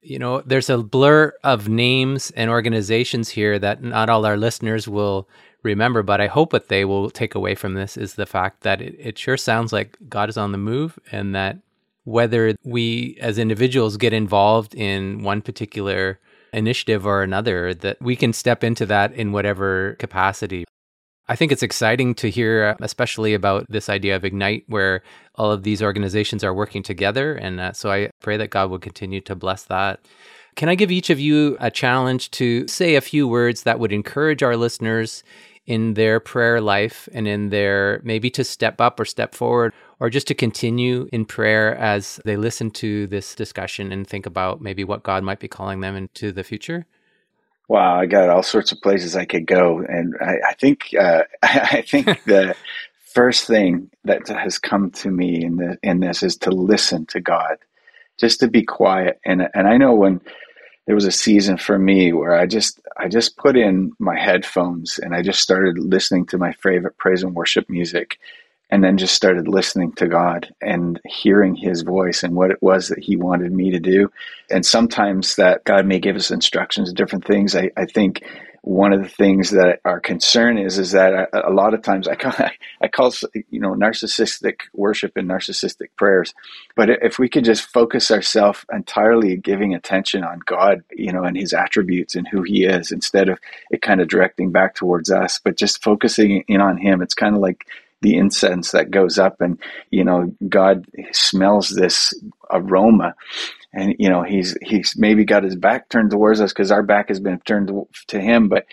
You 0.00 0.18
know, 0.18 0.40
there's 0.40 0.70
a 0.70 0.78
blur 0.78 1.34
of 1.44 1.68
names 1.68 2.30
and 2.30 2.48
organizations 2.48 3.28
here 3.28 3.58
that 3.58 3.82
not 3.82 4.08
all 4.08 4.24
our 4.24 4.38
listeners 4.38 4.88
will 4.88 5.28
remember, 5.66 6.02
but 6.02 6.20
I 6.20 6.26
hope 6.28 6.52
what 6.52 6.68
they 6.68 6.84
will 6.84 7.10
take 7.10 7.34
away 7.34 7.54
from 7.54 7.74
this 7.74 7.96
is 7.96 8.14
the 8.14 8.26
fact 8.26 8.62
that 8.62 8.80
it, 8.80 8.96
it 8.98 9.18
sure 9.18 9.36
sounds 9.36 9.72
like 9.72 9.98
God 10.08 10.28
is 10.30 10.36
on 10.36 10.52
the 10.52 10.58
move 10.58 10.98
and 11.12 11.34
that 11.34 11.58
whether 12.04 12.54
we 12.64 13.18
as 13.20 13.36
individuals 13.36 13.96
get 13.96 14.12
involved 14.12 14.74
in 14.74 15.22
one 15.22 15.42
particular 15.42 16.18
initiative 16.52 17.04
or 17.04 17.22
another, 17.22 17.74
that 17.74 18.00
we 18.00 18.16
can 18.16 18.32
step 18.32 18.64
into 18.64 18.86
that 18.86 19.12
in 19.12 19.32
whatever 19.32 19.96
capacity. 19.98 20.64
I 21.28 21.34
think 21.34 21.50
it's 21.50 21.64
exciting 21.64 22.14
to 22.16 22.30
hear, 22.30 22.76
especially 22.80 23.34
about 23.34 23.66
this 23.68 23.88
idea 23.88 24.14
of 24.14 24.24
Ignite, 24.24 24.64
where 24.68 25.02
all 25.34 25.50
of 25.50 25.64
these 25.64 25.82
organizations 25.82 26.44
are 26.44 26.54
working 26.54 26.84
together. 26.84 27.34
And 27.34 27.60
uh, 27.60 27.72
so 27.72 27.90
I 27.90 28.10
pray 28.20 28.36
that 28.36 28.50
God 28.50 28.70
will 28.70 28.78
continue 28.78 29.20
to 29.22 29.34
bless 29.34 29.64
that. 29.64 30.06
Can 30.54 30.68
I 30.68 30.76
give 30.76 30.90
each 30.90 31.10
of 31.10 31.18
you 31.18 31.56
a 31.60 31.70
challenge 31.70 32.30
to 32.32 32.66
say 32.68 32.94
a 32.94 33.00
few 33.00 33.26
words 33.28 33.64
that 33.64 33.80
would 33.80 33.92
encourage 33.92 34.42
our 34.42 34.56
listeners 34.56 35.24
in 35.66 35.94
their 35.94 36.20
prayer 36.20 36.60
life 36.60 37.08
and 37.12 37.26
in 37.26 37.50
their 37.50 38.00
maybe 38.04 38.30
to 38.30 38.44
step 38.44 38.80
up 38.80 39.00
or 39.00 39.04
step 39.04 39.34
forward 39.34 39.72
or 39.98 40.10
just 40.10 40.26
to 40.28 40.34
continue 40.34 41.08
in 41.12 41.24
prayer 41.24 41.76
as 41.76 42.20
they 42.24 42.36
listen 42.36 42.70
to 42.70 43.06
this 43.08 43.34
discussion 43.34 43.92
and 43.92 44.06
think 44.06 44.26
about 44.26 44.60
maybe 44.60 44.84
what 44.84 45.02
God 45.02 45.22
might 45.22 45.40
be 45.40 45.48
calling 45.48 45.80
them 45.80 45.96
into 45.96 46.32
the 46.32 46.44
future? 46.44 46.86
Wow, 47.68 47.98
I 47.98 48.06
got 48.06 48.30
all 48.30 48.44
sorts 48.44 48.70
of 48.70 48.80
places 48.80 49.16
I 49.16 49.24
could 49.24 49.44
go, 49.46 49.80
and 49.80 50.14
I, 50.20 50.50
I 50.50 50.54
think 50.54 50.94
uh, 50.98 51.24
I 51.42 51.82
think 51.82 52.06
the 52.24 52.54
first 52.98 53.46
thing 53.46 53.90
that 54.04 54.28
has 54.28 54.58
come 54.58 54.90
to 54.90 55.10
me 55.10 55.42
in 55.44 55.56
the, 55.56 55.78
in 55.82 56.00
this 56.00 56.22
is 56.22 56.36
to 56.36 56.50
listen 56.50 57.06
to 57.06 57.20
God, 57.20 57.56
just 58.18 58.40
to 58.40 58.48
be 58.48 58.62
quiet. 58.62 59.18
And 59.24 59.48
and 59.52 59.66
I 59.66 59.78
know 59.78 59.94
when 59.94 60.20
there 60.86 60.94
was 60.94 61.04
a 61.04 61.12
season 61.12 61.56
for 61.56 61.78
me 61.78 62.12
where 62.12 62.34
I 62.34 62.46
just 62.46 62.80
I 62.96 63.08
just 63.08 63.36
put 63.36 63.56
in 63.56 63.92
my 63.98 64.18
headphones 64.18 64.98
and 64.98 65.14
I 65.14 65.22
just 65.22 65.40
started 65.40 65.78
listening 65.78 66.26
to 66.26 66.38
my 66.38 66.52
favorite 66.52 66.96
praise 66.96 67.22
and 67.22 67.34
worship 67.34 67.68
music 67.68 68.18
and 68.70 68.82
then 68.82 68.98
just 68.98 69.14
started 69.14 69.46
listening 69.46 69.92
to 69.92 70.08
God 70.08 70.52
and 70.60 71.00
hearing 71.04 71.54
his 71.54 71.82
voice 71.82 72.22
and 72.22 72.34
what 72.34 72.50
it 72.50 72.60
was 72.60 72.88
that 72.88 72.98
he 72.98 73.16
wanted 73.16 73.52
me 73.52 73.70
to 73.70 73.78
do. 73.78 74.10
And 74.50 74.66
sometimes 74.66 75.36
that 75.36 75.64
God 75.64 75.86
may 75.86 76.00
give 76.00 76.16
us 76.16 76.30
instructions, 76.30 76.92
different 76.92 77.24
things. 77.24 77.54
I, 77.54 77.70
I 77.76 77.86
think 77.86 78.24
one 78.66 78.92
of 78.92 79.00
the 79.00 79.08
things 79.08 79.50
that 79.50 79.78
our 79.84 80.00
concern 80.00 80.58
is 80.58 80.76
is 80.76 80.90
that 80.90 81.28
a, 81.32 81.52
lot 81.52 81.72
of 81.72 81.82
times 81.82 82.08
I 82.08 82.16
call, 82.16 82.32
I 82.80 82.88
call 82.88 83.14
you 83.48 83.60
know 83.60 83.74
narcissistic 83.74 84.62
worship 84.74 85.16
and 85.16 85.30
narcissistic 85.30 85.90
prayers, 85.96 86.34
but 86.74 86.90
if 86.90 87.16
we 87.16 87.28
could 87.28 87.44
just 87.44 87.70
focus 87.72 88.10
ourselves 88.10 88.64
entirely 88.72 89.36
giving 89.36 89.72
attention 89.72 90.24
on 90.24 90.40
God, 90.44 90.82
you 90.90 91.12
know, 91.12 91.22
and 91.22 91.36
His 91.36 91.52
attributes 91.52 92.16
and 92.16 92.26
who 92.26 92.42
He 92.42 92.64
is, 92.64 92.90
instead 92.90 93.28
of 93.28 93.38
it 93.70 93.82
kind 93.82 94.00
of 94.00 94.08
directing 94.08 94.50
back 94.50 94.74
towards 94.74 95.12
us, 95.12 95.38
but 95.38 95.56
just 95.56 95.84
focusing 95.84 96.42
in 96.48 96.60
on 96.60 96.76
Him, 96.76 97.02
it's 97.02 97.14
kind 97.14 97.36
of 97.36 97.40
like 97.40 97.66
the 98.02 98.16
incense 98.16 98.72
that 98.72 98.90
goes 98.90 99.18
up 99.18 99.40
and 99.40 99.58
you 99.90 100.04
know 100.04 100.30
god 100.48 100.84
smells 101.12 101.70
this 101.70 102.12
aroma 102.50 103.14
and 103.76 103.94
you 103.98 104.08
know 104.08 104.22
he's 104.22 104.56
he's 104.62 104.94
maybe 104.96 105.24
got 105.24 105.44
his 105.44 105.54
back 105.54 105.88
turned 105.88 106.10
towards 106.10 106.40
us 106.40 106.52
because 106.52 106.72
our 106.72 106.82
back 106.82 107.08
has 107.08 107.20
been 107.20 107.38
turned 107.40 107.70
to, 108.08 108.20
him 108.20 108.48
but 108.48 108.66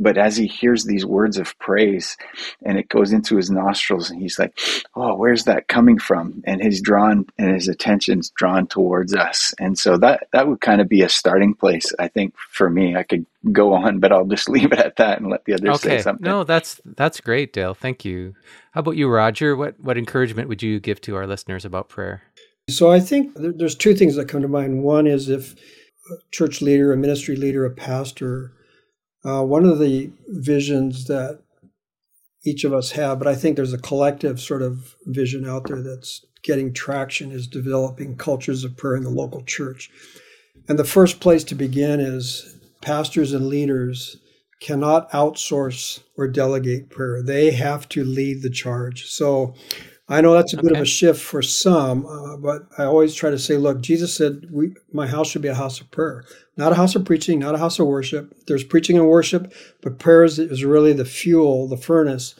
but 0.00 0.16
as 0.16 0.36
he 0.36 0.46
hears 0.46 0.84
these 0.84 1.04
words 1.04 1.38
of 1.38 1.58
praise 1.58 2.16
and 2.62 2.78
it 2.78 2.88
goes 2.88 3.12
into 3.12 3.36
his 3.36 3.50
nostrils 3.50 4.10
and 4.10 4.20
he's 4.22 4.38
like 4.38 4.58
oh 4.94 5.14
where's 5.14 5.44
that 5.44 5.68
coming 5.68 5.98
from? 5.98 6.42
And 6.46 6.62
he's 6.62 6.80
drawn 6.80 7.26
and 7.36 7.54
his 7.54 7.68
attention's 7.68 8.30
drawn 8.30 8.66
towards 8.66 9.14
us. 9.14 9.54
And 9.58 9.78
so 9.78 9.98
that 9.98 10.28
that 10.32 10.48
would 10.48 10.60
kind 10.60 10.80
of 10.80 10.88
be 10.88 11.02
a 11.02 11.08
starting 11.08 11.54
place 11.54 11.92
i 11.98 12.08
think 12.08 12.34
for 12.50 12.70
me. 12.70 12.96
I 12.96 13.02
could 13.02 13.26
go 13.52 13.74
on 13.74 14.00
but 14.00 14.12
i'll 14.12 14.24
just 14.24 14.48
leave 14.48 14.72
it 14.72 14.78
at 14.78 14.96
that 14.96 15.20
and 15.20 15.30
let 15.30 15.44
the 15.44 15.54
others 15.54 15.84
okay. 15.84 15.98
say 15.98 16.02
something. 16.02 16.24
No 16.24 16.44
that's 16.44 16.80
that's 16.84 17.20
great 17.20 17.52
dale. 17.52 17.74
Thank 17.74 18.04
you. 18.04 18.34
How 18.70 18.80
about 18.80 18.96
you 18.96 19.08
roger? 19.08 19.56
What 19.56 19.78
what 19.78 19.98
encouragement 19.98 20.48
would 20.48 20.62
you 20.62 20.80
give 20.80 21.02
to 21.02 21.16
our 21.16 21.26
listeners 21.26 21.66
about 21.66 21.90
prayer 21.90 22.22
so 22.68 22.90
i 22.90 23.00
think 23.00 23.32
there's 23.34 23.74
two 23.74 23.94
things 23.94 24.14
that 24.14 24.28
come 24.28 24.42
to 24.42 24.48
mind 24.48 24.82
one 24.82 25.06
is 25.06 25.28
if 25.28 25.54
a 26.10 26.14
church 26.30 26.60
leader 26.62 26.92
a 26.92 26.96
ministry 26.96 27.36
leader 27.36 27.64
a 27.64 27.70
pastor 27.70 28.52
uh, 29.24 29.42
one 29.42 29.64
of 29.64 29.78
the 29.78 30.10
visions 30.28 31.06
that 31.06 31.40
each 32.44 32.64
of 32.64 32.72
us 32.72 32.92
have, 32.92 33.18
but 33.18 33.28
I 33.28 33.34
think 33.34 33.56
there's 33.56 33.72
a 33.72 33.78
collective 33.78 34.40
sort 34.40 34.62
of 34.62 34.96
vision 35.06 35.46
out 35.46 35.66
there 35.66 35.82
that's 35.82 36.24
getting 36.42 36.72
traction, 36.72 37.32
is 37.32 37.46
developing 37.46 38.16
cultures 38.16 38.64
of 38.64 38.76
prayer 38.76 38.96
in 38.96 39.02
the 39.02 39.10
local 39.10 39.42
church. 39.42 39.90
And 40.68 40.78
the 40.78 40.84
first 40.84 41.20
place 41.20 41.44
to 41.44 41.54
begin 41.54 42.00
is 42.00 42.56
pastors 42.80 43.32
and 43.32 43.48
leaders 43.48 44.16
cannot 44.60 45.10
outsource 45.10 46.00
or 46.16 46.28
delegate 46.28 46.90
prayer. 46.90 47.22
They 47.22 47.50
have 47.52 47.88
to 47.90 48.04
lead 48.04 48.42
the 48.42 48.50
charge. 48.50 49.06
So 49.06 49.54
I 50.10 50.22
know 50.22 50.32
that's 50.32 50.54
a 50.54 50.62
bit 50.62 50.72
of 50.72 50.80
a 50.80 50.86
shift 50.86 51.20
for 51.20 51.42
some, 51.42 52.06
uh, 52.06 52.38
but 52.38 52.62
I 52.78 52.84
always 52.84 53.14
try 53.14 53.28
to 53.30 53.38
say, 53.38 53.58
look, 53.58 53.82
Jesus 53.82 54.16
said, 54.16 54.46
we, 54.50 54.74
my 54.90 55.06
house 55.06 55.28
should 55.28 55.42
be 55.42 55.48
a 55.48 55.54
house 55.54 55.80
of 55.80 55.90
prayer, 55.90 56.24
not 56.56 56.72
a 56.72 56.76
house 56.76 56.94
of 56.94 57.04
preaching, 57.04 57.38
not 57.38 57.54
a 57.54 57.58
house 57.58 57.78
of 57.78 57.86
worship. 57.86 58.32
There's 58.46 58.64
preaching 58.64 58.96
and 58.96 59.06
worship, 59.06 59.52
but 59.82 59.98
prayer 59.98 60.24
is, 60.24 60.38
is 60.38 60.64
really 60.64 60.94
the 60.94 61.04
fuel, 61.04 61.68
the 61.68 61.76
furnace 61.76 62.34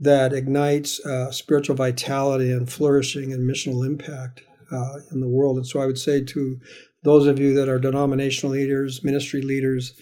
that 0.00 0.32
ignites 0.32 1.04
uh, 1.06 1.30
spiritual 1.30 1.76
vitality 1.76 2.50
and 2.50 2.70
flourishing 2.70 3.32
and 3.32 3.48
missional 3.48 3.86
impact 3.86 4.42
uh, 4.72 4.98
in 5.12 5.20
the 5.20 5.28
world. 5.28 5.56
And 5.56 5.66
so 5.66 5.80
I 5.80 5.86
would 5.86 5.98
say 5.98 6.24
to 6.24 6.58
those 7.04 7.28
of 7.28 7.38
you 7.38 7.54
that 7.54 7.68
are 7.68 7.78
denominational 7.78 8.54
leaders, 8.54 9.04
ministry 9.04 9.40
leaders, 9.40 9.92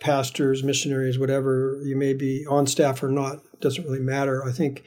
pastors, 0.00 0.62
missionaries, 0.62 1.18
whatever 1.18 1.80
you 1.82 1.96
may 1.96 2.14
be 2.14 2.46
on 2.48 2.66
staff 2.66 3.02
or 3.02 3.08
not, 3.08 3.38
doesn't 3.60 3.84
really 3.84 4.00
matter. 4.00 4.44
I 4.44 4.52
think 4.52 4.84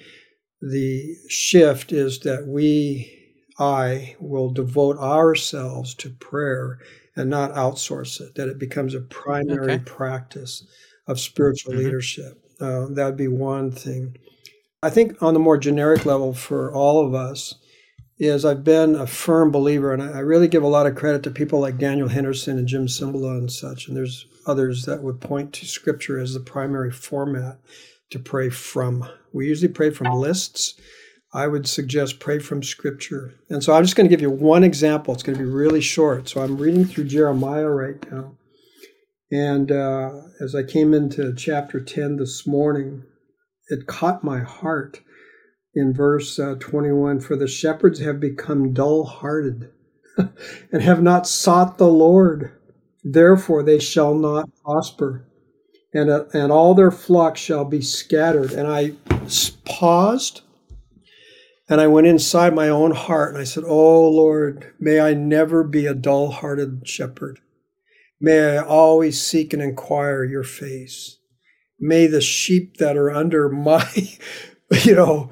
the 0.61 1.15
shift 1.27 1.91
is 1.91 2.19
that 2.19 2.47
we, 2.47 3.31
I, 3.57 4.15
will 4.19 4.49
devote 4.49 4.97
ourselves 4.97 5.93
to 5.95 6.09
prayer 6.09 6.79
and 7.15 7.29
not 7.29 7.53
outsource 7.53 8.21
it, 8.21 8.35
that 8.35 8.49
it 8.49 8.59
becomes 8.59 8.93
a 8.93 9.01
primary 9.01 9.73
okay. 9.73 9.83
practice 9.83 10.65
of 11.07 11.19
spiritual 11.19 11.73
mm-hmm. 11.73 11.83
leadership. 11.83 12.41
Uh, 12.59 12.87
that 12.91 13.05
would 13.05 13.17
be 13.17 13.27
one 13.27 13.71
thing. 13.71 14.17
I 14.81 14.89
think 14.89 15.21
on 15.21 15.33
the 15.33 15.39
more 15.39 15.57
generic 15.57 16.05
level 16.05 16.33
for 16.33 16.73
all 16.73 17.05
of 17.05 17.13
us 17.13 17.55
is 18.17 18.43
I've 18.43 18.63
been 18.65 18.95
a 18.95 19.07
firm 19.07 19.49
believer, 19.49 19.93
and 19.93 20.03
I 20.03 20.19
really 20.19 20.49
give 20.49 20.63
a 20.63 20.67
lot 20.67 20.85
of 20.85 20.95
credit 20.95 21.23
to 21.23 21.31
people 21.31 21.59
like 21.59 21.77
Daniel 21.77 22.09
Henderson 22.09 22.57
and 22.57 22.67
Jim 22.67 22.87
Cymbala 22.87 23.37
and 23.37 23.51
such, 23.51 23.87
and 23.87 23.95
there's 23.95 24.25
others 24.45 24.85
that 24.85 25.03
would 25.03 25.21
point 25.21 25.53
to 25.53 25.65
Scripture 25.65 26.19
as 26.19 26.33
the 26.33 26.39
primary 26.41 26.91
format 26.91 27.59
to 28.09 28.19
pray 28.19 28.49
from. 28.49 29.07
We 29.33 29.47
usually 29.47 29.71
pray 29.71 29.91
from 29.91 30.13
lists. 30.13 30.79
I 31.33 31.47
would 31.47 31.67
suggest 31.67 32.19
pray 32.19 32.39
from 32.39 32.63
scripture. 32.63 33.35
And 33.49 33.63
so 33.63 33.73
I'm 33.73 33.83
just 33.83 33.95
going 33.95 34.09
to 34.09 34.15
give 34.15 34.21
you 34.21 34.31
one 34.31 34.63
example. 34.63 35.13
It's 35.13 35.23
going 35.23 35.37
to 35.37 35.43
be 35.43 35.49
really 35.49 35.81
short. 35.81 36.27
So 36.27 36.41
I'm 36.41 36.57
reading 36.57 36.85
through 36.85 37.05
Jeremiah 37.05 37.69
right 37.69 38.11
now. 38.11 38.35
And 39.31 39.71
uh, 39.71 40.09
as 40.41 40.55
I 40.55 40.63
came 40.63 40.93
into 40.93 41.35
chapter 41.35 41.79
10 41.79 42.17
this 42.17 42.47
morning, 42.47 43.03
it 43.67 43.85
caught 43.85 44.23
my 44.23 44.39
heart 44.39 45.01
in 45.75 45.93
verse 45.93 46.39
uh, 46.39 46.55
21 46.59 47.19
For 47.19 47.35
the 47.35 47.47
shepherds 47.47 47.99
have 47.99 48.19
become 48.19 48.73
dull 48.73 49.03
hearted 49.03 49.69
and 50.17 50.81
have 50.81 51.03
not 51.03 51.27
sought 51.27 51.77
the 51.77 51.87
Lord. 51.87 52.53
Therefore 53.03 53.61
they 53.61 53.77
shall 53.77 54.15
not 54.15 54.49
prosper 54.63 55.29
and, 55.93 56.09
uh, 56.09 56.25
and 56.33 56.51
all 56.51 56.73
their 56.73 56.91
flocks 56.91 57.39
shall 57.39 57.65
be 57.65 57.81
scattered. 57.81 58.51
And 58.51 58.67
I 58.67 58.93
paused 59.65 60.41
and 61.69 61.79
I 61.79 61.85
went 61.87 62.07
inside 62.07 62.55
my 62.55 62.67
own 62.67 62.91
heart 62.91 63.33
and 63.33 63.39
I 63.39 63.43
said, 63.43 63.63
Oh 63.65 64.09
Lord, 64.09 64.73
may 64.79 64.99
I 64.99 65.13
never 65.13 65.63
be 65.63 65.85
a 65.85 65.93
dull 65.93 66.31
hearted 66.31 66.87
shepherd. 66.87 67.39
May 68.19 68.57
I 68.57 68.63
always 68.63 69.21
seek 69.21 69.53
and 69.53 69.61
inquire 69.61 70.23
your 70.23 70.43
face. 70.43 71.17
may 71.79 72.07
the 72.07 72.21
sheep 72.21 72.77
that 72.77 72.97
are 72.97 73.11
under 73.11 73.47
my, 73.47 73.87
you 74.83 74.95
know, 74.95 75.29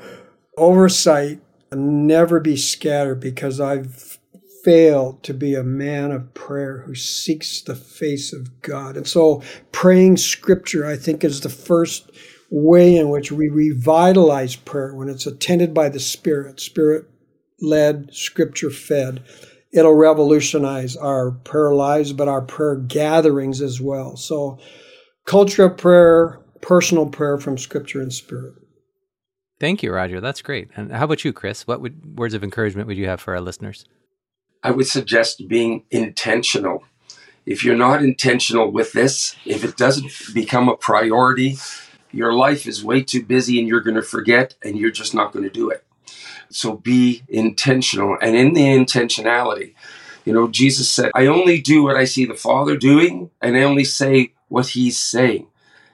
oversight 0.58 1.42
never 1.74 2.40
be 2.40 2.56
scattered 2.56 3.20
because 3.20 3.60
I've 3.60 4.20
failed 4.64 5.24
to 5.24 5.34
be 5.34 5.56
a 5.56 5.64
man 5.64 6.12
of 6.12 6.34
prayer 6.34 6.84
who 6.86 6.96
seeks 6.96 7.62
the 7.62 7.76
face 7.76 8.32
of 8.32 8.62
God. 8.62 8.96
And 8.96 9.08
so 9.08 9.42
praying 9.72 10.18
scripture, 10.18 10.86
I 10.86 10.96
think, 10.96 11.24
is 11.24 11.42
the 11.42 11.50
first 11.50 12.10
way 12.50 12.96
in 12.96 13.10
which 13.10 13.32
we 13.32 13.50
revitalize 13.50 14.56
prayer 14.56 14.94
when 14.94 15.10
it's 15.10 15.26
attended 15.26 15.74
by 15.74 15.90
the 15.90 16.00
Spirit, 16.00 16.60
Spirit 16.60 17.06
led, 17.62 18.14
scripture 18.14 18.70
fed. 18.70 19.24
It'll 19.72 19.94
revolutionize 19.94 20.96
our 20.96 21.32
prayer 21.32 21.74
lives, 21.74 22.14
but 22.14 22.28
our 22.28 22.42
prayer 22.42 22.76
gatherings 22.76 23.62
as 23.62 23.82
well. 23.82 24.16
So, 24.16 24.60
culture 25.26 25.66
of 25.66 25.78
prayer, 25.78 26.40
personal 26.62 27.08
prayer 27.08 27.38
from 27.38 27.58
scripture 27.58 28.02
and 28.02 28.14
spirit. 28.14 28.54
Thank 29.60 29.84
you, 29.84 29.92
Roger. 29.92 30.22
That's 30.22 30.42
great. 30.42 30.70
And 30.76 30.92
how 30.92 31.06
about 31.06 31.26
you, 31.26 31.34
Chris? 31.34 31.66
What 31.68 31.82
would, 31.82 32.18
words 32.18 32.34
of 32.34 32.44
encouragement 32.44 32.88
would 32.88 32.98
you 32.98 33.08
have 33.08 33.20
for 33.20 33.34
our 33.34 33.42
listeners? 33.42 33.86
I 34.64 34.72
would 34.72 34.88
suggest 34.88 35.48
being 35.48 35.84
intentional. 35.90 36.84
If 37.46 37.64
you're 37.64 37.76
not 37.76 38.04
intentional 38.04 38.72
with 38.72 38.94
this, 38.94 39.36
if 39.46 39.64
it 39.64 39.78
doesn't 39.78 40.12
become 40.34 40.70
a 40.70 40.76
priority, 40.76 41.58
your 42.12 42.34
life 42.34 42.66
is 42.68 42.84
way 42.84 43.04
too 43.04 43.24
busy 43.24 43.60
and 43.60 43.68
you're 43.68 43.82
going 43.82 43.96
to 43.96 44.02
forget 44.02 44.56
and 44.64 44.78
you're 44.78 44.92
just 44.92 45.14
not 45.14 45.32
going 45.32 45.44
to 45.44 45.50
do 45.50 45.70
it. 45.70 45.84
So 46.50 46.78
be 46.78 47.24
intentional. 47.28 48.18
And 48.22 48.36
in 48.36 48.54
the 48.54 48.62
intentionality, 48.62 49.74
you 50.26 50.34
know, 50.34 50.48
Jesus 50.48 50.90
said, 50.90 51.12
I 51.16 51.28
only 51.28 51.62
do 51.62 51.84
what 51.84 51.96
I 51.96 52.06
see 52.06 52.26
the 52.26 52.34
Father 52.34 52.78
doing 52.78 53.30
and 53.42 53.56
I 53.56 53.64
only 53.64 53.84
say 53.84 54.34
what 54.50 54.68
he's 54.68 55.00
saying. 55.00 55.48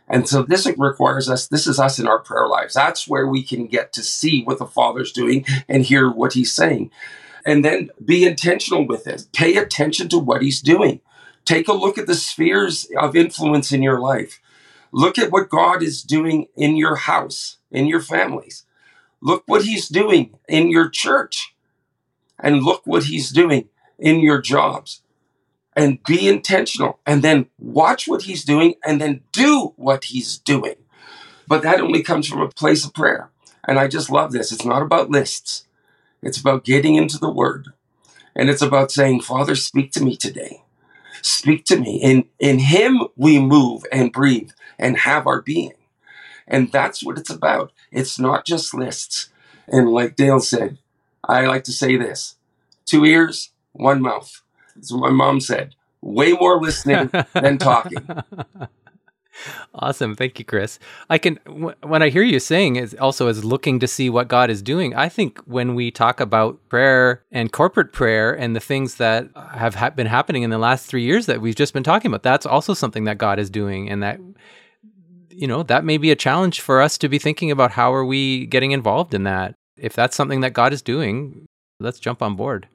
And 0.08 0.28
so 0.28 0.44
this 0.44 0.68
requires 0.78 1.30
us, 1.30 1.48
this 1.48 1.66
is 1.66 1.80
us 1.80 1.98
in 1.98 2.08
our 2.08 2.20
prayer 2.20 2.48
lives. 2.48 2.74
That's 2.74 3.08
where 3.08 3.26
we 3.26 3.44
can 3.44 3.68
get 3.68 3.94
to 3.94 4.04
see 4.04 4.44
what 4.44 4.60
the 4.60 4.66
Father's 4.66 5.12
doing 5.12 5.46
and 5.68 5.84
hear 5.84 6.10
what 6.10 6.34
he's 6.34 6.54
saying. 6.54 6.92
And 7.46 7.64
then 7.64 7.90
be 8.04 8.26
intentional 8.26 8.88
with 8.88 9.08
it. 9.08 9.28
Pay 9.34 9.58
attention 9.58 10.10
to 10.10 10.20
what 10.20 10.42
he's 10.42 10.62
doing. 10.62 11.02
Take 11.46 11.68
a 11.68 11.74
look 11.74 11.98
at 11.98 12.08
the 12.08 12.16
spheres 12.16 12.88
of 12.98 13.16
influence 13.16 13.72
in 13.72 13.82
your 13.82 14.00
life. 14.00 14.40
Look 14.94 15.18
at 15.18 15.32
what 15.32 15.50
God 15.50 15.82
is 15.82 16.04
doing 16.04 16.48
in 16.56 16.78
your 16.78 16.96
house, 16.96 17.58
in 17.72 17.88
your 17.88 18.00
families. 18.00 18.64
Look 19.22 19.44
what 19.48 19.64
he's 19.64 19.90
doing 19.90 20.38
in 20.48 20.70
your 20.70 20.88
church. 20.88 21.56
And 22.40 22.62
look 22.62 22.84
what 22.86 23.06
he's 23.06 23.32
doing 23.32 23.70
in 23.98 24.20
your 24.20 24.40
jobs. 24.40 25.02
And 25.76 26.04
be 26.04 26.30
intentional. 26.30 27.00
And 27.08 27.24
then 27.24 27.48
watch 27.58 28.08
what 28.08 28.24
he's 28.24 28.46
doing 28.46 28.76
and 28.86 29.02
then 29.02 29.22
do 29.32 29.74
what 29.78 30.06
he's 30.06 30.38
doing. 30.38 30.76
But 31.48 31.64
that 31.64 31.82
only 31.82 32.04
comes 32.04 32.28
from 32.28 32.42
a 32.42 32.50
place 32.50 32.86
of 32.86 32.94
prayer. 32.94 33.32
And 33.68 33.80
I 33.80 33.88
just 33.88 34.12
love 34.12 34.32
this. 34.32 34.52
It's 34.52 34.66
not 34.66 34.84
about 34.84 35.10
lists, 35.10 35.66
it's 36.22 36.40
about 36.40 36.66
getting 36.66 36.96
into 36.96 37.18
the 37.18 37.32
word. 37.32 37.70
And 38.36 38.48
it's 38.50 38.62
about 38.62 38.92
saying, 38.92 39.22
Father, 39.22 39.56
speak 39.56 39.92
to 39.94 40.04
me 40.04 40.16
today. 40.16 40.64
Speak 41.22 41.66
to 41.66 41.80
me. 41.80 41.98
In, 41.98 42.26
in 42.40 42.60
him 42.60 43.08
we 43.16 43.40
move 43.40 43.84
and 43.92 44.12
breathe 44.12 44.52
and 44.78 44.98
have 45.00 45.28
our 45.28 45.42
being. 45.42 45.74
And 46.48 46.72
that's 46.72 47.04
what 47.04 47.18
it's 47.18 47.30
about. 47.30 47.72
It's 47.92 48.20
not 48.20 48.46
just 48.46 48.74
lists. 48.74 49.30
And 49.68 49.90
like 49.90 50.16
Dale 50.16 50.40
said, 50.40 50.78
I 51.24 51.46
like 51.46 51.64
to 51.66 51.72
say 51.72 51.96
this 51.96 52.36
two 52.86 53.06
ears, 53.06 53.52
one 53.72 54.02
mouth. 54.02 54.42
That's 54.76 54.92
what 54.92 55.02
my 55.02 55.10
mom 55.10 55.40
said, 55.40 55.76
way 56.02 56.34
more 56.34 56.62
listening 56.62 57.12
than 57.34 57.58
talking. 57.58 58.08
Awesome. 59.74 60.16
Thank 60.16 60.38
you, 60.40 60.46
Chris. 60.46 60.80
I 61.10 61.18
can, 61.18 61.36
when 61.82 62.04
I 62.04 62.10
hear 62.10 62.24
you 62.24 62.40
saying 62.40 62.76
is 62.76 62.94
also 62.96 63.28
is 63.28 63.44
looking 63.44 63.80
to 63.80 63.88
see 63.88 64.10
what 64.10 64.28
God 64.28 64.50
is 64.50 64.62
doing, 64.62 64.96
I 64.96 65.10
think 65.10 65.40
when 65.40 65.76
we 65.76 65.92
talk 65.92 66.20
about 66.20 66.60
prayer 66.70 67.24
and 67.32 67.52
corporate 67.52 67.92
prayer 67.92 68.32
and 68.38 68.56
the 68.56 68.60
things 68.60 68.96
that 68.96 69.30
have 69.36 69.76
ha- 69.76 69.90
been 69.90 70.08
happening 70.08 70.44
in 70.44 70.50
the 70.50 70.58
last 70.58 70.86
three 70.86 71.04
years 71.04 71.26
that 71.26 71.42
we've 71.42 71.56
just 71.56 71.74
been 71.74 71.84
talking 71.84 72.10
about, 72.10 72.24
that's 72.24 72.46
also 72.46 72.74
something 72.74 73.06
that 73.06 73.18
God 73.18 73.40
is 73.40 73.50
doing. 73.50 73.90
And 73.90 74.04
that, 74.04 74.20
you 75.36 75.48
know, 75.48 75.64
that 75.64 75.86
may 75.86 75.98
be 75.98 76.12
a 76.12 76.16
challenge 76.16 76.62
for 76.62 76.82
us 76.82 76.98
to 77.00 77.10
be 77.10 77.20
thinking 77.20 77.52
about 77.52 77.72
how 77.72 77.94
are 77.94 78.06
we 78.06 78.46
getting 78.46 78.72
involved 78.72 79.14
in 79.14 79.24
that. 79.24 79.56
If 79.78 79.94
that's 79.94 80.16
something 80.16 80.42
that 80.42 80.54
God 80.54 80.74
is 80.74 80.82
doing, 80.82 81.48
let's 81.80 82.00
jump 82.00 82.22
on 82.22 82.36
board. 82.36 82.68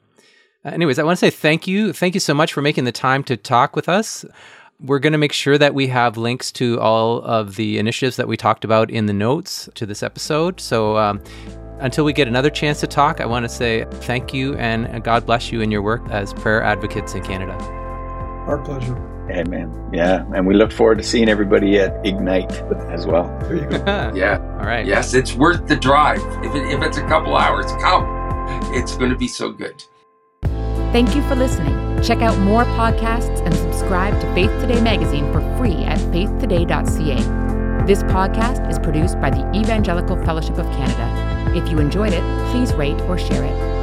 Anyways, 0.64 0.98
I 0.98 1.04
want 1.04 1.18
to 1.18 1.20
say 1.20 1.30
thank 1.30 1.66
you. 1.66 1.92
Thank 1.92 2.14
you 2.14 2.20
so 2.20 2.34
much 2.34 2.52
for 2.52 2.62
making 2.62 2.84
the 2.84 2.92
time 2.92 3.22
to 3.24 3.36
talk 3.36 3.76
with 3.76 3.88
us. 3.88 4.24
We're 4.80 4.98
going 4.98 5.12
to 5.12 5.18
make 5.18 5.32
sure 5.32 5.58
that 5.58 5.74
we 5.74 5.88
have 5.88 6.16
links 6.16 6.52
to 6.52 6.78
all 6.80 7.22
of 7.22 7.56
the 7.56 7.78
initiatives 7.78 8.16
that 8.16 8.28
we 8.28 8.36
talked 8.36 8.64
about 8.64 8.90
in 8.90 9.06
the 9.06 9.12
notes 9.12 9.68
to 9.74 9.86
this 9.86 10.02
episode. 10.02 10.60
So 10.60 10.96
um, 10.96 11.20
until 11.80 12.04
we 12.04 12.12
get 12.12 12.28
another 12.28 12.50
chance 12.50 12.80
to 12.80 12.86
talk, 12.86 13.20
I 13.20 13.26
want 13.26 13.44
to 13.44 13.48
say 13.48 13.86
thank 13.90 14.34
you 14.34 14.54
and 14.56 15.02
God 15.02 15.26
bless 15.26 15.50
you 15.50 15.60
in 15.60 15.70
your 15.70 15.82
work 15.82 16.02
as 16.10 16.32
prayer 16.34 16.62
advocates 16.62 17.14
in 17.14 17.24
Canada. 17.24 17.77
Our 18.48 18.58
pleasure. 18.58 18.96
Amen. 19.30 19.90
Yeah. 19.92 20.24
And 20.34 20.46
we 20.46 20.54
look 20.54 20.72
forward 20.72 20.98
to 20.98 21.04
seeing 21.04 21.28
everybody 21.28 21.78
at 21.78 22.04
Ignite 22.06 22.50
as 22.90 23.06
well. 23.06 23.26
yeah. 24.16 24.38
All 24.58 24.66
right. 24.66 24.86
Yes, 24.86 25.12
it's 25.12 25.34
worth 25.34 25.68
the 25.68 25.76
drive. 25.76 26.22
If, 26.42 26.54
it, 26.54 26.72
if 26.72 26.82
it's 26.82 26.96
a 26.96 27.06
couple 27.06 27.36
hours, 27.36 27.66
come. 27.82 28.06
It's 28.74 28.96
going 28.96 29.10
to 29.10 29.16
be 29.16 29.28
so 29.28 29.52
good. 29.52 29.84
Thank 30.92 31.14
you 31.14 31.20
for 31.28 31.34
listening. 31.34 32.02
Check 32.02 32.22
out 32.22 32.38
more 32.38 32.64
podcasts 32.64 33.44
and 33.44 33.54
subscribe 33.54 34.18
to 34.20 34.34
Faith 34.34 34.50
Today 34.60 34.80
magazine 34.80 35.30
for 35.30 35.40
free 35.58 35.84
at 35.84 35.98
faithtoday.ca. 35.98 37.84
This 37.86 38.02
podcast 38.04 38.70
is 38.70 38.78
produced 38.78 39.20
by 39.20 39.28
the 39.28 39.46
Evangelical 39.54 40.16
Fellowship 40.24 40.56
of 40.56 40.64
Canada. 40.72 41.54
If 41.54 41.70
you 41.70 41.78
enjoyed 41.80 42.14
it, 42.14 42.22
please 42.50 42.72
rate 42.74 43.00
or 43.02 43.18
share 43.18 43.44
it. 43.44 43.77